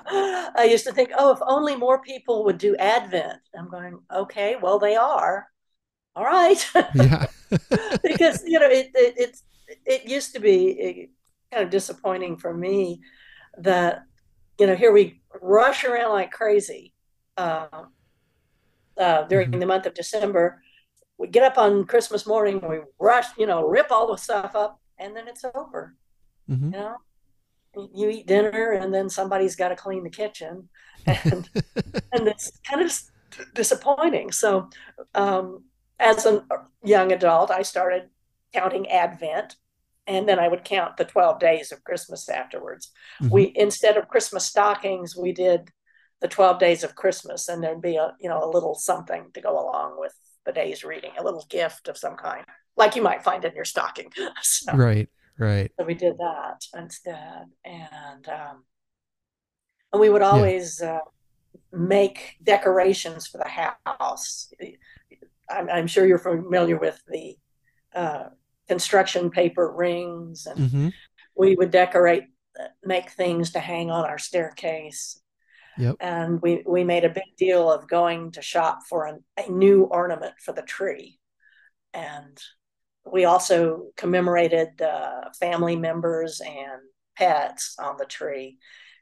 I 0.59 0.67
used 0.69 0.85
to 0.87 0.93
think, 0.93 1.11
oh, 1.17 1.33
if 1.33 1.39
only 1.43 1.77
more 1.77 2.01
people 2.01 2.45
would 2.45 2.59
do 2.59 2.75
Advent. 2.77 3.39
I'm 3.57 3.69
going, 3.69 4.01
okay, 4.13 4.57
well, 4.61 4.81
they 4.81 4.97
are. 4.97 5.47
All 6.17 6.25
right, 6.25 6.71
yeah, 6.95 7.27
because 8.03 8.43
you 8.47 8.59
know 8.59 8.69
it, 8.69 8.91
it 8.95 9.15
it's 9.17 9.43
it 9.85 10.05
used 10.09 10.33
to 10.35 10.41
be 10.41 11.11
kind 11.53 11.65
of 11.65 11.71
disappointing 11.71 12.37
for 12.37 12.53
me 12.53 13.01
that 13.59 14.03
you 14.59 14.67
know 14.67 14.75
here 14.75 14.93
we 14.93 15.21
rush 15.41 15.85
around 15.85 16.11
like 16.11 16.31
crazy 16.31 16.93
uh, 17.37 17.85
uh, 18.99 19.23
during 19.25 19.51
mm-hmm. 19.51 19.61
the 19.61 19.67
month 19.67 19.87
of 19.87 19.95
December. 19.95 20.63
We 21.19 21.29
get 21.29 21.43
up 21.43 21.59
on 21.59 21.85
Christmas 21.85 22.27
morning, 22.27 22.61
we 22.69 22.79
rush, 23.01 23.27
you 23.37 23.47
know, 23.47 23.67
rip 23.67 23.91
all 23.91 24.07
the 24.07 24.17
stuff 24.17 24.55
up, 24.55 24.81
and 24.99 25.17
then 25.17 25.27
it's 25.27 25.45
over. 25.45 25.97
Mm-hmm. 26.49 26.73
You 26.73 26.79
know, 26.79 26.97
you 27.95 28.09
eat 28.09 28.27
dinner, 28.27 28.73
and 28.73 28.93
then 28.93 29.09
somebody's 29.09 29.57
got 29.57 29.69
to 29.69 29.77
clean 29.77 30.05
the 30.05 30.11
kitchen, 30.11 30.69
and 31.07 31.49
and 32.13 32.29
it's 32.29 32.59
kind 32.61 32.83
of 32.83 32.93
disappointing. 33.55 34.33
So, 34.33 34.71
um, 35.15 35.65
as 35.99 36.27
a 36.27 36.45
young 36.85 37.13
adult, 37.13 37.51
I 37.51 37.63
started 37.63 38.09
counting 38.53 38.89
Advent 38.89 39.57
and 40.07 40.29
then 40.29 40.39
I 40.39 40.49
would 40.49 40.65
count 40.65 40.97
the 40.97 41.05
12 41.05 41.39
days 41.39 41.71
of 41.71 41.85
Christmas 41.85 42.29
afterwards. 42.29 42.91
Mm-hmm. 43.21 43.33
We 43.33 43.53
instead 43.55 43.97
of 43.97 44.09
Christmas 44.09 44.47
stockings, 44.47 45.17
we 45.17 45.33
did 45.33 45.71
the 46.21 46.29
12 46.29 46.59
days 46.59 46.83
of 46.83 46.97
Christmas 46.97 47.49
and 47.49 47.63
there'd 47.63 47.83
be 47.83 47.97
a, 47.97 48.15
you 48.21 48.29
know, 48.29 48.43
a 48.43 48.51
little 48.51 48.75
something 48.75 49.31
to 49.35 49.41
go 49.41 49.53
along 49.53 50.01
with 50.01 50.15
the 50.47 50.53
day's 50.53 50.83
reading, 50.83 51.13
a 51.19 51.23
little 51.23 51.47
gift 51.51 51.89
of 51.89 51.99
some 51.99 52.17
kind, 52.17 52.45
like 52.77 52.97
you 52.97 53.03
might 53.03 53.23
find 53.23 53.45
in 53.45 53.55
your 53.55 53.67
stocking. 53.67 54.11
so, 54.43 54.73
right, 54.75 55.09
right. 55.39 55.71
So 55.79 55.85
we 55.85 55.95
did 55.95 56.17
that 56.19 56.65
instead. 56.75 57.45
And 57.65 58.29
um 58.29 58.65
and 59.93 60.01
we 60.01 60.11
would 60.11 60.23
always 60.23 60.81
yeah. 60.83 60.97
uh, 60.97 61.01
make 61.73 62.37
decorations 62.43 63.27
for 63.27 63.39
the 63.39 63.49
house. 63.49 64.53
I'm, 65.51 65.69
I'm 65.69 65.87
sure 65.87 66.07
you're 66.07 66.19
familiar 66.19 66.79
with 66.79 67.01
the 67.09 67.37
uh, 67.95 68.25
construction 68.69 69.31
paper 69.31 69.73
rings 69.73 70.47
and 70.47 70.59
mm-hmm. 70.59 70.89
we 71.37 71.57
would 71.57 71.71
decorate 71.71 72.25
make 72.85 73.11
things 73.11 73.53
to 73.53 73.61
hang 73.61 73.91
on 73.91 74.05
our 74.05 74.19
staircase 74.19 75.21
yep. 75.79 75.97
and 76.01 76.41
we 76.43 76.63
we 76.67 76.85
made 76.85 77.05
a 77.05 77.11
big 77.11 77.37
deal 77.37 77.71
of 77.71 77.89
going 77.89 78.31
to 78.33 78.43
shop 78.43 78.81
for 78.89 79.07
an, 79.07 79.25
a 79.39 79.51
new 79.51 79.85
ornament 79.85 80.35
for 80.45 80.53
the 80.53 80.63
tree 80.63 81.19
and 81.95 82.39
we 83.11 83.25
also 83.25 83.87
commemorated 83.97 84.83
uh, 84.83 85.31
family 85.41 85.77
members 85.77 86.43
and 86.45 86.83
pets 87.17 87.77
on 87.79 87.97
the 87.97 88.05
tree 88.05 88.59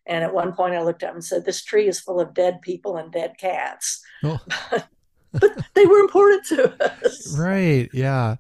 and 0.07 0.23
at 0.23 0.35
one 0.35 0.53
point 0.53 0.75
i 0.75 0.83
looked 0.83 1.03
up 1.03 1.15
and 1.15 1.25
said 1.25 1.45
this 1.45 1.65
tree 1.65 1.89
is 1.89 2.01
full 2.01 2.21
of 2.21 2.35
dead 2.35 2.61
people 2.63 2.99
and 2.99 3.11
dead 3.11 3.35
cats 3.39 4.03
oh. 4.23 4.39
but 5.41 5.57
they 5.75 5.87
were 5.87 5.99
important 5.99 6.47
to 6.47 6.85
us. 6.85 7.37
Right. 7.37 7.89
Yeah. 7.93 8.37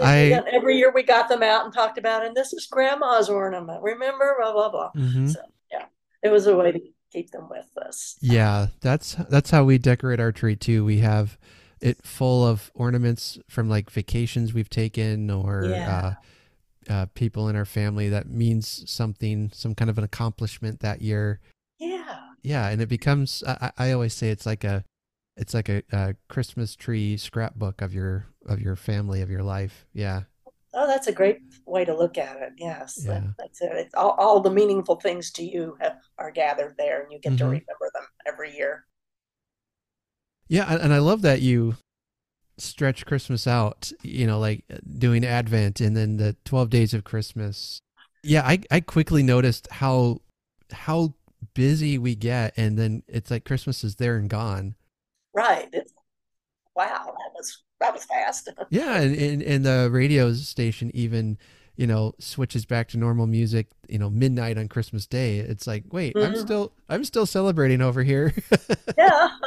I 0.00 0.42
every 0.52 0.76
year 0.78 0.92
we 0.92 1.02
got 1.02 1.28
them 1.28 1.42
out 1.42 1.64
and 1.64 1.74
talked 1.74 1.98
about, 1.98 2.24
and 2.24 2.34
this 2.34 2.52
is 2.52 2.66
grandma's 2.66 3.28
ornament. 3.28 3.82
Remember, 3.82 4.36
blah 4.40 4.52
blah 4.52 4.70
blah. 4.70 4.92
Mm-hmm. 4.96 5.28
So 5.28 5.40
yeah, 5.70 5.84
it 6.22 6.30
was 6.30 6.46
a 6.46 6.56
way 6.56 6.72
to 6.72 6.80
keep 7.12 7.30
them 7.30 7.48
with 7.50 7.68
us. 7.76 8.16
Yeah, 8.20 8.68
that's 8.80 9.14
that's 9.28 9.50
how 9.50 9.64
we 9.64 9.78
decorate 9.78 10.20
our 10.20 10.32
tree 10.32 10.56
too. 10.56 10.84
We 10.84 10.98
have 10.98 11.38
it 11.80 12.04
full 12.04 12.46
of 12.46 12.70
ornaments 12.74 13.38
from 13.48 13.68
like 13.68 13.90
vacations 13.90 14.52
we've 14.52 14.70
taken 14.70 15.30
or 15.30 15.66
yeah. 15.66 16.14
uh, 16.88 16.92
uh, 16.92 17.06
people 17.14 17.48
in 17.48 17.56
our 17.56 17.64
family 17.64 18.08
that 18.08 18.28
means 18.28 18.90
something, 18.90 19.50
some 19.54 19.74
kind 19.74 19.90
of 19.90 19.98
an 19.98 20.04
accomplishment 20.04 20.80
that 20.80 21.02
year. 21.02 21.40
Yeah. 21.78 22.18
Yeah, 22.42 22.68
and 22.68 22.80
it 22.80 22.88
becomes. 22.88 23.44
I, 23.46 23.72
I 23.76 23.92
always 23.92 24.14
say 24.14 24.30
it's 24.30 24.46
like 24.46 24.64
a 24.64 24.84
it's 25.40 25.54
like 25.54 25.70
a, 25.70 25.82
a, 25.90 26.14
Christmas 26.28 26.76
tree 26.76 27.16
scrapbook 27.16 27.80
of 27.80 27.94
your 27.94 28.26
of 28.46 28.60
your 28.60 28.76
family 28.76 29.22
of 29.22 29.30
your 29.30 29.42
life. 29.42 29.86
Yeah. 29.94 30.22
Oh, 30.74 30.86
that's 30.86 31.08
a 31.08 31.12
great 31.12 31.38
way 31.66 31.84
to 31.84 31.96
look 31.96 32.16
at 32.18 32.36
it. 32.36 32.52
Yes, 32.58 33.00
yeah. 33.02 33.14
That, 33.14 33.24
that's 33.38 33.62
it. 33.62 33.72
It's 33.72 33.94
all, 33.94 34.10
all 34.18 34.40
the 34.40 34.50
meaningful 34.50 34.96
things 34.96 35.32
to 35.32 35.42
you 35.42 35.76
have, 35.80 35.96
are 36.16 36.30
gathered 36.30 36.76
there, 36.78 37.02
and 37.02 37.10
you 37.10 37.18
get 37.18 37.30
mm-hmm. 37.30 37.38
to 37.38 37.44
remember 37.44 37.90
them 37.94 38.04
every 38.26 38.54
year. 38.54 38.84
Yeah, 40.46 40.72
and 40.72 40.92
I 40.92 40.98
love 40.98 41.22
that 41.22 41.40
you 41.40 41.76
stretch 42.58 43.06
Christmas 43.06 43.46
out. 43.46 43.90
You 44.02 44.26
know, 44.26 44.38
like 44.38 44.64
doing 44.98 45.24
Advent 45.24 45.80
and 45.80 45.96
then 45.96 46.18
the 46.18 46.36
twelve 46.44 46.70
days 46.70 46.92
of 46.92 47.02
Christmas. 47.02 47.80
Yeah, 48.22 48.42
I 48.46 48.60
I 48.70 48.80
quickly 48.80 49.22
noticed 49.22 49.68
how 49.72 50.20
how 50.70 51.14
busy 51.54 51.96
we 51.96 52.14
get, 52.14 52.52
and 52.58 52.78
then 52.78 53.02
it's 53.08 53.30
like 53.30 53.46
Christmas 53.46 53.82
is 53.82 53.96
there 53.96 54.16
and 54.16 54.28
gone 54.28 54.76
right. 55.34 55.68
It's, 55.72 55.92
wow, 56.76 57.04
that 57.04 57.32
was 57.34 57.62
that 57.80 57.92
was 57.92 58.04
fast. 58.04 58.48
yeah, 58.70 58.96
and, 58.96 59.16
and 59.16 59.42
and 59.42 59.64
the 59.64 59.88
radio 59.90 60.32
station 60.32 60.90
even 60.94 61.38
you 61.76 61.86
know 61.86 62.12
switches 62.18 62.66
back 62.66 62.88
to 62.88 62.98
normal 62.98 63.26
music 63.26 63.68
you 63.88 63.98
know 63.98 64.10
midnight 64.10 64.58
on 64.58 64.68
christmas 64.68 65.06
day. 65.06 65.38
It's 65.38 65.66
like 65.66 65.84
wait 65.90 66.14
mm-hmm. 66.14 66.34
i'm 66.34 66.38
still 66.38 66.72
i'm 66.88 67.04
still 67.04 67.26
celebrating 67.26 67.80
over 67.80 68.02
here. 68.02 68.34
Yeah. 68.98 69.28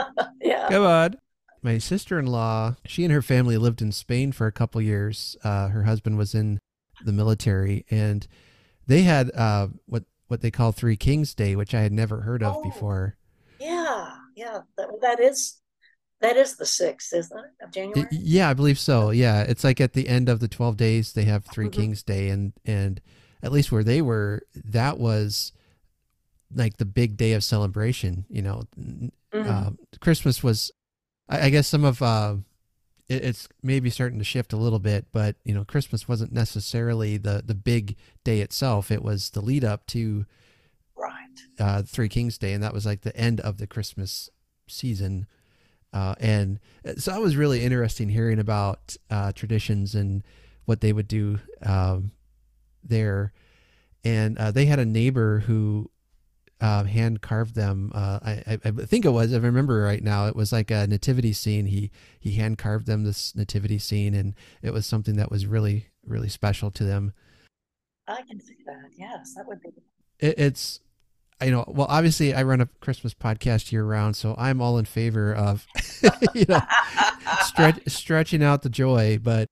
Yeah. 0.41 0.67
Come 0.67 0.83
on. 0.83 1.15
My 1.61 1.77
sister-in-law 1.77 2.75
she 2.85 3.03
and 3.03 3.13
her 3.13 3.21
family 3.21 3.57
lived 3.57 3.81
in 3.81 3.91
spain 3.91 4.31
for 4.31 4.45
a 4.45 4.51
couple 4.51 4.81
years. 4.81 5.37
Uh, 5.43 5.69
her 5.69 5.83
husband 5.83 6.17
was 6.17 6.35
in 6.35 6.59
the 7.05 7.13
military 7.13 7.85
and 7.89 8.27
they 8.87 9.03
had 9.03 9.31
uh, 9.35 9.67
what 9.85 10.03
what 10.27 10.41
they 10.41 10.51
call 10.51 10.71
three 10.71 10.97
kings 10.97 11.33
day 11.33 11.55
which 11.55 11.73
i 11.73 11.81
had 11.81 11.93
never 11.93 12.21
heard 12.21 12.43
of 12.43 12.57
oh, 12.57 12.63
before. 12.63 13.15
Yeah 13.59 14.15
yeah 14.35 14.59
that, 14.77 14.89
that 15.01 15.19
is 15.19 15.61
that 16.23 16.37
is 16.37 16.55
the 16.55 16.65
sixth, 16.65 17.13
isn't 17.13 17.37
it, 17.37 17.63
of 17.63 17.71
January? 17.71 18.07
Yeah, 18.09 18.49
I 18.49 18.53
believe 18.53 18.79
so. 18.79 19.09
Yeah, 19.09 19.41
it's 19.41 19.63
like 19.63 19.81
at 19.81 19.91
the 19.91 20.07
end 20.07 20.29
of 20.29 20.39
the 20.39 20.47
twelve 20.47 20.77
days 20.77 21.13
they 21.13 21.25
have 21.25 21.45
3 21.45 21.65
mm-hmm. 21.65 21.71
Kings 21.71 22.01
Day, 22.01 22.29
and 22.29 22.53
and 22.65 23.01
at 23.43 23.51
least 23.51 23.71
where 23.71 23.83
they 23.83 24.01
were, 24.01 24.41
that 24.55 24.97
was 24.97 25.51
like 26.55 26.77
the 26.77 26.85
big 26.85 27.17
day 27.17 27.33
of 27.33 27.43
celebration. 27.43 28.25
You 28.29 28.41
know, 28.41 28.63
mm-hmm. 28.79 29.49
uh, 29.49 29.71
Christmas 29.99 30.41
was, 30.41 30.71
I, 31.27 31.47
I, 31.47 31.49
guess 31.49 31.67
some 31.67 31.83
of 31.83 32.01
uh, 32.01 32.35
it, 33.09 33.25
it's 33.25 33.49
maybe 33.61 33.89
starting 33.89 34.19
to 34.19 34.25
shift 34.25 34.53
a 34.53 34.57
little 34.57 34.79
bit, 34.79 35.07
but 35.11 35.35
you 35.43 35.53
know, 35.53 35.65
Christmas 35.65 36.07
wasn't 36.07 36.31
necessarily 36.31 37.17
the 37.17 37.43
the 37.45 37.55
big 37.55 37.97
day 38.23 38.39
itself. 38.39 38.91
It 38.91 39.03
was 39.03 39.31
the 39.31 39.41
lead 39.41 39.65
up 39.65 39.85
to 39.87 40.25
right 40.95 41.39
uh, 41.59 41.81
Three 41.83 42.07
Kings 42.07 42.37
Day, 42.37 42.53
and 42.53 42.63
that 42.63 42.73
was 42.73 42.85
like 42.85 43.01
the 43.01 43.15
end 43.17 43.41
of 43.41 43.57
the 43.57 43.67
Christmas 43.67 44.29
season. 44.69 45.27
Uh, 45.93 46.15
and 46.19 46.59
so 46.97 47.15
it 47.15 47.21
was 47.21 47.35
really 47.35 47.63
interesting 47.63 48.09
hearing 48.09 48.39
about 48.39 48.97
uh, 49.09 49.31
traditions 49.31 49.95
and 49.95 50.23
what 50.65 50.81
they 50.81 50.91
would 50.91 51.07
do 51.07 51.39
um, 51.63 52.11
there. 52.83 53.31
And 54.03 54.37
uh, 54.37 54.51
they 54.51 54.65
had 54.65 54.79
a 54.79 54.85
neighbor 54.85 55.39
who 55.39 55.89
um, 56.63 56.85
hand 56.87 57.21
carved 57.21 57.55
them. 57.55 57.91
Uh, 57.93 58.19
I, 58.23 58.59
I, 58.63 58.71
think 58.71 59.05
it 59.05 59.09
was, 59.09 59.33
if 59.33 59.43
I 59.43 59.45
remember 59.45 59.81
right 59.81 60.01
now, 60.01 60.27
it 60.27 60.35
was 60.35 60.51
like 60.51 60.71
a 60.71 60.87
nativity 60.87 61.33
scene. 61.33 61.65
He 61.65 61.91
he 62.19 62.35
hand 62.35 62.57
carved 62.57 62.85
them 62.85 63.03
this 63.03 63.35
nativity 63.35 63.77
scene, 63.77 64.13
and 64.13 64.33
it 64.61 64.71
was 64.71 64.85
something 64.85 65.17
that 65.17 65.29
was 65.29 65.45
really 65.45 65.87
really 66.05 66.29
special 66.29 66.71
to 66.71 66.85
them. 66.85 67.13
I 68.07 68.21
can 68.21 68.39
see 68.39 68.55
that. 68.65 68.91
Yes, 68.97 69.33
that 69.35 69.45
would 69.45 69.61
be. 69.61 69.69
It, 70.19 70.39
it's 70.39 70.79
you 71.43 71.51
know, 71.51 71.65
well, 71.67 71.87
obviously 71.89 72.33
I 72.33 72.43
run 72.43 72.61
a 72.61 72.67
Christmas 72.81 73.13
podcast 73.13 73.71
year 73.71 73.83
round, 73.83 74.15
so 74.15 74.35
I'm 74.37 74.61
all 74.61 74.77
in 74.77 74.85
favor 74.85 75.33
of, 75.33 75.65
you 76.33 76.45
know, 76.47 76.61
stretch, 77.41 77.81
stretching 77.87 78.43
out 78.43 78.61
the 78.61 78.69
joy, 78.69 79.19
but 79.21 79.47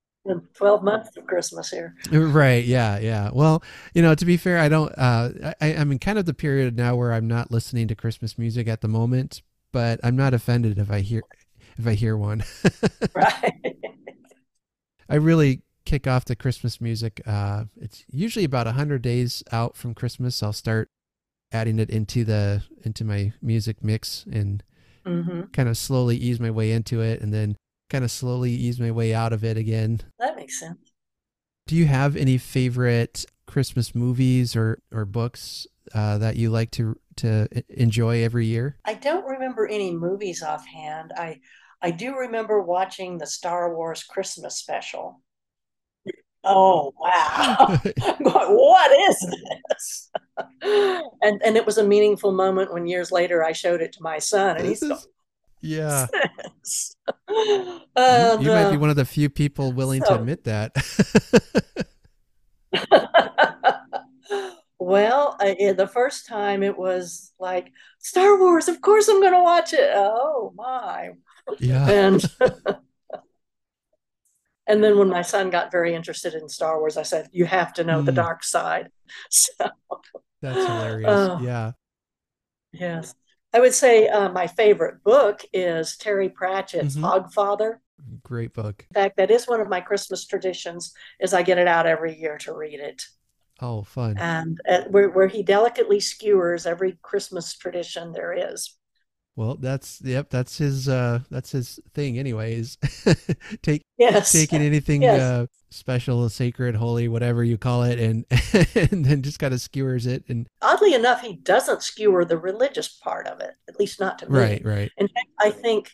12 0.53 0.83
months 0.83 1.17
of 1.17 1.25
Christmas 1.25 1.69
here. 1.69 1.95
Right. 2.11 2.63
Yeah. 2.63 2.99
Yeah. 2.99 3.31
Well, 3.33 3.63
you 3.93 4.01
know, 4.01 4.13
to 4.15 4.25
be 4.25 4.37
fair, 4.37 4.59
I 4.59 4.69
don't, 4.69 4.91
uh, 4.97 5.53
I, 5.59 5.75
I'm 5.75 5.91
in 5.91 5.99
kind 5.99 6.19
of 6.19 6.25
the 6.25 6.33
period 6.33 6.77
now 6.77 6.95
where 6.95 7.13
I'm 7.13 7.27
not 7.27 7.51
listening 7.51 7.87
to 7.87 7.95
Christmas 7.95 8.37
music 8.37 8.67
at 8.67 8.81
the 8.81 8.87
moment, 8.87 9.41
but 9.71 9.99
I'm 10.03 10.15
not 10.15 10.33
offended 10.33 10.77
if 10.77 10.91
I 10.91 11.01
hear, 11.01 11.23
if 11.77 11.87
I 11.87 11.93
hear 11.93 12.15
one. 12.15 12.43
right. 13.15 13.75
I 15.09 15.15
really 15.15 15.63
kick 15.85 16.07
off 16.07 16.25
the 16.25 16.35
Christmas 16.35 16.79
music. 16.79 17.21
Uh, 17.25 17.65
it's 17.79 18.05
usually 18.11 18.45
about 18.45 18.67
a 18.67 18.73
hundred 18.73 19.01
days 19.01 19.43
out 19.51 19.75
from 19.75 19.93
Christmas. 19.93 20.41
I'll 20.43 20.53
start 20.53 20.89
adding 21.51 21.79
it 21.79 21.89
into 21.89 22.23
the 22.23 22.63
into 22.83 23.03
my 23.03 23.33
music 23.41 23.83
mix 23.83 24.25
and 24.31 24.63
hmm 25.05 25.41
kind 25.53 25.67
of 25.67 25.77
slowly 25.77 26.15
ease 26.17 26.39
my 26.39 26.51
way 26.51 26.71
into 26.71 27.01
it, 27.01 27.21
and 27.21 27.33
then 27.33 27.57
kind 27.89 28.03
of 28.03 28.11
slowly 28.11 28.51
ease 28.51 28.79
my 28.79 28.91
way 28.91 29.13
out 29.13 29.33
of 29.33 29.43
it 29.43 29.57
again. 29.57 30.01
That 30.19 30.35
makes 30.35 30.59
sense. 30.59 30.91
Do 31.67 31.75
you 31.75 31.85
have 31.85 32.15
any 32.15 32.37
favorite 32.37 33.25
Christmas 33.47 33.95
movies 33.95 34.55
or 34.55 34.81
or 34.91 35.05
books 35.05 35.67
uh, 35.93 36.17
that 36.19 36.35
you 36.35 36.49
like 36.49 36.71
to 36.71 36.95
to 37.17 37.47
enjoy 37.69 38.23
every 38.23 38.45
year? 38.45 38.77
I 38.85 38.93
don't 38.93 39.25
remember 39.25 39.67
any 39.67 39.91
movies 39.95 40.43
offhand. 40.43 41.13
I 41.17 41.39
I 41.81 41.91
do 41.91 42.15
remember 42.15 42.61
watching 42.61 43.17
the 43.17 43.27
Star 43.27 43.75
Wars 43.75 44.03
Christmas 44.03 44.57
special. 44.57 45.21
Oh 46.43 46.93
wow. 46.97 47.77
Going, 48.23 48.55
what 48.57 48.91
is 49.09 49.35
this? 49.35 50.09
and 51.21 51.41
and 51.43 51.55
it 51.57 51.65
was 51.65 51.77
a 51.77 51.83
meaningful 51.83 52.31
moment 52.31 52.73
when 52.73 52.87
years 52.87 53.11
later 53.11 53.43
I 53.43 53.51
showed 53.51 53.81
it 53.81 53.93
to 53.93 54.01
my 54.01 54.17
son 54.19 54.57
and 54.57 54.67
This 54.67 54.79
he's 54.81 54.91
is- 54.91 55.07
yeah. 55.63 56.07
this? 56.63 56.95
You, 57.29 57.79
And, 57.95 58.41
you 58.43 58.49
might 58.49 58.71
be 58.71 58.77
uh, 58.77 58.79
one 58.79 58.89
of 58.89 58.95
the 58.95 59.05
few 59.05 59.29
people 59.29 59.71
willing 59.71 60.01
to 60.01 60.15
admit 60.15 60.45
that. 60.45 60.75
well, 64.79 65.37
I, 65.39 65.73
the 65.77 65.87
first 65.87 66.25
time 66.27 66.63
it 66.63 66.77
was 66.77 67.33
like 67.39 67.71
Star 67.99 68.39
Wars, 68.39 68.67
of 68.67 68.81
course 68.81 69.07
I'm 69.07 69.21
going 69.21 69.33
to 69.33 69.43
watch 69.43 69.73
it. 69.73 69.89
Oh 69.93 70.51
my. 70.55 71.11
yeah. 71.59 71.87
And 71.89 72.23
and 74.71 74.83
then 74.83 74.97
when 74.97 75.09
my 75.09 75.21
son 75.21 75.49
got 75.49 75.71
very 75.71 75.93
interested 75.93 76.33
in 76.33 76.47
Star 76.47 76.79
Wars, 76.79 76.95
I 76.97 77.03
said, 77.03 77.27
"You 77.31 77.45
have 77.45 77.73
to 77.73 77.83
know 77.83 78.01
the 78.01 78.11
Mm. 78.11 78.15
dark 78.23 78.43
side." 78.43 78.89
So, 79.29 79.51
That's 80.41 80.65
hilarious. 80.65 81.09
Oh. 81.11 81.39
yeah. 81.41 81.73
yes, 82.71 83.13
I 83.53 83.59
would 83.59 83.73
say 83.73 84.07
uh, 84.07 84.29
my 84.29 84.47
favorite 84.47 85.03
book 85.03 85.41
is 85.53 85.97
Terry 85.97 86.29
Pratchett's 86.29 86.95
Mhm. 86.95 87.03
Hogfather. 87.03 87.79
Great 88.23 88.53
book. 88.53 88.85
In 88.89 88.93
fact, 89.03 89.17
that 89.17 89.29
is 89.29 89.47
one 89.47 89.61
of 89.61 89.67
my 89.69 89.81
Christmas 89.81 90.25
traditions. 90.25 90.93
Is 91.19 91.33
I 91.33 91.43
get 91.43 91.57
it 91.57 91.67
out 91.67 91.85
every 91.85 92.17
year 92.17 92.37
to 92.39 92.53
read 92.53 92.79
it. 92.79 93.03
Oh, 93.59 93.83
fun. 93.83 94.17
and 94.17 94.59
uh, 94.67 94.83
where, 94.89 95.09
where 95.11 95.27
he 95.27 95.43
delicately 95.43 95.99
skewers 95.99 96.65
every 96.65 96.97
Christmas 97.03 97.53
tradition 97.55 98.11
there 98.11 98.33
is. 98.33 98.75
Well, 99.35 99.55
that's 99.55 100.01
yep, 100.03 100.29
that's 100.29 100.57
his 100.57 100.89
uh 100.89 101.19
that's 101.29 101.51
his 101.51 101.79
thing 101.93 102.19
anyways. 102.19 102.77
Take 103.61 103.81
Yes. 103.97 104.31
taking 104.33 104.61
anything 104.61 105.03
Yes. 105.03 105.21
uh 105.21 105.45
special, 105.69 106.27
sacred, 106.29 106.75
holy, 106.75 107.07
whatever 107.07 107.43
you 107.43 107.57
call 107.57 107.83
it 107.83 107.97
and 107.99 108.25
and 108.75 109.05
then 109.05 109.21
just 109.21 109.39
kind 109.39 109.53
of 109.53 109.61
skewers 109.61 110.05
it 110.05 110.25
and 110.27 110.47
Oddly 110.61 110.93
enough, 110.93 111.21
he 111.21 111.35
doesn't 111.37 111.81
skewer 111.81 112.25
the 112.25 112.37
religious 112.37 112.89
part 112.89 113.25
of 113.27 113.39
it, 113.39 113.55
at 113.69 113.79
least 113.79 113.99
not 113.99 114.19
to 114.19 114.25
me. 114.29 114.37
right, 114.37 114.65
right. 114.65 114.91
In 114.97 115.07
fact, 115.07 115.27
I 115.39 115.49
think 115.51 115.91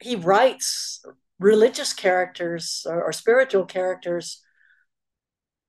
he 0.00 0.16
writes 0.16 1.04
religious 1.38 1.92
characters 1.92 2.86
or, 2.88 3.04
or 3.04 3.12
spiritual 3.12 3.64
characters. 3.66 4.42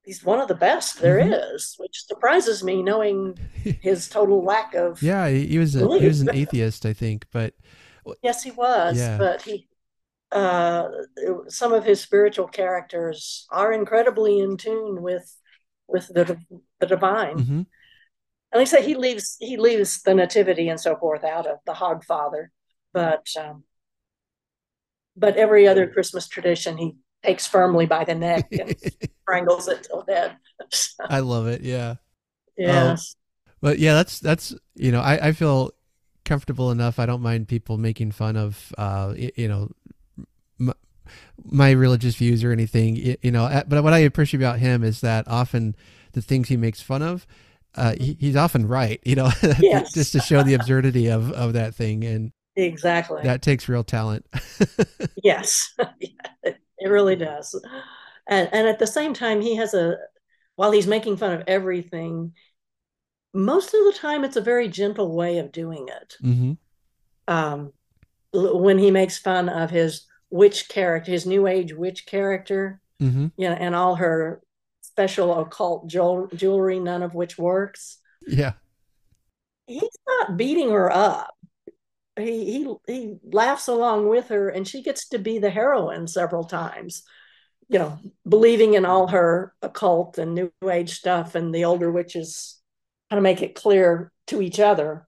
He's 0.06 0.24
one 0.24 0.40
of 0.40 0.48
the 0.48 0.56
best 0.56 1.00
there 1.00 1.20
is, 1.20 1.76
Mhm. 1.76 1.80
which 1.80 2.06
surprises 2.06 2.64
me, 2.64 2.84
knowing 2.84 3.38
his 3.82 4.10
total 4.10 4.44
lack 4.44 4.74
of. 4.76 5.02
Yeah, 5.02 5.30
he, 5.30 5.48
he 5.48 5.58
was 5.58 5.76
a, 5.76 6.00
he 6.00 6.08
was 6.08 6.22
an 6.22 6.36
atheist, 6.36 6.86
I 6.86 6.94
think, 6.94 7.26
but 7.32 7.54
Yes, 8.22 8.44
he 8.44 8.52
was, 8.52 8.98
Yeah. 8.98 9.18
but 9.18 9.42
he. 9.44 9.68
Uh, 10.32 10.90
some 11.48 11.74
of 11.74 11.86
his 11.86 12.02
spiritual 12.02 12.48
characters 12.48 13.46
are 13.52 13.72
incredibly 13.72 14.40
in 14.40 14.58
tune 14.58 15.02
with 15.04 15.38
with 15.88 16.08
the 16.08 16.38
the 16.80 16.88
divine. 16.88 17.38
mhm. 17.38 17.50
And 18.52 18.60
like 18.62 18.62
I 18.62 18.64
say, 18.66 18.84
he 18.84 18.96
leaves 18.96 19.38
he 19.40 19.58
leaves 19.58 20.02
the 20.02 20.16
nativity 20.16 20.70
and 20.70 20.80
so 20.80 20.96
forth 20.96 21.24
out 21.24 21.46
of 21.48 21.60
the 21.66 21.74
Hogfather, 21.74 22.48
but 22.94 23.28
um, 23.38 23.64
but 25.16 25.38
every 25.38 25.68
other 25.68 25.88
Christmas 25.88 26.28
tradition 26.28 26.78
he 26.78 26.96
takes 27.24 27.48
firmly 27.48 27.86
by 27.86 28.04
the 28.04 28.16
neck 28.16 28.50
and 28.58 28.76
strangles 29.24 29.68
it 29.68 29.84
till 29.84 30.04
dead. 30.04 30.38
So, 30.72 31.04
I 31.10 31.20
love 31.20 31.48
it. 31.48 31.62
Yeah. 31.62 31.96
yes, 32.58 33.16
But 33.62 33.80
yeah, 33.80 33.94
that's 33.94 34.20
that's 34.20 34.54
you 34.76 34.92
know, 34.92 35.02
I 35.02 35.28
I 35.28 35.32
feel 35.32 35.72
comfortable 36.26 36.72
enough. 36.72 37.00
I 37.00 37.06
don't 37.06 37.22
mind 37.22 37.48
people 37.48 37.78
making 37.78 38.12
fun 38.12 38.36
of 38.36 38.74
uh 38.78 39.14
you 39.18 39.48
know 39.48 39.70
my 41.44 41.72
religious 41.72 42.16
views 42.16 42.44
or 42.44 42.52
anything, 42.52 42.96
y- 42.96 43.18
you 43.22 43.32
know. 43.32 43.64
But 43.68 43.84
what 43.84 43.94
I 43.94 44.00
appreciate 44.00 44.40
about 44.42 44.60
him 44.60 44.84
is 44.84 45.02
that 45.02 45.28
often 45.28 45.76
the 46.14 46.22
things 46.22 46.50
he 46.50 46.58
makes 46.58 46.82
fun 46.82 47.02
of, 47.02 47.26
uh, 47.76 47.96
he, 48.00 48.18
he's 48.20 48.36
often 48.36 48.68
right, 48.68 49.00
you 49.04 49.16
know, 49.16 49.30
Yes. 49.60 49.94
just 49.94 50.12
to 50.14 50.20
show 50.20 50.44
the 50.44 50.54
absurdity 50.54 51.08
of 51.10 51.32
of 51.32 51.54
that 51.54 51.76
thing, 51.76 52.04
and 52.04 52.32
exactly. 52.56 53.22
that 53.24 53.42
takes 53.42 53.68
real 53.68 53.84
talent. 53.84 54.26
Yes, 55.24 55.74
it, 56.44 56.58
it 56.84 56.90
really 56.90 57.16
does. 57.16 57.56
And 58.28 58.50
and 58.54 58.68
at 58.68 58.80
the 58.80 58.88
same 58.88 59.14
time, 59.14 59.42
he 59.42 59.56
has 59.56 59.74
a 59.74 59.98
while 60.56 60.72
he's 60.72 60.88
making 60.88 61.18
fun 61.18 61.34
of 61.34 61.44
everything. 61.48 62.34
Most 63.34 63.74
of 63.74 63.84
the 63.86 63.98
time, 63.98 64.24
it's 64.24 64.36
a 64.36 64.42
very 64.42 64.68
gentle 64.68 65.16
way 65.16 65.40
of 65.40 65.52
doing 65.52 65.88
it. 65.90 66.16
hmm 66.22 66.54
um, 67.28 67.72
when 68.34 68.78
he 68.78 68.92
makes 68.92 69.18
fun 69.18 69.48
of 69.48 69.70
his 69.70 70.06
witch 70.30 70.68
character, 70.68 71.12
his 71.12 71.26
new 71.26 71.48
age 71.48 71.74
witch 71.74 72.06
character, 72.06 72.82
hmm 73.00 73.28
you 73.38 73.50
know, 73.50 73.56
and 73.56 73.76
all 73.76 73.96
her 73.96 74.42
special 74.82 75.40
occult 75.40 75.88
jewelry, 75.88 76.80
none 76.80 77.02
of 77.04 77.16
which 77.16 77.38
works. 77.38 77.98
Yeah. 78.28 78.54
He's 79.68 79.98
not 80.08 80.38
beating 80.38 80.70
her 80.72 80.92
up. 80.92 81.33
He 82.18 82.46
he 82.46 82.76
he 82.88 83.16
laughs 83.24 83.68
along 83.68 84.08
with 84.08 84.28
her, 84.30 84.50
and 84.50 84.68
she 84.68 84.84
gets 84.84 85.08
to 85.10 85.20
be 85.20 85.40
the 85.40 85.50
heroine 85.50 86.08
several 86.08 86.44
times. 86.44 87.04
You 87.70 87.80
know, 87.80 88.00
believing 88.28 88.76
in 88.76 88.86
all 88.86 89.08
her 89.08 89.54
occult 89.62 90.18
and 90.18 90.36
new 90.36 90.52
age 90.70 90.92
stuff, 90.94 91.36
and 91.36 91.54
the 91.54 91.66
older 91.66 91.92
witches 91.92 92.60
kind 93.10 93.18
of 93.18 93.24
make 93.24 93.42
it 93.42 93.56
clear 93.56 94.12
to 94.28 94.42
each 94.42 94.60
other 94.60 95.08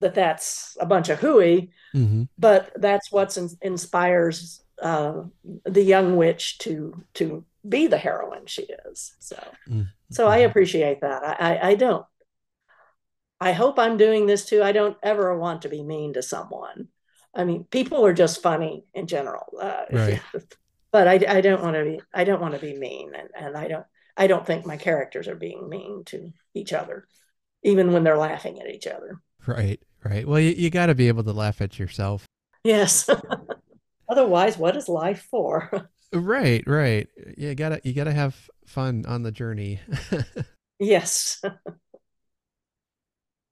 that 0.00 0.14
that's 0.14 0.76
a 0.80 0.86
bunch 0.86 1.08
of 1.08 1.18
hooey. 1.20 1.70
hmm 1.92 2.24
but 2.38 2.70
that's 2.76 3.10
what's 3.10 3.36
in, 3.36 3.48
inspires 3.62 4.62
uh, 4.80 5.22
the 5.64 5.82
young 5.82 6.16
witch 6.16 6.58
to 6.58 7.04
to 7.14 7.44
be 7.68 7.86
the 7.88 7.98
heroine 7.98 8.46
she 8.46 8.62
is. 8.86 9.14
So 9.18 9.36
Mm. 9.68 9.88
so 10.10 10.28
I 10.28 10.38
appreciate 10.38 11.00
that. 11.02 11.22
I, 11.24 11.34
I 11.56 11.68
I 11.70 11.74
don't. 11.74 12.06
I 13.40 13.52
hope 13.52 13.78
I'm 13.78 13.96
doing 13.96 14.26
this 14.26 14.44
too. 14.44 14.62
I 14.62 14.72
don't 14.72 14.96
ever 15.02 15.38
want 15.38 15.62
to 15.62 15.68
be 15.68 15.82
mean 15.82 16.14
to 16.14 16.22
someone. 16.22 16.88
I 17.34 17.44
mean, 17.44 17.64
people 17.64 18.04
are 18.04 18.12
just 18.12 18.42
funny 18.42 18.84
in 18.94 19.06
general. 19.06 19.46
Uh, 19.60 19.84
Right. 19.92 20.20
But 20.90 21.06
I, 21.06 21.36
I 21.36 21.40
don't 21.42 21.62
want 21.62 21.76
to 21.76 21.84
be 21.84 22.00
I 22.14 22.24
don't 22.24 22.40
want 22.40 22.54
to 22.54 22.60
be 22.60 22.72
mean, 22.78 23.12
and, 23.14 23.28
and 23.38 23.56
I 23.58 23.68
don't 23.68 23.84
I 24.16 24.26
don't 24.26 24.46
think 24.46 24.64
my 24.64 24.78
characters 24.78 25.28
are 25.28 25.36
being 25.36 25.68
mean 25.68 26.02
to 26.06 26.32
each 26.54 26.72
other, 26.72 27.06
even 27.62 27.92
when 27.92 28.04
they're 28.04 28.16
laughing 28.16 28.58
at 28.58 28.70
each 28.70 28.86
other. 28.86 29.20
Right. 29.46 29.78
Right. 30.02 30.26
Well, 30.26 30.40
you, 30.40 30.52
you 30.52 30.70
got 30.70 30.86
to 30.86 30.94
be 30.94 31.08
able 31.08 31.24
to 31.24 31.32
laugh 31.32 31.60
at 31.60 31.78
yourself. 31.78 32.24
Yes. 32.64 33.10
Otherwise, 34.08 34.56
what 34.56 34.76
is 34.76 34.88
life 34.88 35.26
for? 35.30 35.90
Right. 36.10 36.64
Right. 36.66 37.06
You 37.36 37.54
gotta 37.54 37.82
you 37.84 37.92
gotta 37.92 38.14
have 38.14 38.34
fun 38.64 39.04
on 39.06 39.22
the 39.22 39.30
journey. 39.30 39.78
yes. 40.78 41.42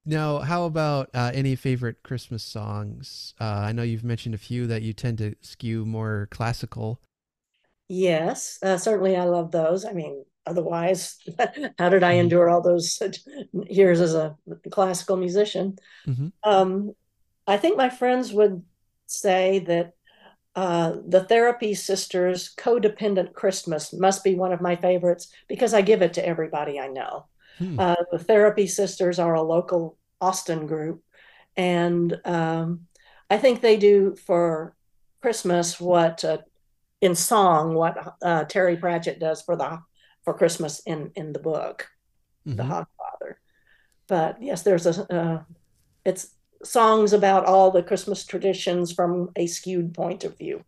Now, 0.06 0.38
how 0.38 0.64
about 0.64 1.10
uh, 1.14 1.32
any 1.34 1.54
favorite 1.56 2.02
Christmas 2.02 2.42
songs? 2.42 3.34
Uh, 3.40 3.44
I 3.44 3.72
know 3.72 3.82
you've 3.82 4.04
mentioned 4.04 4.34
a 4.34 4.38
few 4.38 4.66
that 4.68 4.82
you 4.82 4.92
tend 4.94 5.18
to 5.18 5.34
skew 5.42 5.84
more 5.84 6.28
classical. 6.30 7.00
Yes. 7.88 8.58
Uh, 8.62 8.78
certainly, 8.78 9.16
I 9.16 9.24
love 9.24 9.52
those. 9.52 9.84
I 9.84 9.92
mean, 9.92 10.24
otherwise, 10.46 11.18
how 11.78 11.88
did 11.88 12.02
I 12.02 12.12
Mhm. 12.12 12.20
endure 12.20 12.48
all 12.48 12.60
those 12.62 13.00
years 13.52 14.00
as 14.00 14.14
a 14.14 14.36
classical 14.70 15.16
musician? 15.16 15.78
Mhm. 16.06 16.32
Um, 16.44 16.94
I 17.46 17.58
think 17.58 17.76
my 17.76 17.90
friends 17.90 18.32
would 18.32 18.62
say 19.06 19.60
that 19.60 19.92
uh, 20.56 20.96
the 21.06 21.24
Therapy 21.24 21.74
Sisters 21.74 22.54
Codependent 22.56 23.34
Christmas 23.34 23.92
must 23.92 24.24
be 24.24 24.34
one 24.36 24.52
of 24.52 24.60
my 24.62 24.76
favorites 24.76 25.28
because 25.48 25.74
I 25.74 25.82
give 25.82 26.02
it 26.02 26.14
to 26.14 26.26
everybody 26.26 26.80
I 26.80 26.88
know. 26.88 27.26
Hmm. 27.58 27.78
Uh, 27.78 27.96
the 28.12 28.18
Therapy 28.18 28.66
Sisters 28.66 29.18
are 29.18 29.34
a 29.34 29.42
local 29.42 29.98
Austin 30.20 30.66
group, 30.66 31.02
and 31.56 32.18
um, 32.24 32.82
I 33.30 33.38
think 33.38 33.60
they 33.60 33.76
do 33.76 34.16
for 34.16 34.74
Christmas 35.22 35.80
what 35.80 36.24
uh, 36.24 36.38
in 37.00 37.14
song 37.14 37.74
what 37.74 38.14
uh, 38.22 38.44
Terry 38.44 38.76
Pratchett 38.76 39.18
does 39.20 39.42
for 39.42 39.56
the 39.56 39.80
for 40.24 40.34
Christmas 40.34 40.80
in 40.86 41.12
in 41.16 41.32
the 41.32 41.38
book, 41.40 41.88
The 42.44 42.62
Mhm. 42.64 42.68
Hogfather. 42.68 43.34
But 44.08 44.42
yes, 44.42 44.62
there's 44.62 44.86
a 44.86 45.12
uh, 45.12 45.42
it's 46.04 46.34
songs 46.64 47.12
about 47.12 47.44
all 47.46 47.70
the 47.70 47.82
Christmas 47.82 48.24
traditions 48.26 48.92
from 48.92 49.30
a 49.36 49.46
skewed 49.46 49.94
point 49.94 50.24
of 50.24 50.38
view. 50.38 50.64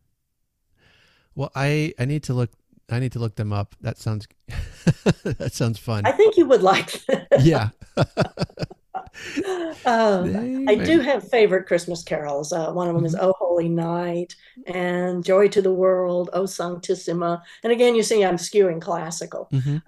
Well, 1.35 1.51
I 1.55 1.95
I 1.99 2.05
need 2.05 2.23
to 2.25 2.35
look 2.35 2.51
I 2.91 2.99
need 3.01 3.13
to 3.13 3.19
look 3.19 3.37
them 3.37 3.53
up. 3.53 3.75
That 3.81 3.99
sounds 3.99 4.27
that 5.25 5.51
sounds 5.53 5.79
fun. 5.79 6.07
I 6.07 6.13
think 6.13 6.37
you 6.37 6.47
would 6.47 6.63
like 6.63 7.05
them. 7.07 7.27
yeah. 7.41 7.69
Uh, 7.97 8.05
They 10.25 10.65
I 10.69 10.75
do 10.77 11.01
have 11.01 11.29
favorite 11.29 11.67
Christmas 11.67 12.03
carols. 12.03 12.53
Uh, 12.53 12.73
one 12.73 12.89
of 12.89 12.95
them 12.95 13.05
is 13.05 13.15
Mm-hmm. 13.15 13.25
"Oh 13.27 13.35
Holy 13.39 13.69
Night" 13.69 14.35
and 14.67 15.25
"Joy 15.25 15.49
to 15.49 15.63
the 15.63 15.73
World," 15.73 16.31
"O 16.33 16.45
Sanctissima." 16.45 17.43
And 17.63 17.73
again, 17.73 17.95
you 17.95 18.03
see, 18.03 18.25
I'm 18.25 18.37
skewing 18.37 18.81
classical. 18.81 19.49
Mhm, 19.53 19.83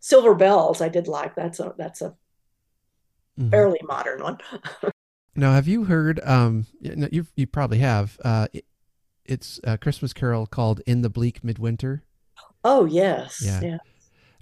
"Silver 0.00 0.34
Bells," 0.34 0.80
I 0.80 0.88
did 0.88 1.08
like. 1.08 1.34
That's 1.34 1.60
a 1.60 1.74
that's 1.78 2.02
a 2.02 2.14
mhm. 3.40 3.50
fairly 3.50 3.80
modern 3.84 4.22
one. 4.22 4.38
Now, 5.36 5.52
have 5.52 5.66
you 5.68 5.84
heard? 5.84 6.20
Um, 6.24 6.66
you 6.80 7.26
you 7.36 7.46
probably 7.46 7.78
have. 7.78 8.18
Uh, 8.24 8.48
it- 8.52 8.66
it's 9.26 9.58
a 9.64 9.78
Christmas 9.78 10.12
carol 10.12 10.46
called 10.46 10.82
"In 10.86 11.00
the 11.02 11.08
Bleak 11.10 11.42
Midwinter." 11.42 12.02
Oh 12.64 12.84
yes, 12.86 13.40
Yeah. 13.44 13.60
yeah. 13.62 13.78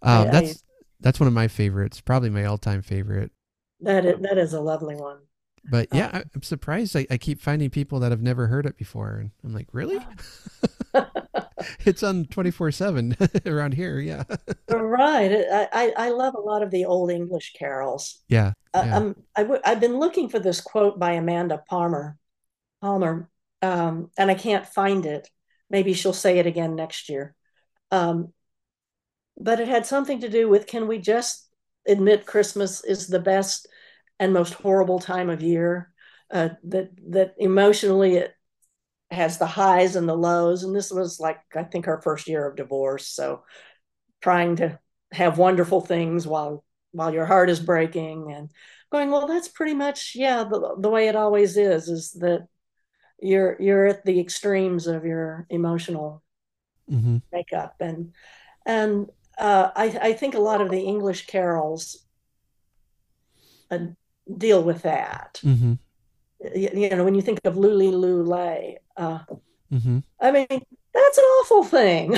Um, 0.03 0.29
I- 0.29 0.31
that's 0.31 0.65
that's 1.01 1.21
one 1.21 1.27
of 1.27 1.33
my 1.33 1.49
favorites. 1.49 2.01
Probably 2.01 2.31
my 2.31 2.45
all-time 2.45 2.83
favorite. 2.83 3.33
That 3.81 4.07
is, 4.07 4.21
that 4.21 4.39
is 4.39 4.53
a 4.53 4.61
lovely 4.61 4.95
one. 4.95 5.19
But 5.65 5.89
yeah. 5.93 6.11
I, 6.13 6.25
I'm 6.35 6.43
surprised. 6.43 6.97
I, 6.97 7.07
I 7.11 7.19
keep 7.19 7.41
finding 7.41 7.71
people 7.71 8.01
that 8.01 8.11
have 8.13 8.23
never 8.23 8.47
heard 8.49 8.67
it 8.67 8.77
before, 8.77 9.17
and 9.17 9.31
I'm 9.45 9.53
like, 9.53 9.69
really? 9.73 9.99
it's 11.85 12.03
on 12.03 12.25
24 12.27 12.71
seven 12.73 13.17
around 13.47 13.75
here. 13.75 13.99
Yeah, 14.01 14.25
Right. 14.69 15.33
I, 15.33 15.69
I 15.73 15.93
I 15.97 16.09
love 16.11 16.35
a 16.35 16.41
lot 16.41 16.63
of 16.63 16.71
the 16.71 16.85
old 16.85 17.11
English 17.11 17.53
carols. 17.59 18.21
yeah, 18.29 18.53
Uh, 18.75 18.83
Yeah. 18.87 18.97
um, 18.97 19.17
I 19.37 19.43
w 19.43 19.61
I've 19.65 19.81
been 19.81 19.99
looking 19.99 20.29
for 20.29 20.39
this 20.39 20.61
quote 20.61 20.99
by 20.99 21.13
Amanda 21.13 21.63
Palmer, 21.69 22.17
Palmer, 22.81 23.29
um, 23.63 24.11
and 24.19 24.31
I 24.31 24.35
can't 24.35 24.67
find 24.67 25.07
it. 25.07 25.29
Maybe 25.71 25.95
she'll 25.95 26.13
say 26.13 26.39
it 26.39 26.47
again 26.47 26.77
next 26.77 27.09
year. 27.09 27.35
Um, 27.93 28.33
but 29.39 29.61
it 29.61 29.69
had 29.69 29.87
something 29.87 30.21
to 30.21 30.29
do 30.29 30.49
with 30.49 30.67
can 30.67 30.89
we 30.89 30.99
just 30.99 31.49
admit 31.87 32.27
Christmas 32.27 32.83
is 32.85 33.07
the 33.07 33.21
best 33.21 33.69
and 34.19 34.33
most 34.33 34.55
horrible 34.55 34.99
time 34.99 35.31
of 35.31 35.43
year? 35.43 35.93
Uh, 36.31 36.51
that 36.65 36.91
that 37.11 37.35
emotionally 37.39 38.17
it 38.17 38.35
has 39.11 39.39
the 39.39 39.47
highs 39.47 39.95
and 39.97 40.09
the 40.09 40.17
lows, 40.17 40.65
and 40.65 40.75
this 40.75 40.91
was 40.91 41.21
like 41.21 41.39
I 41.55 41.65
think 41.65 41.87
our 41.87 42.01
first 42.03 42.27
year 42.27 42.49
of 42.49 42.57
divorce, 42.57 43.07
so 43.07 43.43
trying 44.23 44.57
to 44.57 44.79
have 45.13 45.39
wonderful 45.39 45.81
things 45.81 46.27
while 46.27 46.65
while 46.93 47.13
your 47.13 47.27
heart 47.27 47.51
is 47.51 47.61
breaking 47.61 48.33
and 48.33 48.51
going 48.91 49.11
well 49.11 49.27
that's 49.27 49.49
pretty 49.49 49.75
much 49.75 50.13
yeah 50.15 50.45
the, 50.45 50.77
the 50.79 50.91
way 50.91 51.09
it 51.09 51.17
always 51.17 51.57
is 51.57 51.89
is 51.89 52.13
that 52.13 52.47
you're 53.21 53.57
you're 53.61 53.87
at 53.87 54.05
the 54.05 54.21
extremes 54.21 54.87
of 54.87 55.05
your 55.05 55.47
emotional 55.51 56.23
hmm 56.89 57.19
makeup 57.33 57.75
and 57.81 58.13
and 58.67 59.11
uh, 59.39 59.71
I, 59.75 59.99
I 60.03 60.13
think 60.13 60.35
a 60.35 60.41
lot 60.41 60.61
of 60.61 60.71
the 60.71 60.81
english 60.81 61.27
carols 61.27 62.05
uh, 63.71 63.79
deal 64.39 64.63
with 64.63 64.83
that. 64.83 65.39
Hmm 65.43 65.75
you, 66.55 66.71
you 66.75 66.91
know 66.91 67.05
when 67.05 67.15
you 67.15 67.23
think 67.23 67.41
of 67.45 67.57
lully 67.57 67.91
lullay 67.93 68.77
uh, 68.97 69.21
hmm 69.71 69.99
I 70.21 70.31
mean, 70.31 70.47
that's 70.49 71.19
an 71.19 71.25
awful 71.25 71.65
thing. 71.65 72.17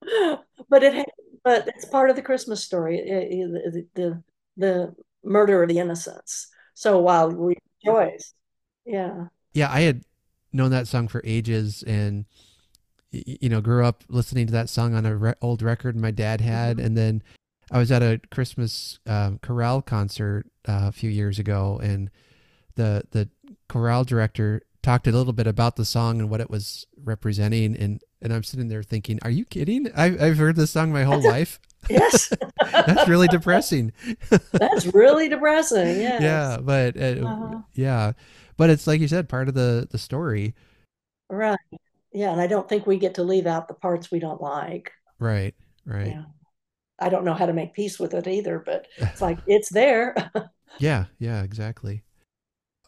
but 0.68 0.82
it 0.82 1.06
but 1.44 1.68
it's 1.68 1.84
part 1.84 2.10
of 2.10 2.16
the 2.16 2.22
Christmas 2.22 2.64
story, 2.64 2.98
it- 2.98 3.32
it- 3.32 3.52
the, 3.52 3.86
the 3.94 4.22
the 4.56 4.94
murder 5.24 5.62
of 5.62 5.68
the 5.68 5.78
innocents. 5.78 6.48
So 6.74 6.98
while 6.98 7.30
we 7.30 7.56
rejoice, 7.84 8.34
yeah, 8.84 9.26
Yeah, 9.52 9.70
I 9.70 9.82
had 9.82 10.04
known 10.52 10.70
that 10.70 10.88
song 10.88 11.08
for 11.08 11.22
ages, 11.24 11.84
and 11.86 12.24
you 13.10 13.48
know, 13.48 13.60
grew 13.60 13.84
up 13.84 14.04
listening 14.08 14.46
to 14.46 14.52
that 14.52 14.68
song 14.68 14.94
on 14.94 15.06
a 15.06 15.16
re- 15.16 15.34
old 15.40 15.62
record 15.62 15.96
my 15.96 16.10
dad 16.10 16.40
had, 16.40 16.76
Mhm. 16.78 16.84
and 16.84 16.96
then 16.96 17.22
I 17.70 17.78
was 17.78 17.90
at 17.92 18.02
a 18.02 18.20
Christmas 18.30 18.98
um, 19.06 19.38
chorale 19.42 19.82
concert 19.82 20.46
uh, 20.66 20.86
a 20.88 20.92
few 20.92 21.10
years 21.10 21.38
ago, 21.38 21.78
and 21.82 22.10
the 22.76 23.02
the 23.10 23.28
chorale 23.68 24.04
director 24.04 24.62
talked 24.82 25.06
a 25.06 25.12
little 25.12 25.32
bit 25.32 25.46
about 25.46 25.76
the 25.76 25.84
song 25.84 26.18
and 26.20 26.30
what 26.30 26.40
it 26.40 26.50
was 26.50 26.86
representing, 27.02 27.76
and 27.76 28.02
and 28.22 28.32
I'm 28.32 28.42
sitting 28.42 28.68
there 28.68 28.82
thinking, 28.82 29.18
"Are 29.22 29.30
you 29.30 29.44
kidding? 29.44 29.90
I've 29.94 30.20
I've 30.20 30.38
heard 30.38 30.56
this 30.56 30.70
song 30.70 30.92
my 30.92 31.04
whole 31.04 31.22
life. 31.22 31.58
yes, 31.90 32.32
That's 32.72 33.08
really 33.08 33.28
depressing." 33.28 33.92
that's 34.52 34.86
really 34.94 35.28
depressing. 35.28 36.00
Yes. 36.00 36.20
Yeah, 36.22 36.58
but 36.60 36.96
uh, 36.96 37.24
Uh-huh. 37.26 37.58
yeah, 37.74 38.12
but 38.56 38.68
it's 38.70 38.86
like 38.86 39.00
you 39.00 39.08
said, 39.08 39.28
part 39.28 39.48
of 39.48 39.54
the 39.54 39.86
the 39.90 39.98
story, 39.98 40.54
right. 41.30 41.58
Yeah, 42.12 42.32
and 42.32 42.40
I 42.40 42.46
don't 42.46 42.68
think 42.68 42.86
we 42.86 42.98
get 42.98 43.14
to 43.14 43.22
leave 43.22 43.46
out 43.46 43.68
the 43.68 43.74
parts 43.74 44.10
we 44.10 44.18
don't 44.18 44.40
like. 44.40 44.92
right? 45.18 45.54
Right. 45.84 46.08
Yeah. 46.08 46.24
I 47.00 47.08
don't 47.08 47.24
know 47.24 47.34
how 47.34 47.46
to 47.46 47.52
make 47.52 47.74
peace 47.74 47.98
with 47.98 48.14
it 48.14 48.26
either, 48.26 48.58
but 48.58 48.86
it's 48.98 49.20
like 49.20 49.38
it's 49.46 49.70
there. 49.70 50.14
Yeah, 50.80 51.06
yeah, 51.18 51.42
exactly. 51.42 52.02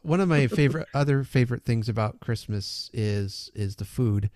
One 0.02 0.20
of 0.20 0.28
my 0.28 0.46
favorite 0.46 0.88
other 0.94 1.24
favorite 1.24 1.64
things 1.64 1.88
about 1.88 2.20
Christmas 2.20 2.90
is 2.92 3.50
is 3.54 3.76
the 3.76 3.84
food, 3.84 4.30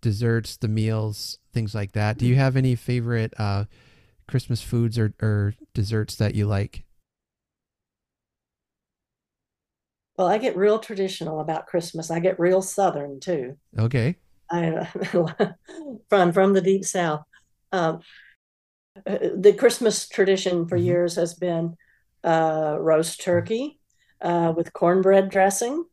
desserts, 0.00 0.56
the 0.56 0.68
meals, 0.68 1.38
things 1.52 1.74
like 1.74 1.92
that. 1.92 2.18
Do 2.18 2.26
you 2.26 2.36
have 2.36 2.56
any 2.56 2.74
favorite 2.74 3.34
uh 3.38 3.64
Christmas 4.28 4.62
foods 4.62 4.98
or 4.98 5.14
or 5.22 5.54
desserts 5.74 6.16
that 6.16 6.34
you 6.34 6.46
like? 6.46 6.83
Well, 10.16 10.26
I 10.28 10.38
get 10.38 10.56
real 10.56 10.78
traditional 10.78 11.40
about 11.40 11.66
Christmas. 11.66 12.10
I 12.10 12.20
get 12.20 12.38
real 12.38 12.62
Southern 12.62 13.20
too. 13.20 13.56
Okay. 13.78 14.16
I 14.50 14.86
from 16.08 16.32
from 16.32 16.52
the 16.52 16.60
deep 16.60 16.84
south. 16.84 17.22
Um, 17.72 18.00
the 19.04 19.54
Christmas 19.58 20.08
tradition 20.08 20.66
for 20.68 20.78
Mhm. 20.78 20.84
years 20.84 21.16
has 21.16 21.34
been 21.34 21.76
uh, 22.22 22.76
roast 22.78 23.20
turkey 23.20 23.80
uh, 24.20 24.52
with 24.56 24.72
cornbread 24.72 25.28
dressing, 25.30 25.84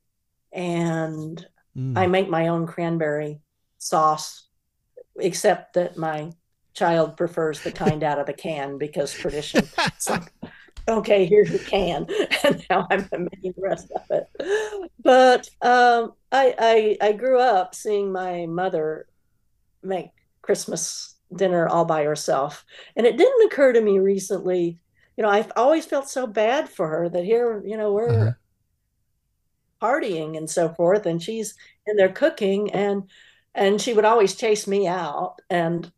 and 0.53 1.45
Mm. 1.77 1.97
I 1.97 2.07
make 2.07 2.29
my 2.29 2.49
own 2.49 2.67
cranberry 2.67 3.39
sauce, 3.77 4.47
except 5.17 5.73
that 5.75 5.95
my 5.97 6.31
child 6.73 7.15
prefers 7.15 7.61
the 7.61 7.71
kind 7.71 8.03
out 8.03 8.19
of 8.19 8.25
the 8.27 8.33
can 8.33 8.77
because 8.77 9.13
tradition. 9.13 9.69
Like, 10.09 10.33
okay, 10.87 11.25
here's 11.25 11.51
your 11.51 11.63
can, 11.63 12.07
and 12.43 12.65
now 12.69 12.87
I'm 12.89 13.07
making 13.11 13.53
the 13.57 13.61
rest 13.61 13.91
of 13.95 14.01
it. 14.09 14.25
But 15.03 15.47
um, 15.61 16.13
I, 16.31 16.97
I 17.01 17.07
I 17.09 17.11
grew 17.13 17.39
up 17.39 17.75
seeing 17.75 18.11
my 18.11 18.45
mother 18.45 19.07
make 19.83 20.11
Christmas 20.41 21.15
dinner 21.35 21.67
all 21.67 21.85
by 21.85 22.03
herself, 22.05 22.65
and 22.95 23.07
it 23.07 23.17
didn't 23.17 23.47
occur 23.51 23.73
to 23.73 23.81
me 23.81 23.99
recently. 23.99 24.79
You 25.17 25.23
know, 25.23 25.29
I've 25.29 25.51
always 25.57 25.85
felt 25.85 26.09
so 26.09 26.27
bad 26.27 26.69
for 26.69 26.87
her 26.89 27.09
that 27.09 27.25
here, 27.25 27.63
you 27.65 27.77
know, 27.77 27.93
we're 27.93 28.31
Uh-huh. 28.31 28.33
partying 29.81 30.37
and 30.37 30.49
so 30.49 30.69
forth, 30.69 31.05
and 31.05 31.21
she's 31.21 31.55
in 31.85 31.95
there 31.97 32.11
cooking, 32.11 32.71
and 32.71 33.09
and 33.55 33.81
she 33.81 33.93
would 33.93 34.05
always 34.05 34.35
chase 34.35 34.67
me 34.67 34.87
out, 34.87 35.37
and 35.49 35.91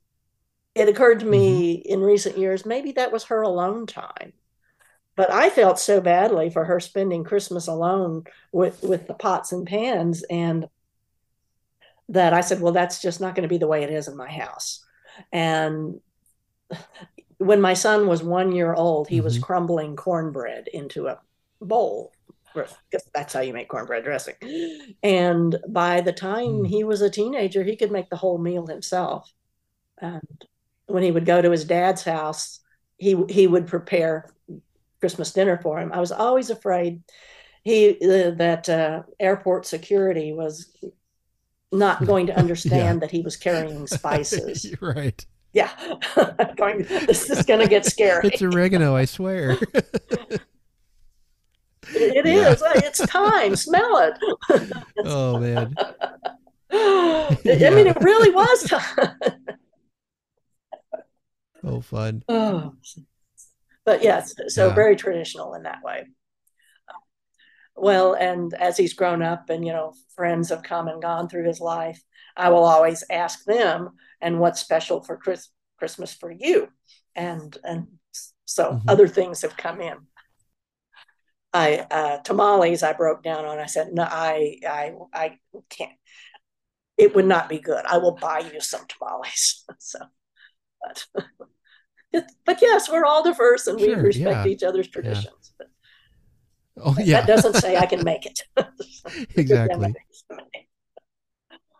it 0.75 0.89
occurred 0.89 1.21
to 1.21 1.27
me 1.27 1.73
in 1.73 2.01
recent 2.01 2.37
years 2.37 2.65
maybe 2.65 2.93
that 2.93 3.11
was 3.11 3.25
her 3.25 3.41
alone 3.43 3.87
time 3.87 4.33
but 5.15 5.31
I 5.31 5.49
felt 5.49 5.79
so 5.79 6.01
badly 6.01 6.49
for 6.49 6.65
her 6.65 6.79
spending 6.79 7.23
Christmas 7.23 7.67
alone 7.67 8.23
with 8.51 8.81
with 8.83 9.07
the 9.07 9.13
pots 9.13 9.51
and 9.51 9.67
pans 9.67 10.23
and 10.23 10.67
that 12.09 12.33
I 12.33 12.41
said, 12.41 12.61
well, 12.61 12.73
that's 12.73 13.01
just 13.01 13.21
not 13.21 13.33
going 13.35 13.43
to 13.43 13.53
be 13.53 13.57
the 13.57 13.67
way 13.67 13.83
it 13.83 13.89
is 13.89 14.07
in 14.07 14.17
my 14.17 14.29
house. 14.29 14.85
And 15.31 16.01
when 17.37 17.61
my 17.61 17.73
son 17.73 18.07
was 18.07 18.23
one 18.23 18.51
year 18.51 18.73
old, 18.73 19.07
he 19.07 19.21
was 19.21 19.37
Mhm. 19.37 19.41
crumbling 19.41 19.95
cornbread 19.95 20.67
into 20.67 21.07
a 21.07 21.19
bowl. 21.61 22.11
Because 22.53 23.09
that's 23.15 23.33
how 23.33 23.41
you 23.41 23.53
make 23.53 23.67
cornbread 23.67 24.03
dressing. 24.03 24.35
And 25.01 25.57
by 25.67 26.01
the 26.01 26.13
time 26.13 26.63
Mm. 26.63 26.67
he 26.67 26.83
was 26.83 27.01
a 27.01 27.09
teenager, 27.09 27.63
he 27.63 27.75
could 27.75 27.91
make 27.91 28.09
the 28.09 28.15
whole 28.17 28.37
meal 28.37 28.67
himself. 28.67 29.31
And 29.97 30.21
when 30.85 31.03
he 31.03 31.11
would 31.11 31.25
go 31.25 31.41
to 31.41 31.51
his 31.51 31.65
dad's 31.65 32.03
house, 32.03 32.59
he 32.97 33.15
he 33.27 33.47
would 33.47 33.67
prepare 33.67 34.29
Christmas 35.03 35.33
dinner 35.33 35.59
for 35.61 35.81
him. 35.81 35.91
I 35.91 35.99
was 35.99 36.13
always 36.13 36.49
afraid 36.49 37.03
he 37.65 37.97
uh, 38.01 38.31
that 38.37 38.69
uh, 38.69 39.03
airport 39.19 39.65
security 39.65 40.31
was 40.31 40.73
not 41.73 42.05
going 42.11 42.27
to 42.27 42.39
understand 42.39 43.01
that 43.01 43.11
he 43.11 43.19
was 43.19 43.35
carrying 43.35 43.85
spices. 43.99 44.73
Right. 44.79 45.25
yeah, 45.51 45.71
going. 46.55 46.83
This 46.83 47.29
is 47.29 47.43
going 47.43 47.59
to 47.59 47.67
get 47.67 47.85
scary. 47.85 48.29
It's 48.29 48.41
oregano, 48.41 48.95
I 48.95 49.03
swear. 49.03 49.57
It 51.95 52.25
is. 52.25 52.61
Yeah. 52.61 52.71
It's 52.75 53.03
thyme. 53.05 53.57
Smell 53.57 53.97
it. 53.97 54.71
oh 55.03 55.37
man. 55.37 55.75
I 56.71 57.37
mean, 57.43 57.87
it 57.87 57.97
really 57.99 58.31
was 58.31 58.63
thyme. 58.63 59.17
Oh 61.61 61.81
fun. 61.81 62.23
Oh. 62.29 62.73
But 63.85 64.03
yes, 64.03 64.33
so 64.47 64.67
Yeah. 64.69 64.75
very 64.75 64.95
traditional 64.95 65.53
in 65.55 65.63
that 65.63 65.83
way. 65.83 66.07
well, 67.75 68.13
and 68.13 68.53
as 68.53 68.77
he's 68.77 68.93
grown 68.93 69.23
up 69.23 69.49
and, 69.49 69.65
you 69.65 69.73
know, 69.73 69.93
friends 70.15 70.49
have 70.49 70.61
come 70.63 70.87
and 70.87 71.01
gone 71.01 71.27
through 71.27 71.45
his 71.47 71.59
life, 71.59 72.01
I 72.37 72.49
will 72.49 72.63
always 72.65 73.03
ask 73.09 73.43
them, 73.45 73.91
and 74.21 74.39
what's 74.39 74.59
special 74.61 75.03
for 75.03 75.17
Chris, 75.17 75.49
Christmas 75.79 76.13
for 76.13 76.31
you? 76.31 76.69
And, 77.15 77.57
and 77.63 77.87
so 78.45 78.73
mm-hmm. 78.73 78.89
other 78.89 79.07
things 79.07 79.41
have 79.41 79.57
come 79.57 79.81
in. 79.81 79.97
I, 81.51 81.85
uh, 81.89 82.17
tamales, 82.19 82.83
I 82.83 82.93
broke 82.93 83.23
down 83.23 83.45
on, 83.45 83.59
I 83.59 83.65
said, 83.67 83.93
no, 83.93 84.03
I, 84.03 84.57
I, 84.67 84.93
I 85.13 85.37
can't, 85.69 85.91
it 86.97 87.15
would 87.15 87.25
not 87.25 87.49
be 87.49 87.59
good. 87.59 87.85
I 87.85 87.97
will 87.97 88.15
buy 88.15 88.39
you 88.39 88.59
some 88.59 88.85
tamales. 88.87 89.63
so, 89.79 89.99
but, 90.81 91.07
but 92.45 92.61
yes, 92.61 92.89
we're 92.89 93.05
all 93.05 93.23
diverse 93.23 93.67
and 93.67 93.79
sure, 93.79 93.97
we 93.97 94.01
respect 94.01 94.45
yeah. 94.45 94.51
each 94.51 94.63
other's 94.63 94.87
traditions. 94.87 95.53
Yeah. 95.59 95.67
Oh 96.77 96.95
yeah. 96.99 97.21
That 97.21 97.27
doesn't 97.27 97.55
say 97.55 97.77
I 97.77 97.85
can 97.85 98.03
make 98.03 98.25
it. 98.25 98.43
exactly. 99.35 99.93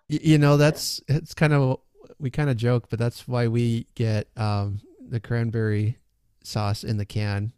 you 0.08 0.38
know, 0.38 0.58
that's 0.58 1.02
it's 1.08 1.34
kind 1.34 1.54
of 1.54 1.80
we 2.20 2.30
kind 2.30 2.50
of 2.50 2.58
joke, 2.58 2.90
but 2.90 3.00
that's 3.00 3.28
why 3.28 3.48
we 3.48 3.88
get 3.96 4.28
um, 4.38 4.80
the 5.00 5.20
cranberry 5.20 5.98
sauce 6.44 6.84
in 6.84 6.98
the 6.98 7.06
can. 7.06 7.54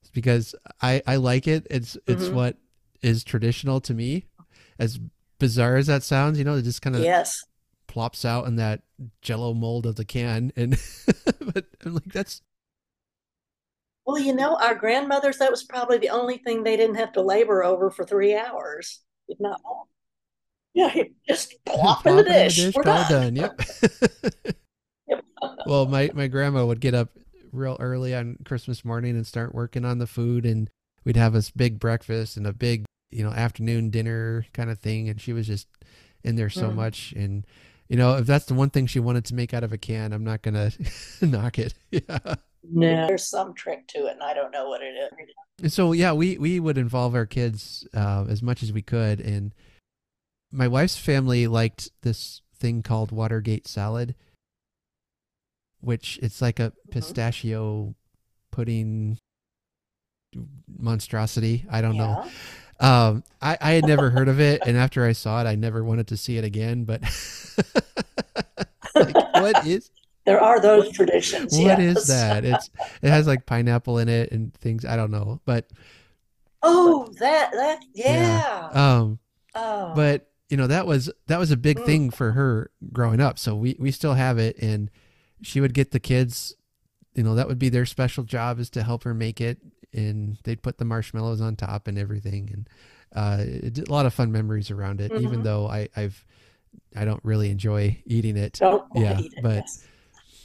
It's 0.00 0.10
because 0.10 0.54
I 0.80 1.02
I 1.06 1.16
like 1.16 1.46
it. 1.46 1.66
It's 1.70 1.96
it's 2.06 2.24
mm-hmm. 2.24 2.34
what 2.34 2.56
is 3.02 3.24
traditional 3.24 3.80
to 3.82 3.94
me. 3.94 4.26
As 4.78 4.98
bizarre 5.38 5.76
as 5.76 5.86
that 5.86 6.02
sounds, 6.02 6.38
you 6.38 6.44
know, 6.44 6.56
it 6.56 6.62
just 6.62 6.82
kind 6.82 6.96
of 6.96 7.02
yes 7.02 7.44
plops 7.92 8.24
out 8.24 8.46
in 8.46 8.56
that 8.56 8.80
jello 9.20 9.54
mold 9.54 9.86
of 9.86 9.96
the 9.96 10.04
can 10.04 10.52
and 10.56 10.78
but 11.54 11.66
I'm 11.84 11.94
like 11.94 12.12
that's 12.12 12.42
well, 14.04 14.18
you 14.18 14.34
know, 14.34 14.56
our 14.56 14.74
grandmothers, 14.74 15.38
that 15.38 15.50
was 15.50 15.62
probably 15.62 15.98
the 15.98 16.10
only 16.10 16.38
thing 16.38 16.62
they 16.62 16.76
didn't 16.76 16.96
have 16.96 17.12
to 17.12 17.22
labor 17.22 17.62
over 17.62 17.90
for 17.90 18.04
three 18.04 18.34
hours, 18.36 19.00
if 19.28 19.38
not 19.38 19.60
more. 19.64 19.84
Yeah, 20.74 20.94
just 21.28 21.54
plop, 21.64 22.06
in 22.06 22.16
the 22.16 22.24
dish. 22.24 22.58
In 22.58 22.66
the 22.66 22.70
dish 22.70 22.76
We're 22.76 22.82
done. 22.82 23.10
done. 23.10 23.36
Yep. 23.36 23.60
yep. 25.06 25.24
well, 25.66 25.86
my, 25.86 26.10
my 26.14 26.26
grandma 26.26 26.66
would 26.66 26.80
get 26.80 26.94
up 26.94 27.10
real 27.52 27.76
early 27.78 28.14
on 28.14 28.38
Christmas 28.44 28.84
morning 28.84 29.14
and 29.14 29.26
start 29.26 29.54
working 29.54 29.84
on 29.84 29.98
the 29.98 30.06
food, 30.06 30.46
and 30.46 30.68
we'd 31.04 31.16
have 31.16 31.34
this 31.34 31.50
big 31.50 31.78
breakfast 31.78 32.36
and 32.36 32.46
a 32.46 32.52
big, 32.52 32.84
you 33.10 33.22
know, 33.22 33.30
afternoon 33.30 33.90
dinner 33.90 34.46
kind 34.52 34.70
of 34.70 34.80
thing. 34.80 35.08
And 35.08 35.20
she 35.20 35.32
was 35.32 35.46
just 35.46 35.68
in 36.24 36.34
there 36.34 36.50
so 36.50 36.70
mm. 36.70 36.74
much. 36.74 37.12
And, 37.12 37.46
you 37.92 37.98
know, 37.98 38.16
if 38.16 38.26
that's 38.26 38.46
the 38.46 38.54
one 38.54 38.70
thing 38.70 38.86
she 38.86 39.00
wanted 39.00 39.26
to 39.26 39.34
make 39.34 39.52
out 39.52 39.64
of 39.64 39.74
a 39.74 39.76
can, 39.76 40.14
I'm 40.14 40.24
not 40.24 40.40
going 40.40 40.54
to 41.18 41.26
knock 41.26 41.58
it. 41.58 41.74
Yeah. 41.90 42.36
No, 42.64 43.06
there's 43.08 43.28
some 43.28 43.54
trick 43.54 43.88
to 43.88 44.06
it, 44.06 44.12
and 44.12 44.22
I 44.22 44.32
don't 44.34 44.52
know 44.52 44.68
what 44.68 44.80
it 44.82 44.94
is. 45.60 45.74
So 45.74 45.90
yeah, 45.90 46.12
we 46.12 46.38
we 46.38 46.60
would 46.60 46.78
involve 46.78 47.16
our 47.16 47.26
kids 47.26 47.86
uh, 47.92 48.24
as 48.28 48.40
much 48.40 48.62
as 48.62 48.72
we 48.72 48.82
could, 48.82 49.20
and 49.20 49.52
my 50.52 50.68
wife's 50.68 50.96
family 50.96 51.48
liked 51.48 51.90
this 52.02 52.40
thing 52.56 52.84
called 52.84 53.10
Watergate 53.10 53.66
salad, 53.66 54.14
which 55.80 56.20
it's 56.22 56.40
like 56.40 56.60
a 56.60 56.70
mm-hmm. 56.70 56.92
pistachio 56.92 57.96
pudding 58.52 59.18
monstrosity. 60.78 61.66
I 61.68 61.80
don't 61.80 61.96
yeah. 61.96 62.06
know. 62.06 62.30
Um, 62.82 63.22
I, 63.40 63.56
I 63.60 63.70
had 63.72 63.86
never 63.86 64.10
heard 64.10 64.28
of 64.28 64.40
it, 64.40 64.62
and 64.66 64.76
after 64.76 65.06
I 65.06 65.12
saw 65.12 65.40
it, 65.40 65.46
I 65.46 65.54
never 65.54 65.84
wanted 65.84 66.08
to 66.08 66.16
see 66.16 66.36
it 66.36 66.44
again. 66.44 66.84
But 66.84 67.02
like, 68.94 69.14
what 69.14 69.66
is 69.66 69.90
there 70.24 70.40
are 70.40 70.60
those 70.60 70.90
traditions. 70.92 71.56
What 71.56 71.78
yes. 71.78 71.96
is 71.96 72.06
that? 72.08 72.44
It's 72.44 72.70
it 73.00 73.08
has 73.08 73.26
like 73.26 73.46
pineapple 73.46 73.98
in 73.98 74.08
it 74.08 74.30
and 74.32 74.54
things. 74.54 74.84
I 74.84 74.96
don't 74.96 75.10
know, 75.10 75.40
but 75.44 75.68
oh, 76.62 77.08
that 77.18 77.52
that 77.52 77.80
yeah. 77.94 78.70
yeah. 78.74 78.98
Um, 78.98 79.18
oh. 79.54 79.92
but 79.94 80.30
you 80.48 80.56
know 80.56 80.68
that 80.68 80.86
was 80.86 81.10
that 81.26 81.38
was 81.38 81.50
a 81.50 81.56
big 81.56 81.78
mm. 81.78 81.86
thing 81.86 82.10
for 82.10 82.32
her 82.32 82.70
growing 82.92 83.20
up. 83.20 83.38
So 83.38 83.54
we 83.56 83.76
we 83.78 83.90
still 83.90 84.14
have 84.14 84.38
it, 84.38 84.56
and 84.60 84.90
she 85.40 85.60
would 85.60 85.74
get 85.74 85.90
the 85.90 86.00
kids. 86.00 86.54
You 87.14 87.22
know 87.22 87.34
that 87.34 87.48
would 87.48 87.58
be 87.58 87.68
their 87.68 87.86
special 87.86 88.24
job 88.24 88.60
is 88.60 88.70
to 88.70 88.82
help 88.82 89.02
her 89.02 89.14
make 89.14 89.40
it, 89.40 89.58
and 89.92 90.38
they'd 90.44 90.62
put 90.62 90.78
the 90.78 90.84
marshmallows 90.84 91.40
on 91.40 91.56
top 91.56 91.88
and 91.88 91.98
everything, 91.98 92.50
and 92.52 92.68
uh, 93.14 93.44
a 93.44 93.90
lot 93.90 94.06
of 94.06 94.14
fun 94.14 94.32
memories 94.32 94.70
around 94.70 95.00
it. 95.00 95.12
Mm-hmm. 95.12 95.24
Even 95.24 95.42
though 95.42 95.68
I 95.68 95.88
I've 95.96 96.24
I 96.96 97.04
don't 97.04 97.20
really 97.24 97.50
enjoy 97.50 98.02
eating 98.06 98.36
it. 98.36 98.54
Don't 98.54 98.84
yeah, 98.94 99.18
eat 99.20 99.32
it, 99.36 99.42
but. 99.42 99.56
Yes 99.56 99.86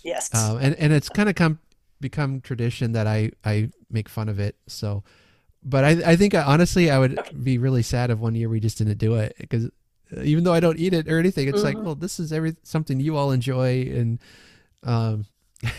Yes. 0.08 0.34
Um, 0.34 0.58
and 0.58 0.74
and 0.76 0.94
it's 0.94 1.10
kind 1.10 1.28
of 1.28 1.36
come 1.36 1.60
become 2.00 2.40
tradition 2.40 2.94
that 2.94 3.08
I 3.08 3.32
I 3.44 3.72
make 3.92 4.08
fun 4.08 4.30
of 4.30 4.40
it. 4.40 4.56
So, 4.68 5.04
but 5.64 5.84
I 5.84 5.90
I 6.12 6.16
think 6.16 6.34
I, 6.34 6.44
honestly 6.44 6.90
I 6.90 6.98
would 6.98 7.20
be 7.44 7.58
really 7.58 7.84
sad 7.84 8.10
if 8.10 8.18
one 8.18 8.34
year 8.34 8.48
we 8.48 8.62
just 8.62 8.78
didn't 8.78 9.00
do 9.00 9.16
it 9.16 9.36
because 9.38 9.66
uh, 9.66 10.22
even 10.22 10.46
though 10.46 10.54
I 10.54 10.62
don't 10.62 10.80
eat 10.80 10.94
it 10.94 11.10
or 11.10 11.20
anything, 11.20 11.50
it's 11.50 11.58
mm-hmm. 11.58 11.78
like 11.78 11.86
well 11.86 11.96
this 11.96 12.22
is 12.22 12.32
every 12.32 12.56
something 12.64 13.02
you 13.02 13.18
all 13.18 13.32
enjoy 13.32 13.82
and 13.94 14.20
um 14.84 15.26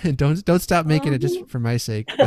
don't 0.16 0.45
don't 0.45 0.61
stop 0.61 0.85
making 0.85 1.14
it 1.14 1.21
just 1.21 1.37
mm-hmm. 1.37 1.47
for 1.47 1.59
my 1.59 1.79
sake. 1.79 2.11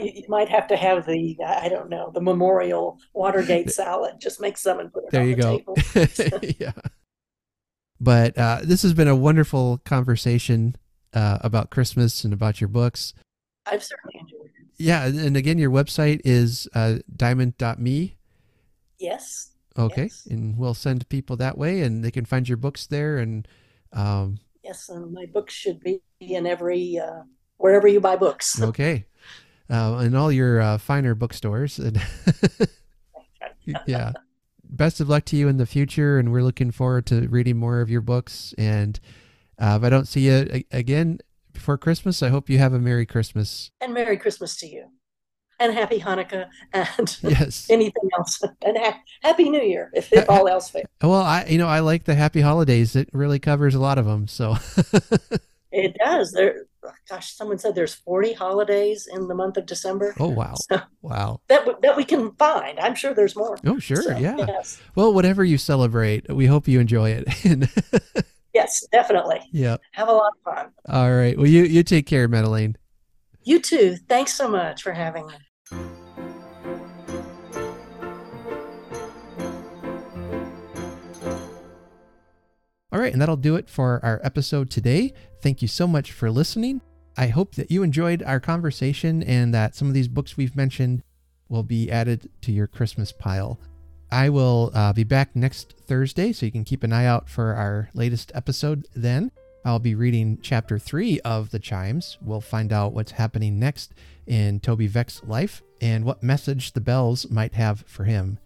you 0.00 0.24
might 0.28 0.48
have 0.48 0.66
to 0.68 0.76
have 0.76 1.06
the 1.06 1.36
I 1.46 1.68
don't 1.68 1.88
know 1.88 2.10
the 2.12 2.20
memorial 2.20 2.98
Watergate 3.14 3.70
salad. 3.70 4.20
Just 4.20 4.40
make 4.40 4.56
some 4.56 4.80
and 4.80 4.92
put 4.92 5.04
it 5.04 5.10
there. 5.10 5.24
you 5.24 5.36
the 5.36 6.40
go. 6.40 6.54
yeah. 6.58 6.72
But 8.00 8.36
uh, 8.38 8.60
this 8.62 8.82
has 8.82 8.94
been 8.94 9.08
a 9.08 9.16
wonderful 9.16 9.78
conversation 9.84 10.76
uh, 11.12 11.38
about 11.42 11.70
Christmas 11.70 12.24
and 12.24 12.32
about 12.32 12.60
your 12.60 12.68
books. 12.68 13.12
I've 13.66 13.84
certainly 13.84 14.18
enjoyed 14.18 14.46
it. 14.46 14.66
Yeah, 14.78 15.04
and 15.04 15.36
again, 15.36 15.58
your 15.58 15.70
website 15.70 16.22
is 16.24 16.66
uh, 16.74 16.98
dimond.me. 17.14 18.16
Yes. 18.98 19.50
Okay, 19.78 20.04
yes. 20.04 20.26
and 20.30 20.56
we'll 20.56 20.74
send 20.74 21.08
people 21.08 21.36
that 21.36 21.58
way, 21.58 21.82
and 21.82 22.02
they 22.02 22.10
can 22.10 22.24
find 22.24 22.48
your 22.48 22.56
books 22.56 22.86
there. 22.86 23.18
And 23.18 23.46
um, 23.92 24.38
yes, 24.64 24.88
and 24.88 25.12
my 25.12 25.26
books 25.26 25.54
should 25.54 25.80
be 25.80 26.02
in 26.20 26.46
every 26.46 26.98
uh, 26.98 27.22
wherever 27.58 27.86
you 27.86 28.00
buy 28.00 28.16
books. 28.16 28.60
okay, 28.70 29.04
uh, 29.70 30.02
in 30.04 30.14
all 30.14 30.32
your 30.32 30.60
uh, 30.60 30.78
finer 30.78 31.14
bookstores. 31.14 31.80
yeah 33.86 34.12
best 34.70 35.00
of 35.00 35.08
luck 35.08 35.24
to 35.26 35.36
you 35.36 35.48
in 35.48 35.56
the 35.56 35.66
future, 35.66 36.18
and 36.18 36.32
we're 36.32 36.42
looking 36.42 36.70
forward 36.70 37.06
to 37.06 37.28
reading 37.28 37.56
more 37.56 37.80
of 37.80 37.90
your 37.90 38.00
books. 38.00 38.54
And 38.56 38.98
uh, 39.58 39.78
if 39.80 39.84
I 39.84 39.90
don't 39.90 40.06
see 40.06 40.28
you 40.28 40.64
again 40.70 41.18
before 41.52 41.76
Christmas, 41.76 42.22
I 42.22 42.28
hope 42.28 42.48
you 42.48 42.58
have 42.58 42.72
a 42.72 42.78
Merry 42.78 43.06
Christmas. 43.06 43.70
And 43.80 43.92
Merry 43.92 44.16
Christmas 44.16 44.56
to 44.56 44.66
you. 44.66 44.86
And 45.58 45.74
Happy 45.74 46.00
Hanukkah 46.00 46.48
and 46.72 47.18
yes. 47.22 47.66
anything 47.68 48.08
else. 48.16 48.40
And 48.62 48.78
ha- 48.78 49.00
Happy 49.22 49.50
New 49.50 49.60
Year 49.60 49.90
if, 49.92 50.10
if 50.10 50.28
all 50.30 50.48
else 50.48 50.70
fails. 50.70 50.86
Well, 51.02 51.16
I 51.16 51.44
you 51.44 51.58
know 51.58 51.68
I 51.68 51.80
like 51.80 52.04
the 52.04 52.14
Happy 52.14 52.40
Holidays. 52.40 52.96
It 52.96 53.10
really 53.12 53.38
covers 53.38 53.74
a 53.74 53.80
lot 53.80 53.98
of 53.98 54.06
them. 54.06 54.26
So 54.26 54.56
it 55.72 55.96
does. 55.96 56.32
There 56.32 56.66
gosh, 57.08 57.34
someone 57.34 57.58
said 57.58 57.74
there's 57.74 57.94
40 57.94 58.32
holidays 58.32 59.08
in 59.10 59.28
the 59.28 59.34
month 59.34 59.56
of 59.56 59.66
December. 59.66 60.14
Oh 60.18 60.28
wow, 60.28 60.54
so 60.54 60.80
wow. 61.02 61.40
That 61.48 61.66
that 61.82 61.96
we 61.96 62.04
can 62.04 62.32
find. 62.32 62.78
I'm 62.78 62.94
sure 62.94 63.14
there's 63.14 63.36
more. 63.36 63.58
Oh 63.66 63.78
sure, 63.78 64.02
so, 64.02 64.16
yeah. 64.16 64.36
Yes. 64.38 64.80
Well, 64.94 65.12
whatever 65.12 65.44
you 65.44 65.58
celebrate, 65.58 66.32
we 66.32 66.46
hope 66.46 66.68
you 66.68 66.80
enjoy 66.80 67.10
it. 67.10 68.24
yes, 68.54 68.86
definitely. 68.92 69.40
Yeah. 69.52 69.76
Have 69.92 70.08
a 70.08 70.12
lot 70.12 70.32
of 70.36 70.54
fun. 70.54 70.70
All 70.88 71.12
right. 71.12 71.36
Well, 71.36 71.46
you 71.46 71.64
you 71.64 71.82
take 71.82 72.06
care, 72.06 72.28
Madeline. 72.28 72.76
You 73.42 73.60
too. 73.60 73.96
Thanks 74.08 74.34
so 74.34 74.48
much 74.48 74.82
for 74.82 74.92
having 74.92 75.26
me. 75.26 75.34
All 82.92 82.98
right, 82.98 83.12
and 83.12 83.22
that'll 83.22 83.36
do 83.36 83.54
it 83.54 83.70
for 83.70 84.00
our 84.02 84.20
episode 84.24 84.68
today. 84.68 85.14
Thank 85.42 85.62
you 85.62 85.68
so 85.68 85.86
much 85.86 86.12
for 86.12 86.30
listening. 86.30 86.82
I 87.16 87.28
hope 87.28 87.54
that 87.54 87.70
you 87.70 87.82
enjoyed 87.82 88.22
our 88.22 88.40
conversation 88.40 89.22
and 89.22 89.54
that 89.54 89.74
some 89.74 89.88
of 89.88 89.94
these 89.94 90.08
books 90.08 90.36
we've 90.36 90.54
mentioned 90.54 91.02
will 91.48 91.62
be 91.62 91.90
added 91.90 92.30
to 92.42 92.52
your 92.52 92.66
Christmas 92.66 93.10
pile. 93.10 93.58
I 94.12 94.28
will 94.28 94.70
uh, 94.74 94.92
be 94.92 95.04
back 95.04 95.34
next 95.34 95.74
Thursday, 95.86 96.32
so 96.32 96.46
you 96.46 96.52
can 96.52 96.64
keep 96.64 96.82
an 96.82 96.92
eye 96.92 97.06
out 97.06 97.28
for 97.28 97.54
our 97.54 97.90
latest 97.94 98.32
episode 98.34 98.86
then. 98.94 99.30
I'll 99.64 99.78
be 99.78 99.94
reading 99.94 100.38
chapter 100.42 100.78
three 100.78 101.20
of 101.20 101.50
The 101.50 101.58
Chimes. 101.58 102.18
We'll 102.20 102.40
find 102.40 102.72
out 102.72 102.92
what's 102.92 103.12
happening 103.12 103.58
next 103.58 103.94
in 104.26 104.60
Toby 104.60 104.86
Veck's 104.86 105.22
life 105.24 105.62
and 105.80 106.04
what 106.04 106.22
message 106.22 106.72
the 106.72 106.80
bells 106.80 107.30
might 107.30 107.54
have 107.54 107.84
for 107.86 108.04
him. 108.04 108.38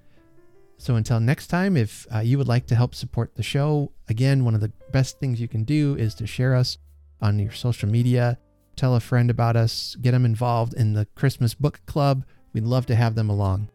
So 0.77 0.97
until 0.97 1.21
next 1.21 1.47
time, 1.47 1.77
if 1.77 2.07
uh, 2.15 2.19
you 2.19 2.37
would 2.37 2.49
like 2.49 2.67
to 2.67 2.75
help 2.75 2.95
support 2.95 3.35
the 3.35 3.43
show, 3.43 3.93
again, 4.09 4.45
one 4.45 4.55
of 4.55 4.61
the 4.61 4.73
best 4.91 5.19
things 5.19 5.41
you 5.41 5.49
can 5.49 5.65
do 5.65 5.97
is 5.97 6.15
to 6.17 6.27
share 6.27 6.55
us 6.55 6.79
on 7.25 7.39
your 7.39 7.53
social 7.53 7.89
media, 7.89 8.39
tell 8.77 8.95
a 8.95 9.01
friend 9.01 9.31
about 9.31 9.57
us, 9.57 9.97
get 10.01 10.13
them 10.13 10.25
involved 10.25 10.75
in 10.75 10.93
the 10.93 11.07
Christmas 11.15 11.55
book 11.55 11.81
club. 11.87 12.25
We'd 12.53 12.65
love 12.65 12.87
to 12.87 12.95
have 12.95 13.15
them 13.15 13.31
along. 13.31 13.71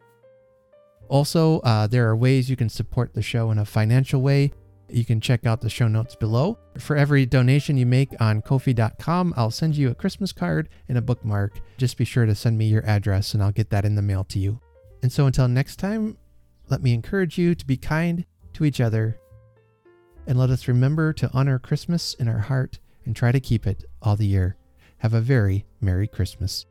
Also, 1.10 1.60
uh, 1.62 1.88
there 1.88 2.08
are 2.08 2.16
ways 2.16 2.50
you 2.50 2.56
can 2.56 2.70
support 2.70 3.14
the 3.14 3.22
show 3.22 3.50
in 3.50 3.58
a 3.58 3.66
financial 3.66 4.22
way. 4.22 4.54
You 4.88 5.04
can 5.04 5.20
check 5.20 5.46
out 5.46 5.62
the 5.62 5.70
show 5.70 5.88
notes 5.88 6.16
below. 6.16 6.58
For 6.78 6.96
every 6.96 7.26
donation 7.26 7.78
you 7.78 7.86
make 7.86 8.10
on 8.22 8.42
Ko-fi.com, 8.42 9.34
I'll 9.36 9.52
send 9.52 9.76
you 9.76 9.90
a 9.90 9.96
Christmas 9.96 10.32
card 10.32 10.70
and 10.88 10.98
a 10.98 11.02
bookmark. 11.02 11.60
Just 11.78 11.98
be 11.98 12.06
sure 12.06 12.26
to 12.26 12.36
send 12.36 12.58
me 12.58 12.66
your 12.66 12.86
address 12.86 13.34
and 13.34 13.42
I'll 13.42 13.52
get 13.52 13.72
that 13.72 13.86
in 13.86 13.96
the 13.96 14.02
mail 14.02 14.24
to 14.26 14.40
you. 14.40 14.60
And 15.02 15.12
so 15.12 15.26
until 15.26 15.48
next 15.48 15.78
time, 15.78 16.18
let 16.70 16.84
me 16.84 16.94
encourage 16.94 17.38
you 17.38 17.56
to 17.56 17.66
be 17.66 17.78
kind 17.78 18.26
to 18.54 18.66
each 18.66 18.80
other 18.80 19.20
and 20.28 20.38
let 20.38 20.52
us 20.52 20.68
remember 20.68 21.12
to 21.14 21.30
honor 21.34 21.58
Christmas 21.58 22.14
in 22.16 22.28
our 22.28 22.40
heart 22.40 22.80
and 23.10 23.16
try 23.16 23.32
to 23.32 23.40
keep 23.40 23.66
it 23.66 23.86
all 24.04 24.16
the 24.16 24.28
year. 24.28 24.56
Have 25.00 25.16
a 25.16 25.20
very 25.20 25.66
Merry 25.82 26.06
Christmas. 26.08 26.68